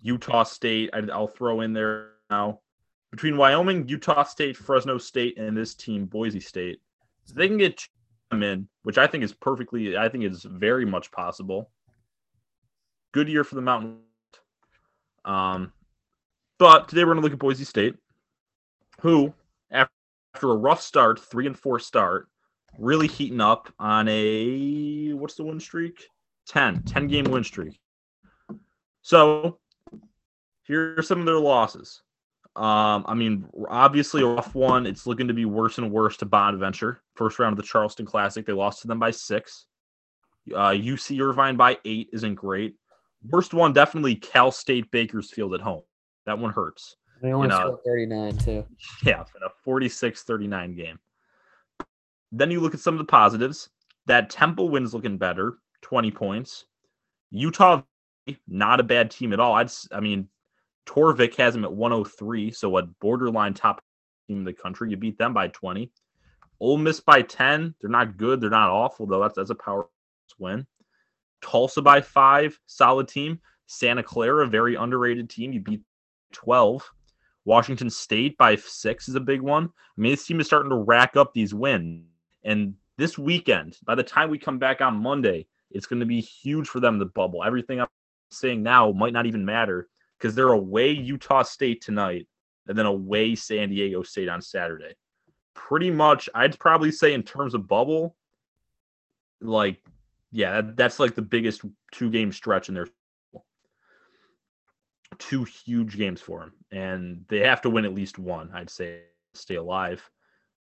Utah 0.00 0.42
State. 0.44 0.90
I, 0.92 1.00
will 1.00 1.28
throw 1.28 1.60
in 1.60 1.72
there 1.72 2.12
now 2.30 2.60
between 3.10 3.36
Wyoming, 3.36 3.86
Utah 3.86 4.24
State, 4.24 4.56
Fresno 4.56 4.98
State, 4.98 5.38
and 5.38 5.56
this 5.56 5.74
team, 5.74 6.06
Boise 6.06 6.40
State. 6.40 6.80
So 7.24 7.34
they 7.34 7.46
can 7.46 7.58
get 7.58 7.86
them 8.32 8.42
in, 8.42 8.68
which 8.82 8.98
I 8.98 9.06
think 9.06 9.22
is 9.22 9.32
perfectly, 9.32 9.96
I 9.96 10.08
think 10.08 10.24
is 10.24 10.42
very 10.42 10.84
much 10.84 11.12
possible. 11.12 11.70
Good 13.12 13.28
year 13.28 13.44
for 13.44 13.54
the 13.54 13.62
Mountain. 13.62 13.98
Um, 15.24 15.72
but 16.58 16.88
today 16.88 17.02
we're 17.02 17.12
going 17.12 17.18
to 17.18 17.22
look 17.22 17.32
at 17.32 17.38
Boise 17.38 17.64
State, 17.64 17.94
who, 19.00 19.32
after 19.70 19.90
a 20.42 20.56
rough 20.56 20.80
start, 20.80 21.20
three 21.20 21.46
and 21.46 21.58
four 21.58 21.78
start, 21.78 22.28
really 22.78 23.06
heating 23.06 23.40
up 23.40 23.72
on 23.78 24.08
a 24.08 25.12
what's 25.12 25.34
the 25.34 25.44
win 25.44 25.60
streak? 25.60 26.06
10, 26.48 26.82
10 26.82 27.06
game 27.06 27.24
win 27.26 27.44
streak. 27.44 27.78
So 29.02 29.58
here 30.64 30.96
are 30.98 31.02
some 31.02 31.20
of 31.20 31.26
their 31.26 31.38
losses. 31.38 32.02
Um, 32.54 33.04
I 33.08 33.14
mean, 33.14 33.46
obviously, 33.68 34.22
off 34.22 34.54
one, 34.54 34.86
it's 34.86 35.06
looking 35.06 35.28
to 35.28 35.34
be 35.34 35.46
worse 35.46 35.78
and 35.78 35.90
worse 35.90 36.16
to 36.18 36.26
Bonaventure. 36.26 37.00
First 37.14 37.38
round 37.38 37.54
of 37.54 37.56
the 37.56 37.66
Charleston 37.66 38.04
Classic, 38.04 38.44
they 38.44 38.52
lost 38.52 38.82
to 38.82 38.88
them 38.88 38.98
by 38.98 39.10
six. 39.10 39.66
Uh, 40.50 40.70
UC 40.70 41.20
Irvine 41.20 41.56
by 41.56 41.78
eight 41.84 42.10
isn't 42.12 42.34
great. 42.34 42.74
Worst 43.28 43.54
one, 43.54 43.72
definitely 43.72 44.16
Cal 44.16 44.50
State 44.50 44.90
Bakersfield 44.90 45.54
at 45.54 45.60
home. 45.60 45.82
That 46.26 46.38
one 46.38 46.52
hurts. 46.52 46.96
They 47.22 47.32
only 47.32 47.50
scored 47.50 47.78
39 47.84 48.36
too. 48.38 48.66
Yeah, 49.04 49.20
in 49.20 49.42
a 49.44 49.50
46 49.64 50.22
39 50.24 50.74
game. 50.74 50.98
Then 52.32 52.50
you 52.50 52.60
look 52.60 52.74
at 52.74 52.80
some 52.80 52.94
of 52.94 52.98
the 52.98 53.04
positives. 53.04 53.70
That 54.06 54.30
Temple 54.30 54.68
win's 54.68 54.92
looking 54.92 55.16
better, 55.16 55.58
20 55.82 56.10
points. 56.10 56.64
Utah, 57.30 57.82
not 58.48 58.80
a 58.80 58.82
bad 58.82 59.10
team 59.12 59.32
at 59.32 59.38
all. 59.38 59.54
I'd, 59.54 59.70
I 59.92 60.00
mean, 60.00 60.28
Torvik 60.86 61.36
has 61.36 61.54
them 61.54 61.64
at 61.64 61.72
103, 61.72 62.50
so 62.50 62.76
a 62.76 62.82
borderline 62.82 63.54
top 63.54 63.82
team 64.26 64.38
in 64.38 64.44
the 64.44 64.52
country. 64.52 64.90
You 64.90 64.96
beat 64.96 65.18
them 65.18 65.32
by 65.32 65.48
20. 65.48 65.90
Ole 66.60 66.78
Miss 66.78 67.00
by 67.00 67.22
10. 67.22 67.74
They're 67.80 67.90
not 67.90 68.16
good. 68.16 68.40
They're 68.40 68.50
not 68.50 68.70
awful 68.70 69.06
though. 69.06 69.20
That's 69.20 69.34
that's 69.34 69.50
a 69.50 69.54
power 69.54 69.88
win. 70.38 70.66
Tulsa 71.42 71.82
by 71.82 72.00
five, 72.00 72.58
solid 72.66 73.08
team. 73.08 73.40
Santa 73.66 74.02
Clara, 74.02 74.46
very 74.46 74.74
underrated 74.74 75.28
team. 75.30 75.52
You 75.52 75.60
beat 75.60 75.80
12. 76.32 76.88
Washington 77.44 77.90
State 77.90 78.38
by 78.38 78.56
six 78.56 79.08
is 79.08 79.14
a 79.14 79.20
big 79.20 79.40
one. 79.40 79.64
I 79.64 80.00
mean, 80.00 80.12
this 80.12 80.26
team 80.26 80.40
is 80.40 80.46
starting 80.46 80.70
to 80.70 80.76
rack 80.76 81.16
up 81.16 81.32
these 81.34 81.52
wins. 81.52 82.04
And 82.44 82.74
this 82.98 83.18
weekend, 83.18 83.76
by 83.84 83.94
the 83.94 84.02
time 84.02 84.30
we 84.30 84.38
come 84.38 84.58
back 84.58 84.80
on 84.80 85.02
Monday, 85.02 85.46
it's 85.70 85.86
going 85.86 86.00
to 86.00 86.06
be 86.06 86.20
huge 86.20 86.68
for 86.68 86.80
them, 86.80 86.98
the 86.98 87.06
bubble. 87.06 87.42
Everything 87.42 87.80
I'm 87.80 87.88
saying 88.30 88.62
now 88.62 88.92
might 88.92 89.12
not 89.12 89.26
even 89.26 89.44
matter 89.44 89.88
because 90.22 90.36
they're 90.36 90.52
away 90.52 90.92
Utah 90.92 91.42
State 91.42 91.82
tonight 91.82 92.28
and 92.68 92.78
then 92.78 92.86
away 92.86 93.34
San 93.34 93.70
Diego 93.70 94.04
State 94.04 94.28
on 94.28 94.40
Saturday. 94.40 94.94
Pretty 95.54 95.90
much, 95.90 96.28
I'd 96.32 96.56
probably 96.60 96.92
say 96.92 97.12
in 97.12 97.24
terms 97.24 97.54
of 97.54 97.66
bubble, 97.66 98.14
like, 99.40 99.82
yeah, 100.30 100.62
that's 100.76 101.00
like 101.00 101.16
the 101.16 101.22
biggest 101.22 101.62
two 101.90 102.08
game 102.08 102.30
stretch 102.30 102.68
in 102.68 102.74
their 102.76 102.86
two 105.18 105.42
huge 105.44 105.96
games 105.96 106.20
for 106.20 106.38
them, 106.38 106.52
and 106.70 107.24
they 107.28 107.40
have 107.40 107.60
to 107.62 107.70
win 107.70 107.84
at 107.84 107.92
least 107.92 108.18
one. 108.18 108.48
I'd 108.54 108.70
say 108.70 109.00
stay 109.34 109.56
alive. 109.56 110.08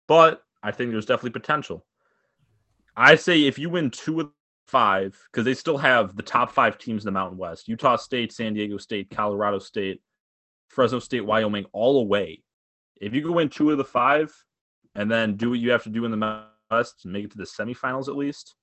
but 0.09 0.43
I 0.63 0.73
think 0.73 0.91
there's 0.91 1.07
definitely 1.07 1.31
potential. 1.31 1.85
I 2.97 3.15
say 3.15 3.45
if 3.45 3.59
you 3.59 3.71
win 3.71 3.91
two 3.91 4.21
of 4.21 4.31
five, 4.67 5.19
because 5.31 5.45
they 5.45 5.55
still 5.55 5.79
have 5.79 6.17
the 6.17 6.23
top 6.23 6.51
five 6.51 6.79
teams 6.79 7.03
in 7.03 7.07
the 7.07 7.13
Mountain 7.13 7.39
West 7.39 7.69
Utah 7.69 7.97
State, 7.97 8.33
San 8.33 8.55
Diego 8.55 8.79
State, 8.79 9.11
Colorado 9.11 9.59
State, 9.59 10.01
Fresno 10.69 10.99
State, 10.99 11.25
Wyoming, 11.25 11.67
all 11.73 12.01
away. 12.01 12.43
If 13.01 13.15
you 13.15 13.23
can 13.23 13.35
win 13.35 13.49
two 13.49 13.71
of 13.71 13.79
the 13.79 13.85
five 13.85 14.35
and 14.95 15.11
then 15.11 15.37
do 15.37 15.51
what 15.51 15.59
you 15.59 15.71
have 15.71 15.83
to 15.85 15.91
do 15.91 16.05
in 16.05 16.11
the 16.11 16.17
Mountain 16.17 16.49
West 16.71 17.05
and 17.05 17.13
make 17.13 17.25
it 17.25 17.33
to 17.33 17.39
the 17.39 17.45
semifinals 17.45 18.09
at 18.09 18.17
least, 18.17 18.55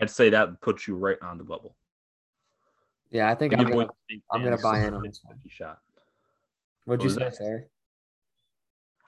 I'd 0.00 0.10
say 0.10 0.30
that 0.30 0.60
puts 0.60 0.88
you 0.88 0.96
right 0.96 1.18
on 1.22 1.38
the 1.38 1.44
bubble. 1.44 1.76
Yeah, 3.10 3.30
I 3.30 3.36
think 3.36 3.54
I'm 3.54 3.70
gonna, 3.70 3.88
I'm 4.32 4.42
gonna 4.42 4.58
buy 4.58 4.84
in 4.84 4.94
on 4.94 5.02
this 5.02 5.20
one. 5.22 5.38
Shot. 5.48 5.78
What'd 6.84 7.04
you 7.04 7.10
say, 7.10 7.30
Sarah? 7.30 7.62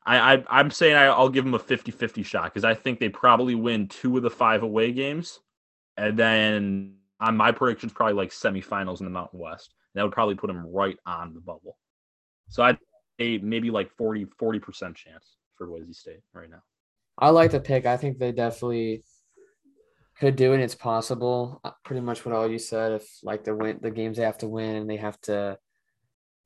I, 0.09 0.37
I 0.37 0.45
I'm 0.49 0.71
saying 0.71 0.97
I, 0.97 1.17
will 1.19 1.29
give 1.29 1.45
them 1.45 1.53
a 1.55 1.59
50-50 1.59 2.25
shot 2.25 2.45
because 2.45 2.65
I 2.65 2.73
think 2.75 2.99
they 2.99 3.11
probably 3.11 3.55
win 3.55 3.89
two 3.89 4.17
of 4.17 4.23
the 4.23 4.31
five 4.31 4.63
away 4.63 4.91
games, 4.91 5.41
and 5.99 6.19
then 6.19 6.95
on 7.21 7.37
my 7.37 7.53
predictions 7.53 7.93
probably 7.93 8.15
like 8.15 8.31
semifinals 8.31 9.01
in 9.01 9.05
the 9.05 9.11
Mountain 9.11 9.39
West. 9.39 9.75
That 9.95 10.03
would 10.05 10.13
probably 10.13 10.35
put 10.35 10.47
them 10.47 10.67
right 10.67 10.97
on 11.07 11.35
the 11.35 11.41
bubble. 11.41 11.77
So 12.49 12.63
I'd 12.63 12.79
say 13.21 13.39
maybe 13.39 13.71
like 13.71 13.91
40 13.97 14.27
percent 14.61 14.97
chance 14.97 15.37
for 15.57 15.67
Boise 15.67 15.93
State 15.93 16.21
right 16.33 16.49
now. 16.49 16.63
I 17.19 17.31
like 17.31 17.51
the 17.51 17.61
pick. 17.61 17.85
I 17.85 17.97
think 17.97 18.19
they 18.19 18.33
definitely 18.33 19.03
could 20.21 20.37
do 20.37 20.55
it. 20.55 20.61
It's 20.61 20.75
possible. 20.75 21.61
Uh, 21.65 21.73
pretty 21.85 22.01
much 22.01 22.25
what 22.25 22.35
all 22.35 22.51
you 22.51 22.59
said. 22.59 22.93
If 22.93 23.07
like 23.23 23.45
the 23.45 23.55
win 23.55 23.81
the 23.83 23.91
games 23.91 24.17
they 24.17 24.25
have 24.25 24.39
to 24.39 24.49
win 24.49 24.77
and 24.77 24.89
they 24.89 24.97
have 24.97 25.21
to 25.23 25.59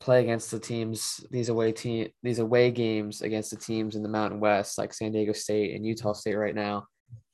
play 0.02 0.20
against 0.20 0.50
the 0.50 0.58
teams 0.58 1.24
these 1.30 1.48
away 1.48 1.70
team 1.70 2.08
these 2.24 2.40
away 2.40 2.72
games 2.72 3.22
against 3.22 3.50
the 3.50 3.56
teams 3.56 3.94
in 3.94 4.02
the 4.02 4.08
Mountain 4.08 4.40
West 4.40 4.76
like 4.76 4.92
San 4.92 5.12
Diego 5.12 5.32
State 5.32 5.76
and 5.76 5.86
Utah 5.86 6.12
State 6.12 6.34
right 6.34 6.54
now, 6.54 6.86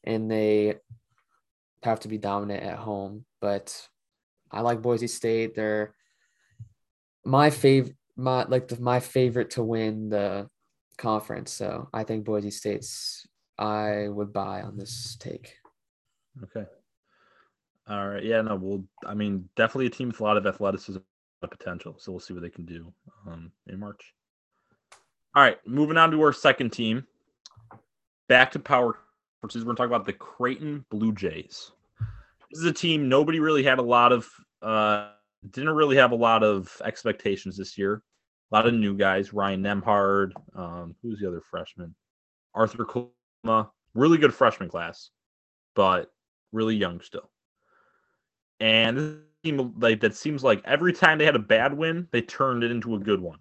and 0.05 0.31
they 0.31 0.77
have 1.83 2.01
to 2.01 2.09
be 2.09 2.19
dominant 2.19 2.63
at 2.63 2.79
home. 2.79 3.25
But 3.41 3.75
I 4.53 4.61
like 4.61 4.83
Boise 4.83 5.07
State. 5.07 5.55
They're 5.55 5.95
my 7.25 7.49
favorite 7.49 7.97
my 8.17 8.45
like 8.45 8.69
the, 8.69 8.79
my 8.81 9.01
favorite 9.01 9.51
to 9.53 9.63
win 9.63 10.11
the 10.11 10.49
conference. 10.99 11.53
So 11.53 11.89
I 11.95 12.05
think 12.05 12.27
Boise 12.27 12.51
State's 12.51 13.27
I 13.57 14.09
would 14.09 14.31
buy 14.31 14.61
on 14.61 14.77
this 14.77 15.17
take. 15.19 15.55
Okay. 16.43 16.67
All 17.89 18.09
right. 18.09 18.23
Yeah, 18.23 18.43
no, 18.43 18.57
well, 18.57 18.85
I 19.07 19.15
mean, 19.15 19.49
definitely 19.57 19.87
a 19.87 19.91
team 19.91 20.09
with 20.09 20.21
a 20.21 20.23
lot 20.23 20.37
of 20.37 20.47
athleticism 20.47 20.99
potential. 21.47 21.95
So 21.99 22.13
we'll 22.13 22.21
see 22.21 22.35
what 22.35 22.43
they 22.43 22.51
can 22.51 22.65
do 22.65 22.93
um, 23.27 23.53
in 23.67 23.79
March. 23.79 24.13
All 25.37 25.43
right, 25.43 25.59
moving 25.67 25.97
on 25.97 26.11
to 26.11 26.23
our 26.23 26.33
second 26.33 26.71
team. 26.71 27.07
Back 28.29 28.51
to 28.53 28.59
power 28.59 28.99
versus 29.41 29.63
we're 29.63 29.67
going 29.67 29.77
to 29.77 29.83
talk 29.83 29.87
about 29.87 30.07
the 30.07 30.13
Creighton 30.13 30.85
Blue 30.91 31.13
Jays. 31.13 31.71
This 32.51 32.61
is 32.61 32.65
a 32.65 32.73
team 32.73 33.09
nobody 33.09 33.41
really 33.41 33.63
had 33.63 33.79
a 33.79 33.83
lot 33.83 34.11
of 34.11 34.27
uh 34.63 35.11
didn't 35.51 35.75
really 35.75 35.97
have 35.97 36.13
a 36.13 36.17
lot 36.17 36.43
of 36.43 36.81
expectations 36.85 37.57
this 37.57 37.79
year. 37.79 38.03
A 38.51 38.57
lot 38.57 38.67
of 38.67 38.75
new 38.75 38.97
guys, 38.97 39.33
Ryan 39.33 39.63
Nembhard, 39.63 40.33
um, 40.57 40.97
who's 41.03 41.21
the 41.21 41.29
other 41.29 41.43
freshman? 41.51 41.95
Arthur 42.55 42.85
Kaluma, 42.85 43.69
really 43.95 44.19
good 44.19 44.35
freshman 44.35 44.69
class, 44.69 45.11
but 45.75 46.11
really 46.53 46.75
young 46.75 47.01
still. 47.01 47.31
And 48.59 49.21
team 49.45 49.75
like 49.79 50.01
that 50.01 50.15
seems 50.15 50.43
like 50.45 50.63
every 50.65 50.93
time 50.93 51.19
they 51.19 51.25
had 51.25 51.37
a 51.37 51.41
bad 51.41 51.77
win, 51.77 52.09
they 52.11 52.23
turned 52.23 52.65
it 52.65 52.71
into 52.71 52.95
a 52.95 52.99
good 52.99 53.21
one. 53.21 53.39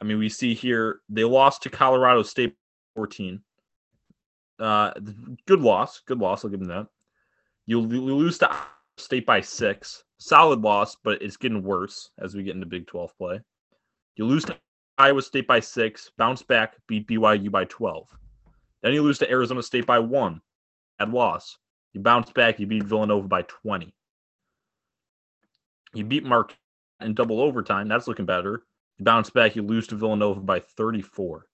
I 0.00 0.04
mean, 0.04 0.18
we 0.18 0.28
see 0.28 0.54
here 0.54 1.00
they 1.08 1.24
lost 1.24 1.62
to 1.62 1.70
Colorado 1.70 2.22
State 2.22 2.54
14. 2.94 3.40
Uh, 4.58 4.92
good 5.46 5.60
loss, 5.60 6.02
good 6.06 6.18
loss. 6.18 6.44
I'll 6.44 6.50
give 6.50 6.60
them 6.60 6.68
that. 6.68 6.86
You 7.66 7.80
lose 7.80 8.38
to 8.38 8.50
State 8.96 9.24
by 9.24 9.40
six, 9.40 10.04
solid 10.18 10.60
loss, 10.60 10.96
but 11.02 11.22
it's 11.22 11.36
getting 11.36 11.62
worse 11.62 12.10
as 12.18 12.34
we 12.34 12.42
get 12.42 12.54
into 12.54 12.66
Big 12.66 12.86
12 12.86 13.16
play. 13.16 13.40
You 14.16 14.26
lose 14.26 14.44
to 14.46 14.56
Iowa 14.98 15.22
State 15.22 15.46
by 15.46 15.60
six, 15.60 16.10
bounce 16.18 16.42
back, 16.42 16.74
beat 16.86 17.08
BYU 17.08 17.50
by 17.50 17.64
12. 17.64 18.06
Then 18.82 18.92
you 18.92 19.02
lose 19.02 19.18
to 19.20 19.30
Arizona 19.30 19.62
State 19.62 19.86
by 19.86 19.98
one, 19.98 20.42
at 20.98 21.10
loss. 21.10 21.56
You 21.94 22.00
bounce 22.00 22.30
back, 22.32 22.60
you 22.60 22.66
beat 22.66 22.84
Villanova 22.84 23.26
by 23.26 23.42
20. 23.42 23.94
You 25.94 26.04
beat 26.04 26.24
Mark 26.24 26.56
in 27.00 27.14
double 27.14 27.40
overtime. 27.40 27.88
That's 27.88 28.06
looking 28.06 28.26
better. 28.26 28.64
You 28.98 29.04
bounce 29.04 29.30
back, 29.30 29.56
you 29.56 29.62
lose 29.62 29.86
to 29.88 29.96
Villanova 29.96 30.40
by 30.40 30.60
34. 30.60 31.46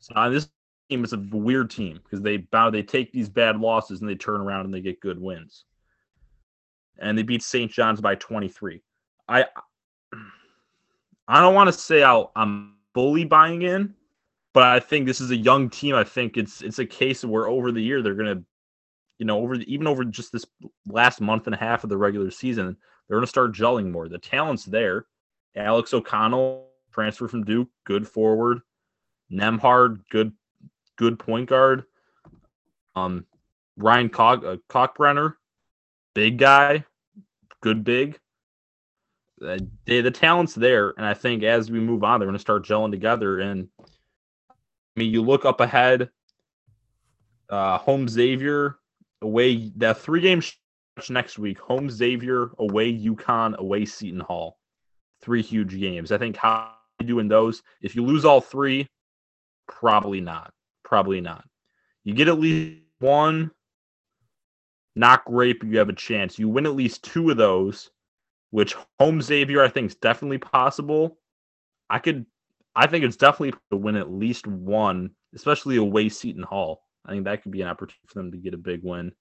So 0.00 0.14
uh, 0.14 0.28
this 0.28 0.48
team 0.88 1.04
is 1.04 1.12
a 1.12 1.18
weird 1.18 1.70
team 1.70 2.00
because 2.02 2.20
they 2.20 2.38
bow, 2.38 2.70
they 2.70 2.82
take 2.82 3.12
these 3.12 3.28
bad 3.28 3.58
losses 3.58 4.00
and 4.00 4.08
they 4.08 4.14
turn 4.14 4.40
around 4.40 4.64
and 4.64 4.74
they 4.74 4.80
get 4.80 5.00
good 5.00 5.20
wins. 5.20 5.64
And 6.98 7.16
they 7.16 7.22
beat 7.22 7.42
St. 7.42 7.70
John's 7.70 8.00
by 8.00 8.16
23. 8.16 8.82
I 9.28 9.46
I 11.28 11.40
don't 11.40 11.54
want 11.54 11.68
to 11.68 11.72
say 11.72 12.02
i 12.02 12.24
I'm 12.34 12.74
fully 12.92 13.24
buying 13.24 13.62
in, 13.62 13.94
but 14.52 14.64
I 14.64 14.80
think 14.80 15.06
this 15.06 15.20
is 15.20 15.30
a 15.30 15.36
young 15.36 15.70
team. 15.70 15.94
I 15.94 16.02
think 16.02 16.36
it's 16.36 16.60
it's 16.60 16.80
a 16.80 16.86
case 16.86 17.24
where 17.24 17.46
over 17.46 17.70
the 17.70 17.80
year 17.80 18.02
they're 18.02 18.14
gonna, 18.16 18.42
you 19.18 19.26
know, 19.26 19.38
over 19.38 19.56
the, 19.56 19.72
even 19.72 19.86
over 19.86 20.04
just 20.04 20.32
this 20.32 20.44
last 20.86 21.20
month 21.20 21.46
and 21.46 21.54
a 21.54 21.58
half 21.58 21.84
of 21.84 21.90
the 21.90 21.96
regular 21.96 22.32
season, 22.32 22.76
they're 23.10 23.18
going 23.18 23.26
to 23.26 23.28
start 23.28 23.52
gelling 23.52 23.90
more. 23.90 24.08
The 24.08 24.18
talent's 24.18 24.64
there. 24.64 25.06
Alex 25.56 25.92
O'Connell, 25.92 26.68
transfer 26.92 27.26
from 27.26 27.42
Duke, 27.42 27.68
good 27.82 28.06
forward. 28.06 28.60
Nembhard, 29.32 30.02
good 30.12 30.32
good 30.96 31.18
point 31.18 31.48
guard. 31.48 31.86
Um, 32.94 33.26
Ryan 33.76 34.10
Cock, 34.10 34.44
uh, 34.44 34.56
Kalkbrenner, 34.68 35.34
big 36.14 36.38
guy, 36.38 36.84
good 37.60 37.82
big. 37.82 38.16
Uh, 39.44 39.58
they, 39.86 40.02
the 40.02 40.12
talent's 40.12 40.54
there, 40.54 40.94
and 40.96 41.04
I 41.04 41.14
think 41.14 41.42
as 41.42 41.68
we 41.68 41.80
move 41.80 42.04
on, 42.04 42.20
they're 42.20 42.28
going 42.28 42.34
to 42.34 42.38
start 42.38 42.64
gelling 42.64 42.92
together. 42.92 43.40
And 43.40 43.66
I 43.80 44.54
mean, 44.94 45.12
you 45.12 45.22
look 45.22 45.44
up 45.44 45.60
ahead. 45.60 46.10
Uh, 47.48 47.76
home 47.78 48.06
Xavier 48.06 48.76
away 49.20 49.72
that 49.78 49.98
three 49.98 50.20
game 50.20 50.40
next 51.08 51.38
week 51.38 51.58
home 51.58 51.88
Xavier, 51.88 52.50
away 52.58 52.92
UConn, 52.92 53.56
away 53.56 53.86
Seton 53.86 54.20
Hall. 54.20 54.58
Three 55.22 55.42
huge 55.42 55.78
games. 55.78 56.12
I 56.12 56.18
think 56.18 56.36
how 56.36 56.72
you 57.00 57.06
doing 57.06 57.28
those? 57.28 57.62
If 57.80 57.94
you 57.94 58.04
lose 58.04 58.24
all 58.24 58.40
three, 58.40 58.86
probably 59.68 60.20
not. 60.20 60.52
Probably 60.84 61.20
not. 61.20 61.44
You 62.04 62.14
get 62.14 62.28
at 62.28 62.40
least 62.40 62.82
one, 62.98 63.50
not 64.96 65.24
great, 65.24 65.60
but 65.60 65.68
you 65.68 65.78
have 65.78 65.88
a 65.88 65.94
chance. 65.94 66.38
You 66.38 66.48
win 66.48 66.66
at 66.66 66.74
least 66.74 67.04
two 67.04 67.30
of 67.30 67.36
those, 67.36 67.90
which 68.50 68.76
home 68.98 69.22
Xavier 69.22 69.62
I 69.62 69.68
think 69.68 69.90
is 69.90 69.96
definitely 69.96 70.38
possible. 70.38 71.18
I 71.88 71.98
could 71.98 72.26
I 72.74 72.86
think 72.86 73.04
it's 73.04 73.16
definitely 73.16 73.58
to 73.70 73.76
win 73.76 73.96
at 73.96 74.10
least 74.10 74.46
one, 74.46 75.10
especially 75.34 75.76
away 75.76 76.08
Seton 76.08 76.42
Hall. 76.42 76.82
I 77.04 77.12
think 77.12 77.24
that 77.24 77.42
could 77.42 77.52
be 77.52 77.62
an 77.62 77.68
opportunity 77.68 78.00
for 78.06 78.20
them 78.20 78.32
to 78.32 78.38
get 78.38 78.54
a 78.54 78.58
big 78.58 78.82
win. 78.82 79.12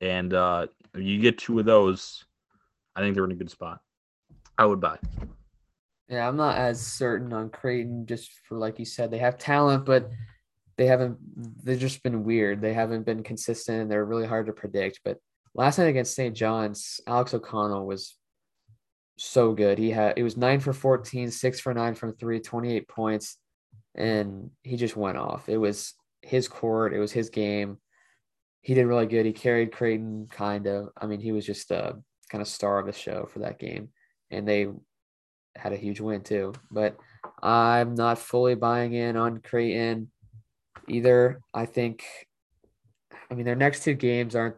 And 0.00 0.32
uh, 0.32 0.66
you 0.94 1.20
get 1.20 1.38
two 1.38 1.58
of 1.58 1.64
those, 1.64 2.24
I 2.94 3.00
think 3.00 3.14
they're 3.14 3.24
in 3.24 3.32
a 3.32 3.36
good 3.36 3.50
spot. 3.50 3.80
I 4.56 4.66
would 4.66 4.80
buy. 4.80 4.98
Yeah, 6.08 6.26
I'm 6.26 6.36
not 6.36 6.56
as 6.56 6.84
certain 6.84 7.32
on 7.32 7.50
Creighton 7.50 8.06
just 8.06 8.30
for 8.44 8.56
like 8.56 8.78
you 8.78 8.84
said, 8.84 9.10
they 9.10 9.18
have 9.18 9.38
talent, 9.38 9.84
but 9.84 10.10
they 10.76 10.86
haven't 10.86 11.18
they've 11.64 11.78
just 11.78 12.02
been 12.02 12.24
weird. 12.24 12.60
They 12.60 12.72
haven't 12.72 13.04
been 13.04 13.22
consistent 13.22 13.82
and 13.82 13.90
they're 13.90 14.04
really 14.04 14.26
hard 14.26 14.46
to 14.46 14.52
predict. 14.52 15.00
But 15.04 15.18
last 15.54 15.78
night 15.78 15.88
against 15.88 16.14
St. 16.14 16.34
John's, 16.34 17.00
Alex 17.06 17.34
O'Connell 17.34 17.86
was 17.86 18.16
so 19.16 19.52
good. 19.52 19.78
He 19.78 19.90
had 19.90 20.14
it 20.16 20.22
was 20.22 20.36
nine 20.36 20.60
for 20.60 20.72
14, 20.72 21.30
six 21.30 21.60
for 21.60 21.74
nine 21.74 21.94
from 21.94 22.14
three, 22.14 22.40
28 22.40 22.88
points, 22.88 23.36
and 23.94 24.50
he 24.62 24.76
just 24.76 24.96
went 24.96 25.18
off. 25.18 25.48
It 25.48 25.58
was 25.58 25.94
his 26.22 26.48
court, 26.48 26.94
it 26.94 27.00
was 27.00 27.12
his 27.12 27.28
game 27.28 27.78
he 28.60 28.74
did 28.74 28.86
really 28.86 29.06
good. 29.06 29.26
He 29.26 29.32
carried 29.32 29.72
Creighton 29.72 30.28
kind 30.30 30.66
of. 30.66 30.90
I 30.96 31.06
mean, 31.06 31.20
he 31.20 31.32
was 31.32 31.46
just 31.46 31.70
a 31.70 31.96
kind 32.30 32.42
of 32.42 32.48
star 32.48 32.78
of 32.78 32.86
the 32.86 32.92
show 32.92 33.26
for 33.32 33.40
that 33.40 33.58
game, 33.58 33.90
and 34.30 34.46
they 34.46 34.68
had 35.56 35.72
a 35.72 35.76
huge 35.76 36.00
win 36.00 36.22
too. 36.22 36.52
But 36.70 36.96
I'm 37.42 37.94
not 37.94 38.18
fully 38.18 38.54
buying 38.54 38.92
in 38.92 39.16
on 39.16 39.40
Creighton 39.40 40.10
either. 40.88 41.40
I 41.54 41.66
think, 41.66 42.04
I 43.30 43.34
mean, 43.34 43.46
their 43.46 43.56
next 43.56 43.84
two 43.84 43.94
games 43.94 44.34
aren't 44.34 44.56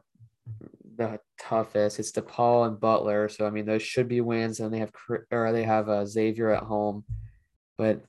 the 0.96 1.20
toughest. 1.38 1.98
It's 1.98 2.12
DePaul 2.12 2.66
and 2.66 2.80
Butler, 2.80 3.28
so 3.28 3.46
I 3.46 3.50
mean, 3.50 3.66
those 3.66 3.82
should 3.82 4.08
be 4.08 4.20
wins. 4.20 4.60
And 4.60 4.72
they 4.72 4.78
have 4.78 4.92
or 5.30 5.52
they 5.52 5.64
have 5.64 5.88
uh, 5.88 6.06
Xavier 6.06 6.50
at 6.50 6.62
home, 6.62 7.04
but 7.78 8.02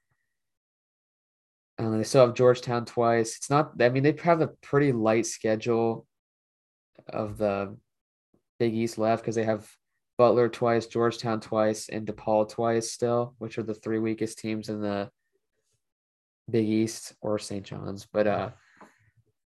um, 1.77 1.97
they 1.97 2.03
still 2.03 2.25
have 2.25 2.35
Georgetown 2.35 2.85
twice. 2.85 3.37
It's 3.37 3.49
not. 3.49 3.73
I 3.81 3.89
mean, 3.89 4.03
they 4.03 4.15
have 4.23 4.41
a 4.41 4.47
pretty 4.47 4.91
light 4.91 5.25
schedule 5.25 6.05
of 7.09 7.37
the 7.37 7.75
Big 8.59 8.73
East 8.73 8.97
left 8.97 9.23
because 9.23 9.35
they 9.35 9.43
have 9.43 9.69
Butler 10.17 10.49
twice, 10.49 10.85
Georgetown 10.85 11.39
twice, 11.39 11.89
and 11.89 12.05
DePaul 12.05 12.47
twice 12.49 12.91
still, 12.91 13.33
which 13.39 13.57
are 13.57 13.63
the 13.63 13.73
three 13.73 13.99
weakest 13.99 14.37
teams 14.39 14.69
in 14.69 14.81
the 14.81 15.09
Big 16.49 16.67
East 16.67 17.13
or 17.21 17.39
St. 17.39 17.65
John's, 17.65 18.05
but 18.05 18.27
uh, 18.27 18.49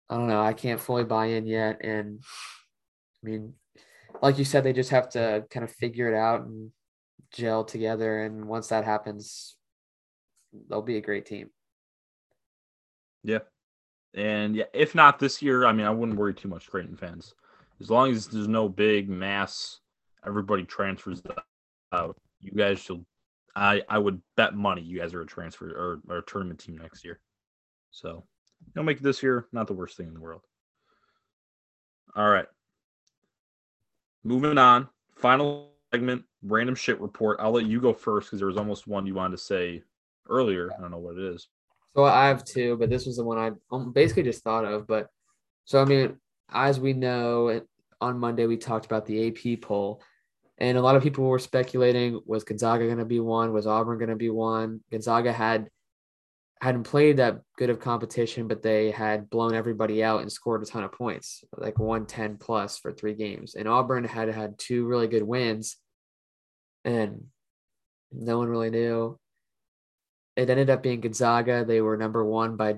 I 0.09 0.15
don't 0.15 0.27
know. 0.27 0.41
I 0.41 0.53
can't 0.53 0.81
fully 0.81 1.03
buy 1.03 1.27
in 1.27 1.45
yet, 1.45 1.83
and 1.85 2.19
I 3.23 3.29
mean, 3.29 3.53
like 4.21 4.37
you 4.37 4.45
said, 4.45 4.63
they 4.63 4.73
just 4.73 4.89
have 4.89 5.09
to 5.09 5.45
kind 5.49 5.63
of 5.63 5.71
figure 5.71 6.11
it 6.11 6.17
out 6.17 6.41
and 6.41 6.71
gel 7.31 7.63
together. 7.63 8.23
And 8.23 8.45
once 8.45 8.67
that 8.67 8.85
happens, 8.85 9.55
they'll 10.69 10.81
be 10.81 10.97
a 10.97 11.01
great 11.01 11.25
team. 11.25 11.49
Yeah. 13.27 13.39
And 14.13 14.55
yeah, 14.55 14.63
if 14.73 14.95
not 14.95 15.19
this 15.19 15.41
year, 15.41 15.65
I 15.65 15.73
mean, 15.73 15.85
I 15.85 15.91
wouldn't 15.91 16.17
worry 16.17 16.33
too 16.33 16.47
much, 16.47 16.67
Creighton 16.67 16.95
fans. 16.95 17.35
As 17.81 17.91
long 17.91 18.09
as 18.09 18.27
there's 18.27 18.47
no 18.47 18.69
big 18.69 19.09
mass, 19.09 19.81
everybody 20.25 20.63
transfers 20.63 21.21
out. 21.91 22.17
You 22.41 22.51
guys 22.51 22.79
should. 22.79 23.05
I 23.55 23.83
I 23.89 23.99
would 23.99 24.21
bet 24.37 24.55
money 24.55 24.81
you 24.81 24.99
guys 24.99 25.13
are 25.13 25.21
a 25.21 25.25
transfer 25.25 25.69
or, 25.69 25.99
or 26.07 26.19
a 26.19 26.25
tournament 26.25 26.59
team 26.59 26.77
next 26.77 27.03
year. 27.03 27.19
So 27.91 28.23
you'll 28.73 28.85
make 28.85 28.97
it 28.97 29.03
this 29.03 29.21
year. 29.21 29.47
Not 29.51 29.67
the 29.67 29.73
worst 29.73 29.97
thing 29.97 30.07
in 30.07 30.13
the 30.13 30.21
world. 30.21 30.41
All 32.15 32.29
right. 32.29 32.47
Moving 34.23 34.57
on. 34.57 34.87
Final 35.15 35.71
segment. 35.91 36.23
Random 36.43 36.75
shit 36.75 36.99
report. 37.01 37.39
I'll 37.41 37.51
let 37.51 37.65
you 37.65 37.81
go 37.81 37.93
first 37.93 38.27
because 38.27 38.39
there 38.39 38.47
was 38.47 38.57
almost 38.57 38.87
one 38.87 39.05
you 39.05 39.15
wanted 39.15 39.37
to 39.37 39.43
say 39.43 39.83
earlier. 40.29 40.71
I 40.71 40.81
don't 40.81 40.91
know 40.91 40.97
what 40.97 41.17
it 41.17 41.23
is. 41.23 41.47
So 41.97 42.03
I 42.03 42.27
have 42.27 42.45
two, 42.45 42.77
but 42.77 42.91
this 42.91 43.07
was 43.07 43.17
the 43.17 43.23
one 43.23 43.39
I 43.39 43.51
um, 43.75 43.91
basically 43.91 44.21
just 44.21 44.43
thought 44.43 44.65
of. 44.65 44.85
But 44.85 45.07
so 45.65 45.81
I 45.81 45.85
mean, 45.85 46.17
as 46.51 46.79
we 46.79 46.93
know, 46.93 47.61
on 47.99 48.19
Monday 48.19 48.45
we 48.45 48.55
talked 48.55 48.85
about 48.85 49.07
the 49.07 49.27
AP 49.29 49.61
poll, 49.61 50.03
and 50.59 50.77
a 50.77 50.81
lot 50.81 50.95
of 50.95 51.01
people 51.01 51.25
were 51.25 51.39
speculating: 51.39 52.21
was 52.27 52.43
Gonzaga 52.43 52.85
going 52.85 52.99
to 52.99 53.05
be 53.05 53.19
one? 53.19 53.51
Was 53.51 53.65
Auburn 53.65 53.97
going 53.97 54.11
to 54.11 54.15
be 54.15 54.29
one? 54.29 54.81
Gonzaga 54.91 55.33
had 55.33 55.69
hadn't 56.61 56.83
played 56.83 57.17
that 57.17 57.41
good 57.57 57.71
of 57.71 57.79
competition, 57.79 58.47
but 58.47 58.61
they 58.61 58.91
had 58.91 59.27
blown 59.31 59.55
everybody 59.55 60.03
out 60.03 60.21
and 60.21 60.31
scored 60.31 60.61
a 60.61 60.65
ton 60.67 60.83
of 60.83 60.91
points, 60.91 61.43
like 61.57 61.79
110 61.79 62.37
plus 62.37 62.77
for 62.77 62.91
three 62.91 63.15
games. 63.15 63.55
And 63.55 63.67
Auburn 63.67 64.03
had 64.03 64.29
had 64.29 64.59
two 64.59 64.85
really 64.85 65.07
good 65.07 65.23
wins, 65.23 65.77
and 66.85 67.23
no 68.11 68.37
one 68.37 68.49
really 68.49 68.69
knew 68.69 69.19
it 70.37 70.49
ended 70.49 70.69
up 70.69 70.83
being 70.83 71.01
Gonzaga. 71.01 71.65
They 71.65 71.81
were 71.81 71.97
number 71.97 72.23
one 72.23 72.55
by 72.55 72.77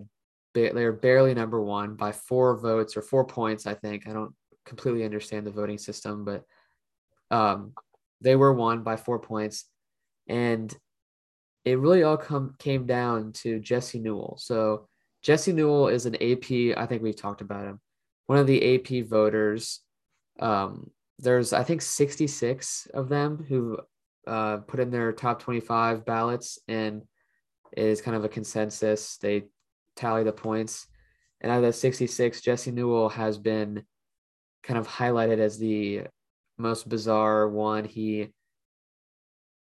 they 0.56 0.72
were 0.72 0.92
barely 0.92 1.36
number 1.36 1.62
one 1.62 1.94
by 1.94 2.12
four 2.12 2.58
votes 2.58 2.98
or 2.98 3.04
four 3.04 3.24
points. 3.26 3.68
I 3.68 3.76
think 3.76 4.08
I 4.08 4.14
don't 4.14 4.34
completely 4.66 5.06
understand 5.06 5.46
the 5.46 5.52
voting 5.52 5.78
system, 5.78 6.26
but 6.26 6.44
um, 7.30 7.74
they 8.22 8.36
were 8.36 8.54
won 8.54 8.82
by 8.82 8.96
four 8.96 9.20
points, 9.20 9.66
and 10.28 10.76
it 11.66 11.78
really 11.78 12.02
all 12.02 12.18
come 12.18 12.56
came 12.58 12.88
down 12.88 13.34
to 13.34 13.60
Jesse 13.60 14.00
Newell. 14.00 14.38
So 14.40 14.88
Jesse 15.22 15.54
Newell 15.54 15.90
is 15.90 16.06
an 16.06 16.16
AP. 16.16 16.78
I 16.78 16.88
think 16.88 17.04
we've 17.04 17.16
talked 17.16 17.42
about 17.42 17.66
him. 17.66 17.80
One 18.26 18.40
of 18.40 18.48
the 18.48 18.76
AP 18.76 19.06
voters. 19.08 19.82
Um, 20.40 20.90
there's 21.20 21.52
I 21.52 21.64
think 21.64 21.82
66 21.82 22.88
of 22.94 23.10
them 23.10 23.46
who 23.48 23.78
uh, 24.26 24.58
put 24.58 24.80
in 24.80 24.90
their 24.90 25.12
top 25.12 25.42
25 25.42 26.06
ballots 26.06 26.60
and 26.68 27.04
is 27.76 28.02
kind 28.02 28.16
of 28.16 28.24
a 28.24 28.30
consensus. 28.30 29.18
They 29.18 29.46
tally 29.96 30.24
the 30.24 30.32
points. 30.32 30.88
And 31.42 31.52
out 31.52 31.60
of 31.60 31.64
the 31.64 31.74
66, 31.74 32.42
Jesse 32.42 32.72
Newell 32.72 33.10
has 33.10 33.38
been 33.38 33.84
kind 34.64 34.78
of 34.78 34.88
highlighted 34.88 35.40
as 35.40 35.58
the 35.58 36.04
most 36.58 36.90
bizarre 36.90 37.48
one. 37.48 37.86
He 37.86 38.30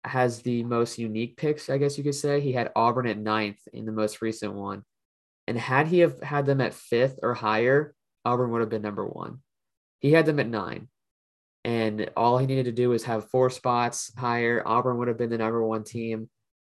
has 0.03 0.41
the 0.41 0.63
most 0.63 0.97
unique 0.99 1.37
picks, 1.37 1.69
I 1.69 1.77
guess 1.77 1.97
you 1.97 2.03
could 2.03 2.15
say. 2.15 2.41
He 2.41 2.51
had 2.51 2.71
Auburn 2.75 3.07
at 3.07 3.17
ninth 3.17 3.59
in 3.71 3.85
the 3.85 3.91
most 3.91 4.21
recent 4.21 4.53
one. 4.53 4.83
And 5.47 5.57
had 5.57 5.87
he 5.87 5.99
have 5.99 6.21
had 6.21 6.45
them 6.45 6.61
at 6.61 6.73
fifth 6.73 7.19
or 7.23 7.33
higher, 7.33 7.95
Auburn 8.23 8.51
would 8.51 8.61
have 8.61 8.69
been 8.69 8.81
number 8.81 9.05
one. 9.05 9.39
He 9.99 10.11
had 10.11 10.25
them 10.25 10.39
at 10.39 10.47
nine. 10.47 10.89
And 11.65 12.09
all 12.17 12.37
he 12.37 12.45
needed 12.45 12.65
to 12.65 12.71
do 12.71 12.89
was 12.89 13.05
have 13.05 13.29
four 13.29 13.49
spots 13.49 14.11
higher. 14.17 14.61
Auburn 14.65 14.97
would 14.97 15.07
have 15.07 15.17
been 15.17 15.29
the 15.29 15.37
number 15.37 15.65
one 15.65 15.83
team 15.83 16.29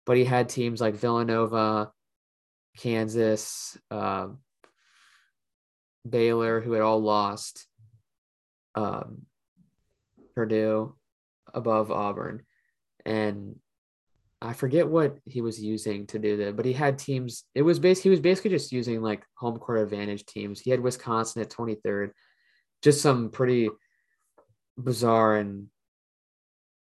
but 0.06 0.16
he 0.16 0.24
had 0.24 0.48
teams 0.48 0.80
like 0.80 0.94
Villanova, 0.94 1.90
Kansas, 2.78 3.76
uh, 3.90 4.28
Baylor, 6.08 6.60
who 6.60 6.72
had 6.72 6.82
all 6.82 7.00
lost, 7.00 7.66
um, 8.76 9.22
Purdue 10.34 10.94
above 11.52 11.90
Auburn. 11.90 12.42
And 13.04 13.56
I 14.40 14.52
forget 14.52 14.86
what 14.86 15.18
he 15.24 15.40
was 15.40 15.60
using 15.60 16.06
to 16.08 16.18
do 16.18 16.36
that, 16.38 16.56
but 16.56 16.66
he 16.66 16.72
had 16.72 16.98
teams. 16.98 17.44
It 17.54 17.62
was 17.62 17.78
base. 17.78 18.02
He 18.02 18.10
was 18.10 18.20
basically 18.20 18.50
just 18.50 18.70
using 18.70 19.02
like 19.02 19.24
home 19.34 19.58
court 19.58 19.80
advantage 19.80 20.24
teams. 20.26 20.60
He 20.60 20.70
had 20.70 20.80
Wisconsin 20.80 21.42
at 21.42 21.50
23rd, 21.50 22.10
just 22.82 23.00
some 23.00 23.30
pretty 23.30 23.70
bizarre 24.78 25.36
and, 25.36 25.68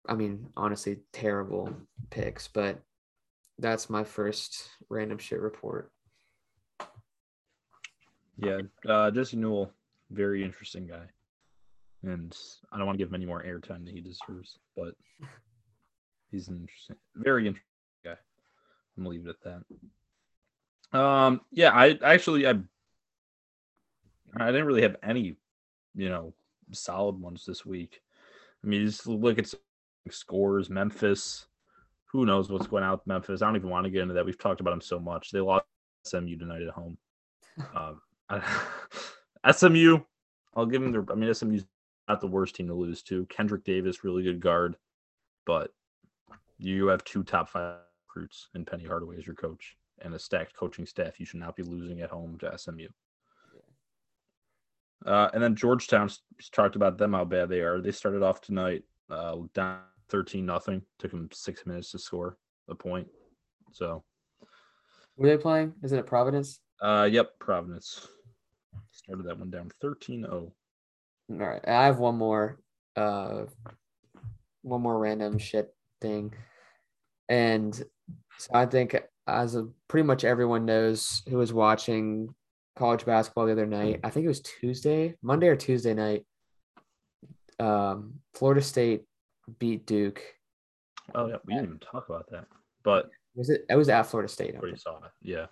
I 0.08 0.14
mean, 0.14 0.48
honestly, 0.56 1.00
terrible 1.12 1.72
picks. 2.10 2.48
But 2.48 2.82
that's 3.62 3.88
my 3.88 4.04
first 4.04 4.68
random 4.90 5.18
shit 5.18 5.40
report. 5.40 5.90
Yeah, 8.36 8.60
uh, 8.88 9.10
Jesse 9.10 9.36
Newell, 9.36 9.72
very 10.10 10.44
interesting 10.44 10.86
guy, 10.86 11.06
and 12.02 12.36
I 12.72 12.76
don't 12.76 12.86
want 12.86 12.98
to 12.98 13.04
give 13.04 13.10
him 13.10 13.14
any 13.14 13.26
more 13.26 13.42
airtime 13.42 13.84
than 13.84 13.94
he 13.94 14.00
deserves, 14.00 14.58
but 14.76 14.94
he's 16.30 16.48
an 16.48 16.58
interesting, 16.60 16.96
very 17.14 17.46
interesting 17.46 17.68
guy. 18.04 18.16
I'm 18.96 19.04
gonna 19.04 19.10
leave 19.10 19.26
it 19.26 19.36
at 19.44 19.62
that. 20.92 20.98
Um, 20.98 21.40
yeah, 21.52 21.70
I 21.70 21.98
actually 22.02 22.46
I 22.46 22.54
I 24.36 24.46
didn't 24.46 24.66
really 24.66 24.82
have 24.82 24.96
any, 25.02 25.36
you 25.94 26.08
know, 26.08 26.34
solid 26.72 27.20
ones 27.20 27.44
this 27.46 27.64
week. 27.64 28.00
I 28.64 28.66
mean, 28.66 28.84
just 28.86 29.06
look 29.06 29.38
at 29.38 29.54
scores. 30.10 30.68
Memphis, 30.68 31.46
who 32.12 32.26
knows 32.26 32.50
what's 32.50 32.66
going 32.66 32.84
on 32.84 32.92
with 32.92 33.06
Memphis? 33.06 33.40
I 33.40 33.46
don't 33.46 33.56
even 33.56 33.70
want 33.70 33.84
to 33.84 33.90
get 33.90 34.02
into 34.02 34.14
that. 34.14 34.26
We've 34.26 34.38
talked 34.38 34.60
about 34.60 34.72
them 34.72 34.82
so 34.82 35.00
much. 35.00 35.30
They 35.30 35.40
lost 35.40 35.64
SMU 36.04 36.36
tonight 36.36 36.62
at 36.62 36.74
home. 36.74 36.98
Um, 37.76 38.00
SMU, 39.50 39.98
I'll 40.56 40.64
give 40.64 40.80
them 40.80 40.90
their. 40.90 41.04
I 41.10 41.14
mean, 41.14 41.34
SMU's 41.34 41.66
not 42.08 42.22
the 42.22 42.26
worst 42.26 42.54
team 42.54 42.66
to 42.68 42.74
lose 42.74 43.02
to. 43.02 43.26
Kendrick 43.26 43.62
Davis, 43.62 44.04
really 44.04 44.22
good 44.22 44.40
guard, 44.40 44.76
but 45.44 45.70
you 46.58 46.86
have 46.86 47.04
two 47.04 47.22
top 47.22 47.50
five 47.50 47.76
recruits 48.08 48.48
in 48.54 48.64
Penny 48.64 48.84
Hardaway 48.84 49.18
as 49.18 49.26
your 49.26 49.34
coach 49.34 49.76
and 50.00 50.14
a 50.14 50.18
stacked 50.18 50.56
coaching 50.56 50.86
staff. 50.86 51.20
You 51.20 51.26
should 51.26 51.40
not 51.40 51.56
be 51.56 51.62
losing 51.62 52.00
at 52.00 52.08
home 52.08 52.38
to 52.38 52.56
SMU. 52.56 52.88
Uh, 55.04 55.28
and 55.34 55.42
then 55.42 55.54
Georgetown 55.54 56.08
talked 56.52 56.76
about 56.76 56.96
them 56.96 57.12
how 57.12 57.24
bad 57.24 57.48
they 57.50 57.60
are. 57.60 57.80
They 57.80 57.92
started 57.92 58.22
off 58.22 58.40
tonight 58.40 58.84
uh, 59.10 59.36
down 59.52 59.80
13 60.12 60.46
nothing. 60.46 60.82
Took 60.98 61.10
them 61.10 61.28
six 61.32 61.66
minutes 61.66 61.90
to 61.90 61.98
score 61.98 62.36
a 62.68 62.74
point. 62.74 63.08
So 63.72 64.04
were 65.16 65.26
they 65.26 65.38
playing? 65.38 65.72
Is 65.82 65.92
it 65.92 65.98
at 65.98 66.06
Providence? 66.06 66.60
Uh 66.80 67.08
yep, 67.10 67.30
Providence. 67.40 68.06
Started 68.90 69.26
that 69.26 69.38
one 69.38 69.50
down 69.50 69.70
13-0. 69.82 70.30
All 70.30 70.52
right. 71.30 71.66
I 71.66 71.86
have 71.86 71.98
one 71.98 72.16
more 72.16 72.60
uh 72.94 73.44
one 74.60 74.82
more 74.82 74.98
random 74.98 75.38
shit 75.38 75.74
thing. 76.00 76.34
And 77.28 77.74
so 78.38 78.50
I 78.52 78.66
think 78.66 79.00
as 79.26 79.54
a, 79.54 79.68
pretty 79.88 80.06
much 80.06 80.24
everyone 80.24 80.66
knows 80.66 81.22
who 81.28 81.38
was 81.38 81.52
watching 81.52 82.34
college 82.76 83.06
basketball 83.06 83.46
the 83.46 83.52
other 83.52 83.66
night, 83.66 84.00
I 84.04 84.10
think 84.10 84.24
it 84.24 84.28
was 84.28 84.42
Tuesday, 84.42 85.14
Monday 85.22 85.48
or 85.48 85.56
Tuesday 85.56 85.94
night. 85.94 86.26
Um, 87.58 88.14
Florida 88.34 88.60
State 88.60 89.04
beat 89.58 89.86
Duke. 89.86 90.22
Oh 91.14 91.26
yeah, 91.26 91.36
we 91.44 91.54
didn't 91.54 91.66
even 91.66 91.78
talk 91.78 92.08
about 92.08 92.30
that. 92.30 92.46
But 92.84 93.10
was 93.34 93.50
it? 93.50 93.64
It 93.68 93.76
was 93.76 93.88
at 93.88 94.04
Florida 94.04 94.32
State. 94.32 94.54
Already 94.54 94.76
saw 94.76 94.96
it. 94.96 95.10
Yeah. 95.22 95.46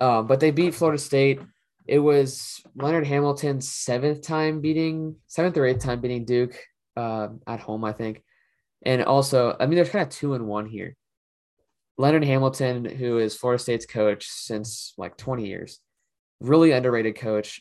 Um, 0.00 0.26
but 0.26 0.40
they 0.40 0.50
beat 0.50 0.74
Florida 0.74 0.98
State. 0.98 1.40
It 1.86 1.98
was 1.98 2.62
Leonard 2.76 3.06
Hamilton's 3.06 3.68
seventh 3.68 4.22
time 4.22 4.60
beating, 4.60 5.16
seventh 5.26 5.56
or 5.56 5.66
eighth 5.66 5.82
time 5.82 6.00
beating 6.00 6.24
Duke 6.24 6.56
uh, 6.96 7.28
at 7.46 7.60
home, 7.60 7.84
I 7.84 7.92
think. 7.92 8.22
And 8.84 9.04
also, 9.04 9.56
I 9.58 9.66
mean, 9.66 9.76
there's 9.76 9.90
kind 9.90 10.02
of 10.02 10.10
two 10.10 10.34
and 10.34 10.46
one 10.46 10.66
here. 10.66 10.96
Leonard 11.98 12.24
Hamilton, 12.24 12.84
who 12.84 13.18
is 13.18 13.36
Florida 13.36 13.62
State's 13.62 13.86
coach 13.86 14.26
since 14.26 14.94
like 14.96 15.16
20 15.16 15.46
years, 15.46 15.80
really 16.40 16.72
underrated 16.72 17.16
coach. 17.16 17.60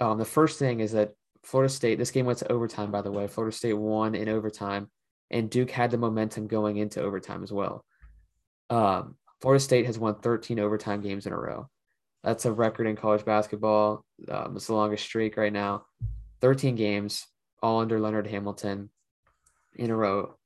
Um, 0.00 0.18
the 0.18 0.24
first 0.24 0.58
thing 0.58 0.80
is 0.80 0.92
that 0.92 1.14
Florida 1.44 1.72
State, 1.72 1.98
this 1.98 2.10
game 2.10 2.26
went 2.26 2.38
to 2.40 2.52
overtime, 2.52 2.90
by 2.90 3.02
the 3.02 3.12
way. 3.12 3.26
Florida 3.26 3.56
State 3.56 3.74
won 3.74 4.14
in 4.14 4.28
overtime 4.28 4.90
and 5.30 5.50
Duke 5.50 5.70
had 5.70 5.90
the 5.90 5.98
momentum 5.98 6.46
going 6.46 6.76
into 6.76 7.02
overtime 7.02 7.42
as 7.42 7.52
well. 7.52 7.84
Um, 8.70 9.16
Florida 9.40 9.62
State 9.62 9.86
has 9.86 9.98
won 9.98 10.16
13 10.16 10.58
overtime 10.58 11.00
games 11.00 11.26
in 11.26 11.32
a 11.32 11.38
row. 11.38 11.68
That's 12.24 12.46
a 12.46 12.52
record 12.52 12.86
in 12.86 12.96
college 12.96 13.24
basketball. 13.24 14.04
Um, 14.28 14.56
it's 14.56 14.66
the 14.66 14.74
longest 14.74 15.04
streak 15.04 15.36
right 15.36 15.52
now. 15.52 15.84
13 16.40 16.74
games, 16.74 17.26
all 17.62 17.80
under 17.80 18.00
Leonard 18.00 18.26
Hamilton 18.26 18.90
in 19.76 19.90
a 19.90 19.96
row 19.96 20.36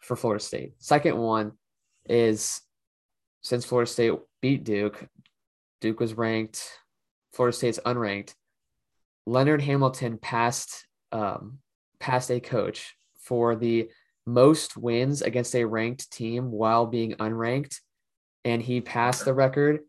for 0.00 0.16
Florida 0.16 0.42
State. 0.42 0.74
Second 0.78 1.16
one 1.16 1.52
is 2.06 2.60
since 3.42 3.64
Florida 3.64 3.90
State 3.90 4.12
beat 4.40 4.64
Duke, 4.64 5.06
Duke 5.80 6.00
was 6.00 6.14
ranked. 6.14 6.66
Florida 7.34 7.56
State's 7.56 7.80
unranked. 7.84 8.34
Leonard 9.26 9.60
Hamilton 9.60 10.18
passed 10.18 10.86
um, 11.12 11.58
passed 12.00 12.30
a 12.30 12.40
coach 12.40 12.96
for 13.18 13.54
the 13.54 13.90
most 14.26 14.76
wins 14.76 15.22
against 15.22 15.54
a 15.54 15.64
ranked 15.64 16.10
team 16.10 16.50
while 16.50 16.86
being 16.86 17.12
unranked, 17.14 17.80
and 18.44 18.62
he 18.62 18.80
passed 18.80 19.24
the 19.24 19.34
record 19.34 19.80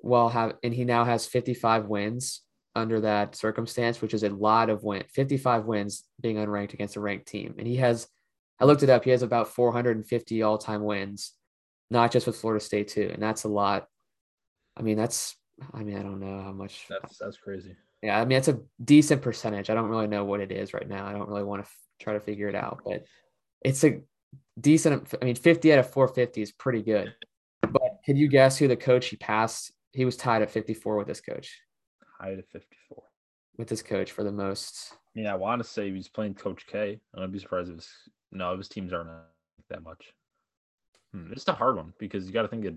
while 0.00 0.28
have 0.28 0.54
and 0.62 0.72
he 0.72 0.84
now 0.84 1.04
has 1.04 1.26
55 1.26 1.86
wins 1.86 2.42
under 2.74 3.00
that 3.00 3.34
circumstance, 3.34 4.00
which 4.00 4.14
is 4.14 4.22
a 4.22 4.28
lot 4.28 4.70
of 4.70 4.84
win 4.84 5.02
55 5.12 5.64
wins 5.64 6.04
being 6.20 6.36
unranked 6.36 6.74
against 6.74 6.96
a 6.96 7.00
ranked 7.00 7.26
team. 7.26 7.54
And 7.58 7.66
he 7.66 7.76
has 7.76 8.06
I 8.60 8.64
looked 8.64 8.82
it 8.82 8.90
up, 8.90 9.04
he 9.04 9.10
has 9.10 9.22
about 9.22 9.48
450 9.48 10.42
all-time 10.42 10.82
wins, 10.82 11.32
not 11.90 12.10
just 12.10 12.26
with 12.26 12.36
Florida 12.36 12.64
State 12.64 12.88
too. 12.88 13.10
And 13.12 13.22
that's 13.22 13.44
a 13.44 13.48
lot. 13.48 13.86
I 14.76 14.82
mean, 14.82 14.96
that's 14.96 15.36
I 15.74 15.82
mean, 15.82 15.98
I 15.98 16.02
don't 16.02 16.20
know 16.20 16.40
how 16.42 16.52
much 16.52 16.86
That's 16.88 17.18
that's 17.18 17.36
crazy. 17.36 17.74
yeah, 18.02 18.20
I 18.20 18.24
mean, 18.24 18.38
it's 18.38 18.48
a 18.48 18.60
decent 18.82 19.22
percentage. 19.22 19.70
I 19.70 19.74
don't 19.74 19.88
really 19.88 20.06
know 20.06 20.24
what 20.24 20.40
it 20.40 20.52
is 20.52 20.72
right 20.72 20.88
now. 20.88 21.06
I 21.06 21.12
don't 21.12 21.28
really 21.28 21.42
want 21.42 21.64
to 21.64 21.66
f- 21.68 21.76
try 21.98 22.12
to 22.12 22.20
figure 22.20 22.48
it 22.48 22.54
out, 22.54 22.82
but 22.84 23.04
it's 23.62 23.84
a 23.84 24.00
decent. 24.60 25.12
I 25.20 25.24
mean, 25.24 25.34
50 25.34 25.72
out 25.72 25.78
of 25.80 25.90
450 25.90 26.42
is 26.42 26.52
pretty 26.52 26.82
good. 26.82 27.14
But 27.62 27.98
can 28.04 28.16
you 28.16 28.28
guess 28.28 28.56
who 28.58 28.68
the 28.68 28.76
coach 28.76 29.06
he 29.08 29.16
passed? 29.16 29.72
He 29.92 30.04
was 30.04 30.16
tied 30.16 30.42
at 30.42 30.50
54 30.50 30.96
with 30.96 31.06
this 31.06 31.20
coach, 31.20 31.60
High 32.20 32.34
to 32.34 32.42
54. 32.42 33.02
with 33.56 33.68
this 33.68 33.82
coach 33.82 34.12
for 34.12 34.22
the 34.22 34.30
most. 34.32 34.92
I 34.94 35.18
mean, 35.20 35.26
I 35.26 35.34
want 35.34 35.60
to 35.62 35.68
say 35.68 35.90
he's 35.90 36.08
playing 36.08 36.34
Coach 36.34 36.66
K. 36.66 37.00
I'd 37.16 37.32
be 37.32 37.38
surprised 37.38 37.70
if 37.70 37.76
his 37.76 37.88
no, 38.30 38.52
if 38.52 38.58
his 38.58 38.68
teams 38.68 38.92
aren't 38.92 39.08
that 39.70 39.82
much. 39.82 40.12
Hmm, 41.12 41.32
it's 41.32 41.48
a 41.48 41.52
hard 41.52 41.76
one 41.76 41.92
because 41.98 42.26
you 42.26 42.32
got 42.32 42.42
to 42.42 42.48
think 42.48 42.64
of 42.66 42.74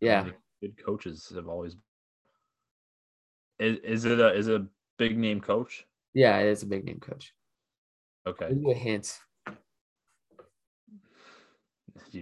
Yeah, 0.00 0.28
good 0.62 0.82
coaches 0.82 1.30
have 1.34 1.48
always. 1.48 1.76
Is, 3.58 3.78
is 3.84 4.04
it 4.04 4.18
a 4.20 4.32
is 4.34 4.48
it 4.48 4.60
a 4.60 4.66
big 4.98 5.18
name 5.18 5.40
coach? 5.40 5.84
yeah, 6.14 6.38
it 6.38 6.46
is 6.46 6.62
a 6.62 6.66
big 6.66 6.84
name 6.84 7.00
coach. 7.00 7.34
Okay, 8.26 8.48
Give 8.48 8.62
you 8.62 8.70
a 8.70 8.74
hint. 8.74 9.18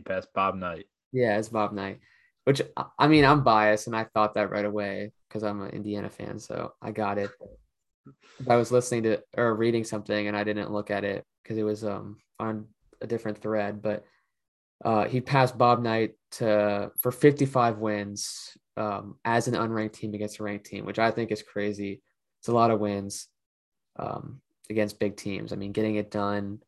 Passed 0.04 0.28
Bob 0.34 0.56
Knight. 0.56 0.86
Yeah, 1.12 1.38
it's 1.38 1.48
Bob 1.48 1.72
Knight, 1.72 2.00
which 2.44 2.62
I- 2.98 3.08
mean, 3.08 3.24
I'm 3.24 3.42
biased 3.44 3.86
and 3.86 3.96
I 3.96 4.04
thought 4.04 4.34
that 4.34 4.50
right 4.50 4.64
away 4.64 5.12
because 5.28 5.42
I'm 5.42 5.60
an 5.62 5.70
Indiana 5.70 6.10
fan. 6.10 6.38
So 6.38 6.72
I 6.80 6.90
got 6.90 7.18
it. 7.18 7.30
I 8.48 8.56
was 8.56 8.72
listening 8.72 9.04
to 9.04 9.22
or 9.36 9.54
reading 9.54 9.84
something 9.84 10.26
and 10.26 10.36
I 10.36 10.44
didn't 10.44 10.72
look 10.72 10.90
at 10.90 11.04
it 11.04 11.24
because 11.42 11.58
it 11.58 11.62
was 11.62 11.84
um 11.84 12.18
on 12.38 12.66
a 13.00 13.06
different 13.06 13.38
thread, 13.38 13.82
but 13.82 14.04
uh, 14.84 15.04
he 15.04 15.20
passed 15.20 15.56
Bob 15.56 15.80
Knight 15.80 16.14
to 16.32 16.90
for 17.00 17.12
55 17.12 17.78
wins 17.78 18.56
um, 18.76 19.16
as 19.24 19.46
an 19.48 19.54
unranked 19.54 19.92
team 19.92 20.14
against 20.14 20.40
a 20.40 20.42
ranked 20.42 20.66
team, 20.66 20.84
which 20.84 20.98
I 20.98 21.10
think 21.10 21.30
is 21.30 21.42
crazy. 21.42 22.02
It's 22.40 22.48
a 22.48 22.52
lot 22.52 22.70
of 22.70 22.80
wins 22.80 23.28
um, 23.96 24.40
against 24.68 24.98
big 24.98 25.16
teams. 25.16 25.52
I 25.52 25.56
mean, 25.56 25.72
getting 25.72 25.96
it 25.96 26.10
done 26.10 26.60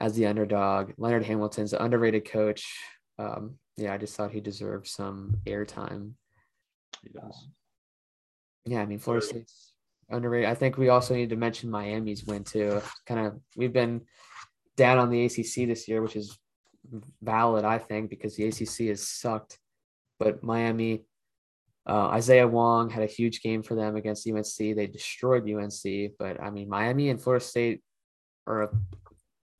as 0.00 0.14
the 0.14 0.26
underdog. 0.26 0.92
Leonard 0.96 1.24
Hamilton's 1.24 1.72
an 1.72 1.82
underrated 1.82 2.30
coach. 2.30 2.78
Um, 3.18 3.58
yeah, 3.76 3.92
I 3.92 3.98
just 3.98 4.16
thought 4.16 4.32
he 4.32 4.40
deserved 4.40 4.86
some 4.86 5.38
airtime. 5.46 6.12
He 7.02 7.10
does. 7.10 7.48
Yeah, 8.64 8.82
I 8.82 8.86
mean, 8.86 8.98
Florida 8.98 9.24
State's 9.24 9.72
underrated. 10.10 10.48
I 10.48 10.54
think 10.54 10.76
we 10.76 10.88
also 10.88 11.14
need 11.14 11.30
to 11.30 11.36
mention 11.36 11.70
Miami's 11.70 12.24
win 12.24 12.44
too. 12.44 12.80
Kind 13.06 13.26
of, 13.26 13.40
we've 13.56 13.72
been 13.72 14.02
down 14.76 14.98
on 14.98 15.10
the 15.10 15.24
ACC 15.24 15.66
this 15.66 15.88
year, 15.88 16.02
which 16.02 16.16
is 16.16 16.38
valid, 17.22 17.64
I 17.64 17.78
think, 17.78 18.10
because 18.10 18.36
the 18.36 18.46
ACC 18.46 18.88
has 18.88 19.06
sucked. 19.06 19.58
But 20.18 20.42
Miami, 20.42 21.04
uh, 21.86 22.08
Isaiah 22.08 22.48
Wong 22.48 22.90
had 22.90 23.02
a 23.02 23.06
huge 23.06 23.42
game 23.42 23.62
for 23.62 23.74
them 23.74 23.96
against 23.96 24.28
UNC. 24.28 24.56
They 24.58 24.86
destroyed 24.86 25.48
UNC, 25.48 26.12
but 26.18 26.40
I 26.40 26.50
mean, 26.50 26.68
Miami 26.68 27.10
and 27.10 27.20
Florida 27.20 27.44
State 27.44 27.82
are 28.46 28.62
a 28.62 28.70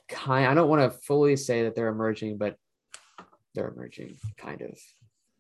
kind. 0.09 0.47
I 0.47 0.55
don't 0.55 0.69
want 0.69 0.83
to 0.93 0.99
fully 0.99 1.37
say 1.37 1.65
that 1.65 1.75
they're 1.75 1.89
emerging, 1.89 2.39
but 2.39 2.57
they're 3.55 3.69
emerging, 3.69 4.19
kind 4.37 4.63
of. 4.63 4.79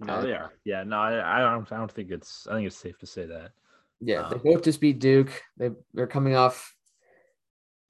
No, 0.00 0.14
Uh, 0.14 0.20
they 0.22 0.32
are. 0.32 0.52
Yeah, 0.64 0.84
no, 0.84 0.98
I, 0.98 1.38
I 1.38 1.50
don't. 1.50 1.70
I 1.72 1.76
don't 1.76 1.90
think 1.90 2.10
it's. 2.10 2.46
I 2.48 2.54
think 2.54 2.66
it's 2.66 2.76
safe 2.76 2.98
to 2.98 3.06
say 3.06 3.26
that. 3.26 3.50
Yeah, 4.00 4.28
they 4.28 4.36
Um, 4.36 4.42
both 4.44 4.62
just 4.62 4.80
beat 4.80 4.98
Duke. 5.00 5.42
They 5.56 5.70
they're 5.92 6.06
coming 6.06 6.36
off 6.36 6.72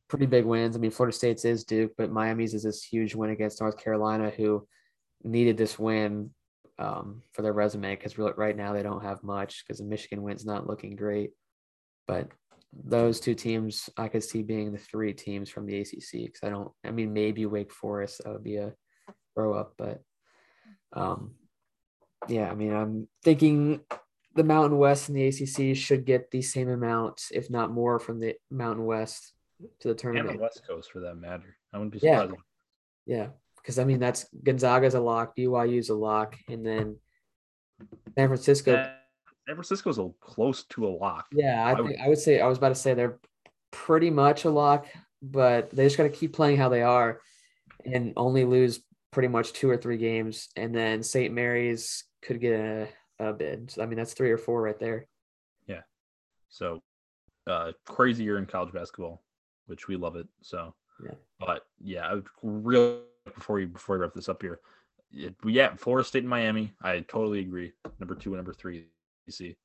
pretty 0.09 0.27
big 0.27 0.47
wins. 0.47 0.75
I 0.75 0.79
mean, 0.79 0.91
Florida 0.91 1.15
State's 1.15 1.45
is 1.45 1.65
Duke, 1.65 1.93
but 1.99 2.11
Miami's 2.11 2.55
is 2.55 2.63
this 2.63 2.83
huge 2.83 3.15
win 3.15 3.31
against 3.31 3.61
North 3.61 3.77
Carolina, 3.77 4.31
who 4.31 4.67
needed 5.23 5.59
this 5.59 5.79
win 5.79 6.31
um, 6.79 7.23
for 7.33 7.43
their 7.43 7.53
resume 7.53 7.95
because 7.95 8.17
right 8.17 8.57
now 8.57 8.73
they 8.73 8.83
don't 8.83 9.03
have 9.05 9.23
much 9.23 9.65
because 9.65 9.79
the 9.79 9.85
Michigan 9.85 10.23
win's 10.23 10.47
not 10.47 10.67
looking 10.67 10.97
great. 10.97 11.33
But 12.07 12.29
those 12.73 13.21
two 13.21 13.35
teams, 13.35 13.89
I 13.97 14.09
could 14.09 14.23
see 14.23 14.43
being 14.43 14.73
the 14.73 14.79
three 14.79 15.13
teams 15.13 15.49
from 15.49 15.67
the 15.67 15.81
ACC 15.81 16.13
because 16.13 16.41
I 16.43 16.51
don't. 16.51 16.71
I 16.85 16.91
mean, 16.91 17.13
maybe 17.13 17.47
Wake 17.47 17.73
Forest 17.73 18.23
that 18.25 18.33
would 18.33 18.45
be 18.45 18.57
a 18.57 18.75
throw 19.35 19.55
up, 19.55 19.75
but 19.79 20.03
um, 20.93 21.35
yeah, 22.29 22.51
I 22.51 22.55
mean, 22.55 22.73
I'm 22.75 23.09
thinking 23.25 23.81
the 24.35 24.45
Mountain 24.45 24.79
West 24.79 25.09
and 25.09 25.17
the 25.17 25.27
ACC 25.29 25.77
should 25.77 26.05
get 26.05 26.31
the 26.31 26.43
same 26.43 26.69
amount, 26.69 27.23
if 27.33 27.51
not 27.51 27.71
more, 27.71 27.99
from 27.99 28.21
the 28.21 28.35
Mountain 28.51 28.85
West 28.85 29.33
to 29.81 29.89
the 29.89 29.91
And 29.91 29.99
tournament. 29.99 30.37
the 30.37 30.43
West 30.43 30.63
Coast, 30.67 30.93
for 30.93 31.01
that 31.01 31.17
matter. 31.17 31.57
I 31.73 31.79
wouldn't 31.79 31.93
be 31.93 32.01
Yeah. 32.07 32.29
Yeah, 33.07 33.29
because 33.57 33.79
I 33.79 33.85
mean 33.85 33.99
that's 34.01 34.27
Gonzaga's 34.43 34.95
a 34.95 35.01
lock, 35.01 35.35
BYU's 35.37 35.89
a 35.89 35.95
lock, 35.95 36.37
and 36.49 36.65
then 36.65 36.97
San 38.17 38.29
Francisco. 38.29 38.73
Yeah, 38.73 38.93
San 39.49 39.57
Francisco's 39.57 39.99
a 39.99 40.11
close 40.21 40.65
to 40.65 40.87
a 40.87 40.91
lock. 40.91 41.27
Yeah, 41.33 41.65
I 41.65 41.71
I 41.73 41.75
think 41.75 41.89
would- 41.89 41.99
I 42.01 42.09
would 42.09 42.19
say 42.19 42.39
I 42.41 42.47
was 42.47 42.59
about 42.59 42.69
to 42.69 42.75
say 42.75 42.93
they're 42.93 43.19
pretty 43.71 44.11
much 44.11 44.45
a 44.45 44.51
lock, 44.51 44.87
but 45.23 45.71
they 45.71 45.85
just 45.87 45.97
got 45.97 46.03
to 46.03 46.11
keep 46.11 46.35
playing 46.35 46.59
how 46.59 46.69
they 46.69 46.83
are, 46.83 47.21
and 47.87 48.13
only 48.19 48.45
lose 48.45 48.81
pretty 49.11 49.29
much 49.29 49.55
two 49.55 49.71
or 49.71 49.79
three 49.79 49.97
games, 49.97 50.51
and 50.55 50.75
then 50.75 51.03
St. 51.03 51.33
Mary's 51.33 52.05
could 52.21 52.41
get 52.43 52.61
a, 52.61 52.89
a 53.19 53.33
bid. 53.33 53.73
I 53.81 53.87
mean 53.87 53.97
that's 53.97 54.13
three 54.13 54.31
or 54.31 54.37
four 54.37 54.61
right 54.61 54.79
there. 54.79 55.07
Yeah. 55.67 55.81
So, 56.51 56.83
uh, 57.47 57.73
crazy 57.87 58.25
year 58.25 58.37
in 58.37 58.45
college 58.45 58.75
basketball, 58.75 59.23
which 59.67 59.89
we 59.89 59.97
love 59.97 60.17
it. 60.17 60.29
So, 60.43 60.75
Yeah. 61.03 61.15
But 61.41 61.65
yeah, 61.81 62.07
I 62.07 62.15
would 62.17 62.27
real 62.43 63.01
before 63.25 63.61
you 63.61 63.69
before 63.69 63.97
we 63.97 64.03
wrap 64.03 64.13
this 64.13 64.29
up 64.29 64.43
here, 64.43 64.61
it, 65.11 65.35
yeah, 65.47 65.75
Florida 65.77 66.07
State 66.07 66.25
and 66.25 66.29
Miami, 66.29 66.75
I 66.83 67.01
totally 67.01 67.41
agree. 67.41 67.73
Number 67.99 68.15
two 68.15 68.31
and 68.35 68.39
number 68.39 68.53
three, 68.53 68.89
see. 69.33 69.57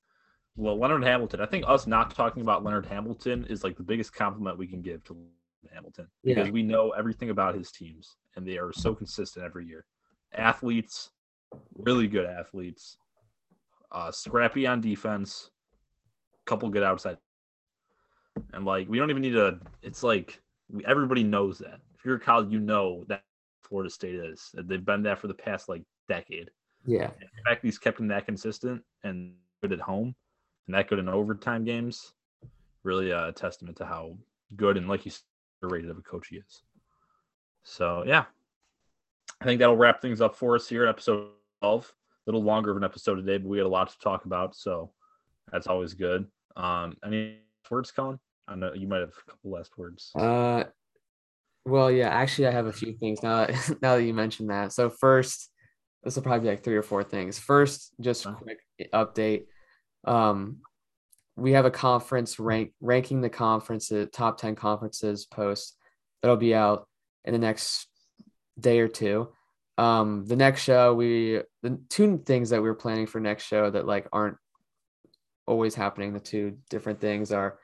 Well, 0.55 0.77
Leonard 0.77 1.03
Hamilton, 1.03 1.41
I 1.41 1.45
think 1.47 1.65
us 1.67 1.87
not 1.87 2.13
talking 2.15 2.41
about 2.43 2.63
Leonard 2.63 2.85
Hamilton 2.85 3.45
is 3.49 3.63
like 3.63 3.75
the 3.75 3.83
biggest 3.83 4.13
compliment 4.13 4.57
we 4.57 4.67
can 4.67 4.81
give 4.81 5.03
to 5.05 5.17
Hamilton 5.73 6.07
Yeah. 6.23 6.35
because 6.35 6.51
we 6.51 6.61
know 6.61 6.91
everything 6.91 7.29
about 7.31 7.55
his 7.55 7.71
teams 7.71 8.17
and 8.35 8.47
they 8.47 8.57
are 8.57 8.71
so 8.71 8.93
consistent 8.93 9.45
every 9.45 9.65
year. 9.65 9.85
Athletes, 10.33 11.09
really 11.77 12.07
good 12.07 12.25
athletes, 12.25 12.97
uh, 13.91 14.11
scrappy 14.11 14.67
on 14.67 14.81
defense, 14.81 15.49
couple 16.45 16.69
good 16.69 16.83
outside. 16.83 17.17
And 18.53 18.65
like 18.65 18.87
we 18.89 18.97
don't 18.97 19.09
even 19.09 19.21
need 19.21 19.33
to. 19.33 19.59
It's 19.81 20.03
like 20.03 20.41
we, 20.69 20.83
everybody 20.85 21.23
knows 21.23 21.59
that. 21.59 21.79
If 21.97 22.03
you're 22.05 22.15
a 22.15 22.19
college, 22.19 22.51
you 22.51 22.59
know 22.59 23.05
that 23.07 23.23
Florida 23.61 23.89
State 23.89 24.15
is. 24.15 24.49
They've 24.55 24.83
been 24.83 25.03
that 25.03 25.19
for 25.19 25.27
the 25.27 25.33
past 25.33 25.69
like 25.69 25.83
decade. 26.07 26.49
Yeah, 26.85 27.05
And 27.05 27.29
the 27.37 27.49
fact 27.49 27.63
he's 27.63 27.77
kept 27.77 27.97
them 27.97 28.07
that 28.09 28.25
consistent 28.25 28.83
and 29.03 29.35
at 29.71 29.79
home, 29.79 30.15
and 30.67 30.75
that 30.75 30.87
good 30.87 30.99
in 30.99 31.07
overtime 31.07 31.63
games, 31.63 32.13
really 32.83 33.11
a 33.11 33.31
testament 33.31 33.77
to 33.77 33.85
how 33.85 34.17
good 34.55 34.77
and 34.77 34.87
like 34.87 35.05
you 35.05 35.11
said, 35.11 35.21
rated 35.61 35.89
of 35.89 35.97
a 35.97 36.01
coach 36.01 36.27
he 36.27 36.37
is. 36.37 36.63
So 37.63 38.03
yeah, 38.05 38.25
I 39.41 39.45
think 39.45 39.59
that'll 39.59 39.77
wrap 39.77 40.01
things 40.01 40.21
up 40.21 40.35
for 40.35 40.55
us 40.55 40.67
here, 40.67 40.85
episode 40.87 41.29
twelve. 41.61 41.91
A 42.25 42.31
little 42.31 42.43
longer 42.43 42.71
of 42.71 42.77
an 42.77 42.83
episode 42.83 43.15
today, 43.15 43.37
but 43.37 43.49
we 43.49 43.57
had 43.57 43.67
a 43.67 43.69
lot 43.69 43.89
to 43.89 43.99
talk 43.99 44.25
about, 44.25 44.55
so 44.55 44.91
that's 45.51 45.67
always 45.67 45.93
good. 45.93 46.25
Um, 46.55 46.95
any 47.05 47.39
words, 47.69 47.91
Kellan? 47.91 48.19
I 48.47 48.55
know 48.55 48.73
you 48.73 48.87
might 48.87 48.99
have 49.01 49.09
a 49.09 49.31
couple 49.31 49.51
last 49.51 49.77
words. 49.77 50.11
Uh, 50.15 50.63
well, 51.65 51.91
yeah, 51.91 52.09
actually, 52.09 52.47
I 52.47 52.51
have 52.51 52.67
a 52.67 52.73
few 52.73 52.93
things 52.97 53.23
now. 53.23 53.45
That, 53.45 53.77
now 53.81 53.95
that 53.95 54.03
you 54.03 54.13
mentioned 54.13 54.49
that, 54.49 54.71
so 54.71 54.89
first, 54.89 55.49
this 56.03 56.15
will 56.15 56.23
probably 56.23 56.41
be 56.41 56.49
like 56.49 56.63
three 56.63 56.75
or 56.75 56.83
four 56.83 57.03
things. 57.03 57.39
First, 57.39 57.93
just 57.99 58.25
a 58.25 58.29
Okay. 58.29 58.55
quick 58.77 58.91
update. 58.93 59.45
Um, 60.05 60.57
we 61.35 61.53
have 61.53 61.65
a 61.65 61.71
conference 61.71 62.39
rank 62.39 62.73
ranking 62.79 63.21
the 63.21 63.29
conferences 63.29 64.09
top 64.11 64.37
ten 64.37 64.55
conferences 64.55 65.25
post 65.25 65.75
that'll 66.21 66.37
be 66.37 66.53
out 66.53 66.87
in 67.25 67.33
the 67.33 67.39
next 67.39 67.87
day 68.59 68.79
or 68.79 68.87
two. 68.87 69.29
Um, 69.77 70.25
the 70.25 70.35
next 70.35 70.61
show, 70.61 70.93
we 70.93 71.41
the 71.63 71.79
two 71.89 72.21
things 72.25 72.51
that 72.51 72.61
we 72.61 72.69
we're 72.69 72.75
planning 72.75 73.07
for 73.07 73.19
next 73.19 73.45
show 73.45 73.69
that 73.69 73.87
like 73.87 74.07
aren't 74.13 74.37
always 75.47 75.73
happening. 75.75 76.13
The 76.13 76.19
two 76.19 76.57
different 76.69 77.01
things 77.01 77.31
are 77.31 77.57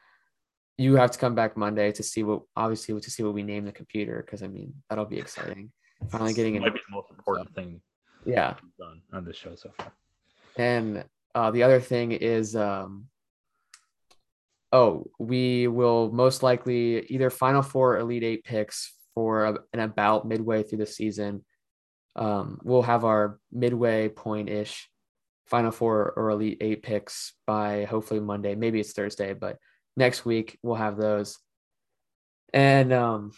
you 0.77 0.95
have 0.95 1.11
to 1.11 1.19
come 1.19 1.35
back 1.35 1.57
Monday 1.57 1.91
to 1.91 2.01
see 2.03 2.23
what 2.23 2.41
obviously 2.55 2.99
to 2.99 3.11
see 3.11 3.21
what 3.21 3.33
we 3.33 3.43
name 3.43 3.65
the 3.65 3.71
computer 3.71 4.23
because 4.25 4.41
I 4.41 4.47
mean 4.47 4.73
that'll 4.89 5.05
be 5.05 5.19
exciting. 5.19 5.71
Finally 6.09 6.33
getting 6.33 6.55
It 6.55 6.61
might 6.61 6.73
be 6.73 6.79
the 6.89 6.95
most 6.95 7.11
important 7.11 7.53
thing 7.53 7.81
Yeah. 8.25 8.55
done 8.79 9.01
on 9.13 9.25
this 9.25 9.35
show 9.35 9.55
so 9.55 9.71
far. 9.77 9.91
And 10.55 11.03
uh, 11.35 11.51
the 11.51 11.63
other 11.63 11.79
thing 11.79 12.11
is, 12.11 12.55
um, 12.55 13.05
oh, 14.71 15.05
we 15.19 15.67
will 15.67 16.11
most 16.11 16.43
likely 16.43 17.05
either 17.07 17.29
Final 17.29 17.61
Four, 17.61 17.97
Elite 17.97 18.23
Eight 18.23 18.43
picks 18.43 18.93
for 19.13 19.45
a, 19.45 19.57
an 19.73 19.79
about 19.79 20.27
midway 20.27 20.63
through 20.63 20.79
the 20.79 20.85
season. 20.85 21.43
Um, 22.15 22.59
we'll 22.63 22.81
have 22.81 23.05
our 23.05 23.39
midway 23.51 24.09
point 24.09 24.49
ish 24.49 24.89
Final 25.47 25.71
Four 25.71 26.13
or 26.15 26.29
Elite 26.31 26.57
Eight 26.61 26.83
picks 26.83 27.33
by 27.45 27.85
hopefully 27.85 28.19
Monday. 28.19 28.55
Maybe 28.55 28.79
it's 28.79 28.93
Thursday, 28.93 29.33
but 29.33 29.57
next 29.95 30.25
week 30.25 30.57
we'll 30.63 30.75
have 30.75 30.97
those. 30.97 31.37
And 32.53 32.91
um, 32.91 33.31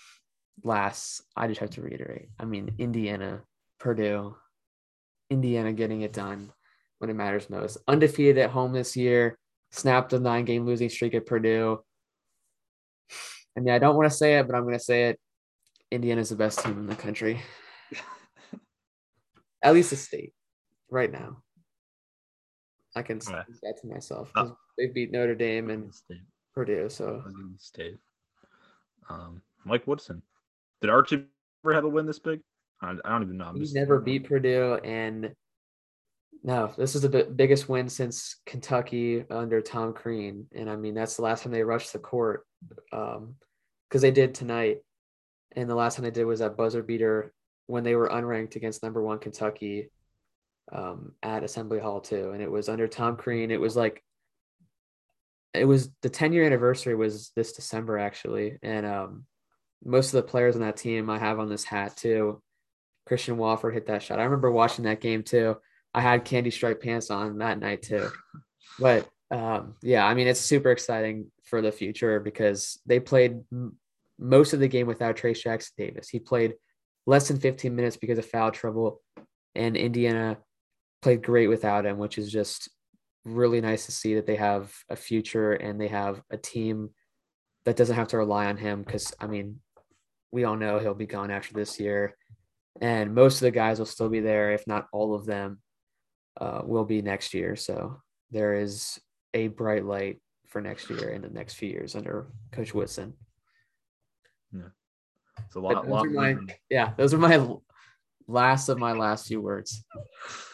last, 0.64 1.22
I 1.36 1.48
just 1.48 1.60
have 1.60 1.72
to 1.72 1.82
reiterate. 1.82 2.30
I 2.40 2.46
mean, 2.46 2.76
Indiana, 2.78 3.42
Purdue, 3.80 4.36
Indiana 5.30 5.74
getting 5.74 6.02
it 6.02 6.14
done 6.14 6.52
when 7.02 7.10
it 7.10 7.16
matters 7.16 7.50
most. 7.50 7.78
Undefeated 7.88 8.38
at 8.38 8.52
home 8.52 8.74
this 8.74 8.96
year, 8.96 9.38
snapped 9.72 10.14
a 10.14 10.20
nine 10.20 10.46
game 10.46 10.66
losing 10.66 10.90
streak 10.90 11.16
at 11.16 11.26
Purdue. 11.26 11.80
And 13.56 13.66
yeah, 13.66 13.76
I 13.76 13.80
don't 13.80 13.96
want 13.96 14.10
to 14.10 14.16
say 14.16 14.38
it, 14.38 14.48
but 14.48 14.56
I'm 14.56 14.64
going 14.64 14.78
to 14.78 14.84
say 14.84 15.10
it. 15.10 15.20
Indiana's 15.90 16.30
the 16.30 16.36
best 16.36 16.60
team 16.60 16.78
in 16.78 16.88
the 16.88 16.96
country. 16.96 17.42
at 19.64 19.74
least 19.74 19.90
the 19.90 19.96
state 19.96 20.32
right 20.90 21.12
now. 21.12 21.42
I 22.96 23.02
can 23.02 23.20
say 23.20 23.34
that 23.64 23.82
to 23.82 23.88
myself 23.88 24.32
because 24.34 24.52
they 24.78 24.88
beat 24.88 25.12
Notre 25.12 25.36
Dame 25.36 25.70
and 25.70 25.94
state. 25.94 26.22
Purdue. 26.54 26.90
So 26.90 27.24
state. 27.58 27.98
Um, 29.10 29.42
Mike 29.66 29.88
Woodson. 29.88 30.22
Did 30.82 30.90
Archie 30.90 31.26
ever 31.64 31.74
have 31.74 31.86
a 31.86 31.90
win 31.90 32.06
this 32.06 32.20
big? 32.20 32.42
I, 32.82 32.96
I 33.06 33.10
don't 33.10 33.24
even 33.24 33.38
know. 33.38 33.54
He's 33.56 33.74
never 33.74 34.00
beat 34.00 34.28
Purdue, 34.28 34.76
and 34.84 35.34
no, 36.44 36.74
this 36.78 36.96
is 36.96 37.02
the 37.02 37.24
biggest 37.36 37.70
win 37.70 37.88
since 37.88 38.38
Kentucky 38.46 39.24
under 39.30 39.62
Tom 39.62 39.94
Crean, 39.94 40.48
and 40.54 40.70
I 40.70 40.76
mean 40.76 40.96
that's 40.96 41.16
the 41.16 41.22
last 41.22 41.44
time 41.44 41.52
they 41.52 41.64
rushed 41.64 41.94
the 41.94 42.00
court, 42.00 42.46
because 42.90 43.18
um, 43.18 43.36
they 43.92 44.12
did 44.12 44.34
tonight, 44.34 44.80
and 45.56 45.70
the 45.70 45.76
last 45.76 45.96
time 45.96 46.04
they 46.04 46.12
did 46.12 46.26
was 46.26 46.40
that 46.40 46.58
buzzer 46.58 46.82
beater 46.82 47.32
when 47.68 47.84
they 47.84 47.96
were 47.96 48.10
unranked 48.10 48.56
against 48.56 48.82
number 48.82 49.04
one 49.04 49.20
Kentucky 49.20 49.92
um, 50.72 51.12
at 51.22 51.44
Assembly 51.44 51.80
Hall 51.80 52.02
too, 52.02 52.32
and 52.32 52.42
it 52.42 52.52
was 52.52 52.70
under 52.70 52.88
Tom 52.88 53.18
Crean. 53.18 53.52
It 53.52 53.62
was 53.62 53.76
like 53.76 54.04
it 55.54 55.66
was 55.66 55.90
the 56.02 56.10
10 56.10 56.34
year 56.34 56.46
anniversary 56.46 56.96
was 56.96 57.32
this 57.36 57.54
December 57.54 58.00
actually, 58.00 58.58
and 58.64 58.86
um, 58.86 59.26
most 59.84 60.08
of 60.08 60.14
the 60.14 60.30
players 60.30 60.56
on 60.56 60.62
that 60.62 60.78
team 60.78 61.10
I 61.10 61.20
have 61.20 61.40
on 61.40 61.50
this 61.50 61.64
hat 61.64 61.98
too. 61.98 62.42
Christian 63.06 63.38
Watford 63.38 63.74
hit 63.74 63.88
that 63.88 64.02
shot. 64.04 64.20
I 64.20 64.24
remember 64.24 64.52
watching 64.52 64.86
that 64.86 65.02
game 65.02 65.24
too. 65.24 65.58
I 65.94 66.02
had 66.02 66.26
candy 66.26 66.52
stripe 66.52 66.82
pants 66.82 67.10
on 67.10 67.40
that 67.40 67.60
night 67.60 67.82
too. 67.82 68.10
But 68.80 69.08
um, 69.30 69.76
yeah, 69.82 70.06
I 70.06 70.14
mean 70.14 70.28
it's 70.28 70.40
super 70.40 70.72
exciting 70.72 71.32
for 71.44 71.62
the 71.62 71.72
future 71.72 72.20
because 72.20 72.80
they 72.86 73.00
played 73.00 73.42
m- 73.52 73.78
most 74.20 74.54
of 74.54 74.60
the 74.60 74.68
game 74.68 74.88
without 74.88 75.16
Trayce 75.16 75.42
Jackson 75.42 75.74
Davis. 75.78 76.10
He 76.10 76.20
played 76.20 76.54
less 77.06 77.28
than 77.28 77.40
15 77.40 77.76
minutes 77.76 77.98
because 77.98 78.18
of 78.18 78.26
foul 78.26 78.52
trouble, 78.52 79.02
and 79.56 79.76
Indiana 79.76 80.38
played 81.02 81.24
great 81.24 81.48
without 81.48 81.86
him, 81.86 81.98
which 81.98 82.18
is 82.18 82.32
just 82.32 82.70
really 83.26 83.62
nice 83.62 83.86
to 83.86 83.92
see 83.92 84.16
that 84.16 84.26
they 84.26 84.36
have 84.36 84.74
a 84.90 84.96
future 84.96 85.54
and 85.54 85.80
they 85.80 85.88
have 85.88 86.22
a 86.32 86.38
team 86.38 86.90
that 87.66 87.76
doesn't 87.76 87.96
have 87.96 88.08
to 88.10 88.18
rely 88.18 88.48
on 88.48 88.58
him 88.58 88.82
because 88.84 89.14
I 89.20 89.28
mean, 89.28 89.60
we 90.32 90.44
all 90.46 90.56
know 90.56 90.80
he'll 90.80 90.94
be 90.94 91.06
gone 91.06 91.32
after 91.32 91.54
this 91.54 91.80
year, 91.80 92.16
and 92.80 93.14
most 93.14 93.36
of 93.36 93.42
the 93.42 93.52
guys 93.52 93.80
will 93.80 93.86
still 93.86 94.10
be 94.10 94.22
there, 94.22 94.52
if 94.52 94.66
not 94.68 94.88
all 94.92 95.14
of 95.14 95.26
them, 95.26 95.60
uh, 96.40 96.62
will 96.64 96.86
be 96.86 97.02
next 97.02 97.34
year. 97.34 97.56
So 97.56 98.02
there 98.32 98.56
is 98.56 99.00
a 99.34 99.48
bright 99.48 99.86
light 99.86 100.22
for 100.48 100.62
next 100.62 100.90
year 100.90 101.10
and 101.10 101.24
the 101.24 101.30
next 101.30 101.56
few 101.56 101.70
years 101.70 101.96
under 101.96 102.28
Coach 102.52 102.74
Woodson. 102.74 103.14
Yeah, 104.54 104.70
it's 105.46 105.56
a 105.56 105.60
lot. 105.60 105.88
lot 105.88 106.08
my, 106.08 106.36
yeah, 106.70 106.94
those 106.98 107.14
are 107.14 107.18
my 107.18 107.48
last 108.28 108.70
of 108.70 108.78
my 108.78 108.92
last 108.92 109.28
few 109.28 109.42
words 109.42 109.84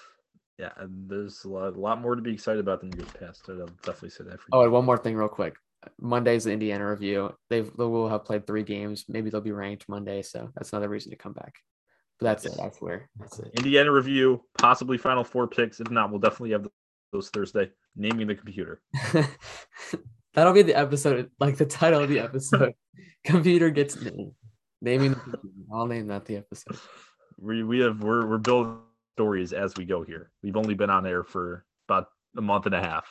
yeah, 0.57 0.71
and 0.77 1.09
there's 1.09 1.43
a 1.43 1.49
lot, 1.49 1.75
a 1.75 1.79
lot 1.79 2.01
more 2.01 2.15
to 2.15 2.21
be 2.21 2.33
excited 2.33 2.59
about 2.59 2.81
than 2.81 2.91
years 2.91 3.09
past. 3.19 3.43
I'll 3.47 3.67
definitely 3.83 4.09
say 4.09 4.23
that. 4.25 4.41
For 4.41 4.47
oh, 4.53 4.61
and 4.63 4.71
one 4.71 4.85
more 4.85 4.97
thing, 4.97 5.15
real 5.15 5.27
quick. 5.27 5.55
Monday's 6.01 6.45
the 6.45 6.51
Indiana 6.51 6.89
review. 6.89 7.33
They've 7.49 7.71
they 7.77 7.83
will 7.85 8.09
have 8.09 8.25
played 8.25 8.47
three 8.47 8.63
games. 8.63 9.05
Maybe 9.07 9.29
they'll 9.29 9.41
be 9.41 9.51
ranked 9.51 9.87
Monday, 9.87 10.23
so 10.23 10.49
that's 10.55 10.73
another 10.73 10.89
reason 10.89 11.11
to 11.11 11.17
come 11.17 11.33
back. 11.33 11.53
But 12.19 12.25
that's 12.25 12.45
yes. 12.45 12.53
it. 12.53 12.59
That's 12.61 12.81
where. 12.81 13.09
That's 13.19 13.39
it. 13.39 13.51
Indiana 13.57 13.91
review, 13.91 14.43
possibly 14.57 14.97
final 14.97 15.23
four 15.23 15.47
picks. 15.47 15.79
If 15.79 15.91
not, 15.91 16.09
we'll 16.09 16.19
definitely 16.19 16.51
have 16.51 16.67
those 17.11 17.29
Thursday. 17.29 17.69
Naming 17.95 18.27
the 18.27 18.35
computer. 18.35 18.81
That'll 20.33 20.53
be 20.53 20.61
the 20.61 20.77
episode, 20.77 21.31
like 21.39 21.57
the 21.57 21.65
title 21.65 22.01
of 22.01 22.09
the 22.09 22.19
episode. 22.19 22.73
computer 23.25 23.69
gets 23.69 23.99
named. 23.99 24.33
Naming 24.81 25.11
the 25.11 25.19
computer. 25.19 25.55
I'll 25.73 25.87
name 25.87 26.07
that 26.07 26.25
the 26.25 26.37
episode. 26.37 26.77
We 27.39 27.63
we 27.63 27.79
have 27.79 28.01
we're 28.01 28.25
we're 28.27 28.37
building 28.37 28.79
stories 29.15 29.53
as 29.53 29.73
we 29.75 29.85
go 29.85 30.03
here. 30.03 30.31
We've 30.43 30.57
only 30.57 30.75
been 30.75 30.91
on 30.91 31.07
air 31.07 31.23
for 31.23 31.65
about 31.87 32.09
a 32.37 32.41
month 32.41 32.67
and 32.67 32.75
a 32.75 32.81
half. 32.81 33.07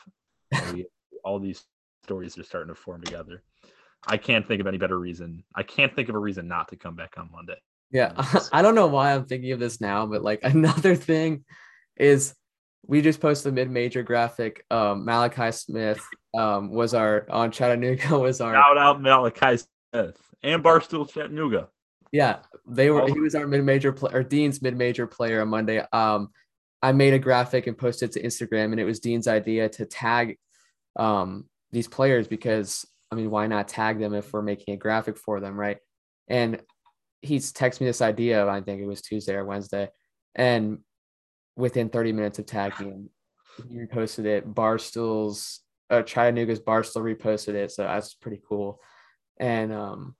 And 0.53 0.77
we, 0.77 0.87
all 1.25 1.41
these 1.41 1.65
stories 2.05 2.39
are 2.39 2.45
starting 2.45 2.73
to 2.73 2.81
form 2.81 3.03
together. 3.03 3.43
I 4.07 4.17
can't 4.17 4.47
think 4.47 4.61
of 4.61 4.69
any 4.69 4.79
better 4.79 4.99
reason. 4.99 5.43
I 5.55 5.65
can't 5.65 5.95
think 5.95 6.09
of 6.09 6.15
a 6.15 6.19
reason 6.21 6.47
not 6.47 6.69
to 6.69 6.77
come 6.77 6.95
back 6.95 7.15
on 7.17 7.31
Monday. 7.33 7.57
Yeah, 7.91 8.12
I 8.53 8.62
don't 8.62 8.74
know 8.74 8.87
why 8.87 9.14
I'm 9.14 9.24
thinking 9.24 9.53
of 9.53 9.61
this 9.61 9.80
now, 9.80 10.07
but 10.07 10.22
like 10.22 10.41
another 10.43 10.95
thing 10.95 11.45
is 11.97 12.34
we 12.87 13.03
just 13.03 13.20
posted 13.20 13.53
a 13.53 13.55
mid-major 13.55 14.03
graphic. 14.03 14.64
Um, 14.70 15.05
Malachi 15.05 15.53
Smith 15.53 16.01
um, 16.37 16.70
was 16.70 16.95
our 16.95 17.26
on 17.30 17.51
Chattanooga 17.51 18.18
was 18.18 18.41
our 18.41 18.55
shout 18.55 18.78
out 18.78 19.01
Malachi 19.01 19.59
Smith 19.93 20.18
and 20.43 20.62
Barstool 20.62 21.11
Chattanooga. 21.11 21.68
Yeah, 22.12 22.39
they 22.66 22.91
were. 22.91 23.07
He 23.09 23.20
was 23.20 23.34
our 23.34 23.47
mid-major 23.47 23.93
player, 23.93 24.18
or 24.18 24.22
Dean's 24.22 24.62
mid-major 24.62 25.07
player 25.07 25.43
on 25.43 25.49
Monday. 25.49 25.84
Um, 25.93 26.30
I 26.80 26.93
made 26.93 27.14
a 27.14 27.18
graphic 27.18 27.66
and 27.66 27.76
posted 27.76 28.12
to 28.12 28.22
Instagram, 28.22 28.66
and 28.70 28.80
it 28.80 28.84
was 28.84 29.01
Dean's 29.01 29.26
idea 29.28 29.68
to 29.70 29.87
tag 29.87 30.39
um 30.99 31.45
these 31.72 31.89
players 31.89 32.26
because 32.26 32.87
I 33.11 33.16
mean, 33.16 33.30
why 33.30 33.47
not 33.47 33.68
tag 33.68 33.99
them 33.99 34.14
if 34.14 34.32
we're 34.32 34.43
making 34.43 34.74
a 34.74 34.78
graphic 34.78 35.18
for 35.18 35.41
them, 35.41 35.59
right? 35.59 35.78
And 36.28 36.61
he's 37.27 37.53
texted 37.53 37.81
me 37.81 37.87
this 37.87 38.03
idea. 38.03 38.47
I 38.47 38.61
think 38.61 38.81
it 38.81 38.87
was 38.87 39.03
Tuesday 39.03 39.35
or 39.35 39.45
Wednesday, 39.45 39.89
and 40.35 40.79
within 41.57 41.89
30 41.89 42.12
minutes 42.12 42.39
of 42.39 42.47
tagging, 42.47 43.09
he 43.68 43.77
reposted 43.77 44.27
it. 44.27 44.55
Barstool's 44.55 45.61
uh, 45.91 46.03
Chattanooga's 46.03 46.61
Barstool 46.61 47.16
reposted 47.16 47.55
it, 47.55 47.70
so 47.72 47.85
that's 47.85 48.14
pretty 48.14 48.41
cool. 48.49 48.81
And 49.39 49.72
um, 49.72 50.16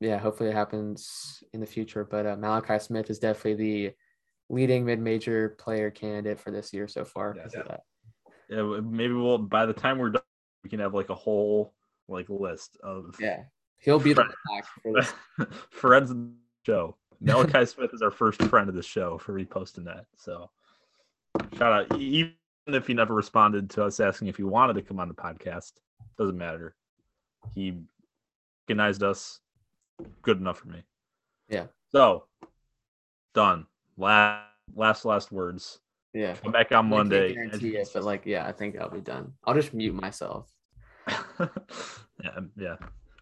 yeah, 0.00 0.18
hopefully 0.18 0.50
it 0.50 0.54
happens 0.54 1.42
in 1.52 1.60
the 1.60 1.66
future. 1.66 2.04
But 2.04 2.26
uh, 2.26 2.36
Malachi 2.36 2.78
Smith 2.78 3.10
is 3.10 3.18
definitely 3.18 3.54
the 3.54 3.94
leading 4.50 4.84
mid-major 4.84 5.56
player 5.58 5.90
candidate 5.90 6.40
for 6.40 6.50
this 6.50 6.72
year 6.72 6.88
so 6.88 7.04
far. 7.04 7.34
Yeah, 7.36 7.62
yeah. 8.50 8.56
yeah, 8.56 8.80
maybe 8.80 9.14
we'll 9.14 9.38
by 9.38 9.66
the 9.66 9.72
time 9.72 9.98
we're 9.98 10.10
done, 10.10 10.22
we 10.62 10.70
can 10.70 10.80
have 10.80 10.94
like 10.94 11.10
a 11.10 11.14
whole 11.14 11.74
like 12.08 12.28
list 12.28 12.76
of 12.82 13.16
yeah. 13.18 13.44
He'll 13.84 14.00
be 14.00 14.14
friend, 14.14 14.30
the 14.84 15.06
friends 15.70 16.10
of 16.10 16.16
the 16.16 16.30
show. 16.64 16.96
Malachi 17.20 17.66
Smith 17.66 17.90
is 17.92 18.00
our 18.00 18.10
first 18.10 18.42
friend 18.44 18.68
of 18.68 18.74
the 18.74 18.82
show 18.82 19.18
for 19.18 19.34
reposting 19.34 19.84
that. 19.84 20.06
So 20.16 20.48
shout 21.58 21.72
out, 21.72 22.00
even 22.00 22.32
if 22.66 22.86
he 22.86 22.94
never 22.94 23.12
responded 23.12 23.68
to 23.70 23.84
us 23.84 24.00
asking 24.00 24.28
if 24.28 24.38
he 24.38 24.42
wanted 24.42 24.74
to 24.74 24.82
come 24.82 25.00
on 25.00 25.08
the 25.08 25.14
podcast, 25.14 25.72
doesn't 26.16 26.38
matter. 26.38 26.74
He 27.54 27.78
recognized 28.66 29.02
us 29.02 29.40
good 30.22 30.38
enough 30.38 30.60
for 30.60 30.68
me. 30.68 30.82
Yeah. 31.50 31.66
So 31.92 32.24
done. 33.34 33.66
Last 33.98 34.46
last 34.74 35.04
last 35.04 35.30
words. 35.30 35.80
Yeah. 36.14 36.36
Come 36.36 36.52
back 36.52 36.72
on 36.72 36.88
Monday. 36.88 37.30
I 37.30 37.32
guarantee 37.32 37.76
it, 37.76 37.90
but 37.92 38.02
like, 38.02 38.24
yeah, 38.24 38.46
I 38.46 38.52
think 38.52 38.78
I'll 38.78 38.88
be 38.88 39.02
done. 39.02 39.34
I'll 39.44 39.54
just 39.54 39.74
mute 39.74 39.94
myself. 39.94 40.50
yeah, 41.38 42.40
yeah. 42.56 42.76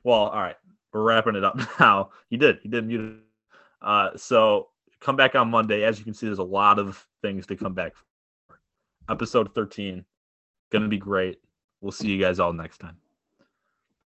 Well, 0.04 0.26
all 0.28 0.40
right. 0.40 0.56
We're 0.92 1.02
wrapping 1.02 1.36
it 1.36 1.44
up 1.44 1.58
now. 1.80 2.10
He 2.28 2.36
did. 2.36 2.58
He 2.62 2.68
did 2.68 2.86
mute 2.86 3.00
it. 3.00 3.16
Uh, 3.80 4.10
so 4.16 4.68
come 5.00 5.16
back 5.16 5.34
on 5.34 5.50
Monday. 5.50 5.84
As 5.84 5.98
you 5.98 6.04
can 6.04 6.14
see, 6.14 6.26
there's 6.26 6.38
a 6.38 6.44
lot 6.44 6.78
of 6.78 7.06
things 7.22 7.46
to 7.46 7.56
come 7.56 7.74
back 7.74 7.94
for. 7.96 8.04
Episode 9.10 9.54
13. 9.54 10.04
Gonna 10.70 10.88
be 10.88 10.98
great. 10.98 11.38
We'll 11.80 11.92
see 11.92 12.08
you 12.08 12.20
guys 12.20 12.38
all 12.38 12.52
next 12.52 12.78
time. 12.78 12.96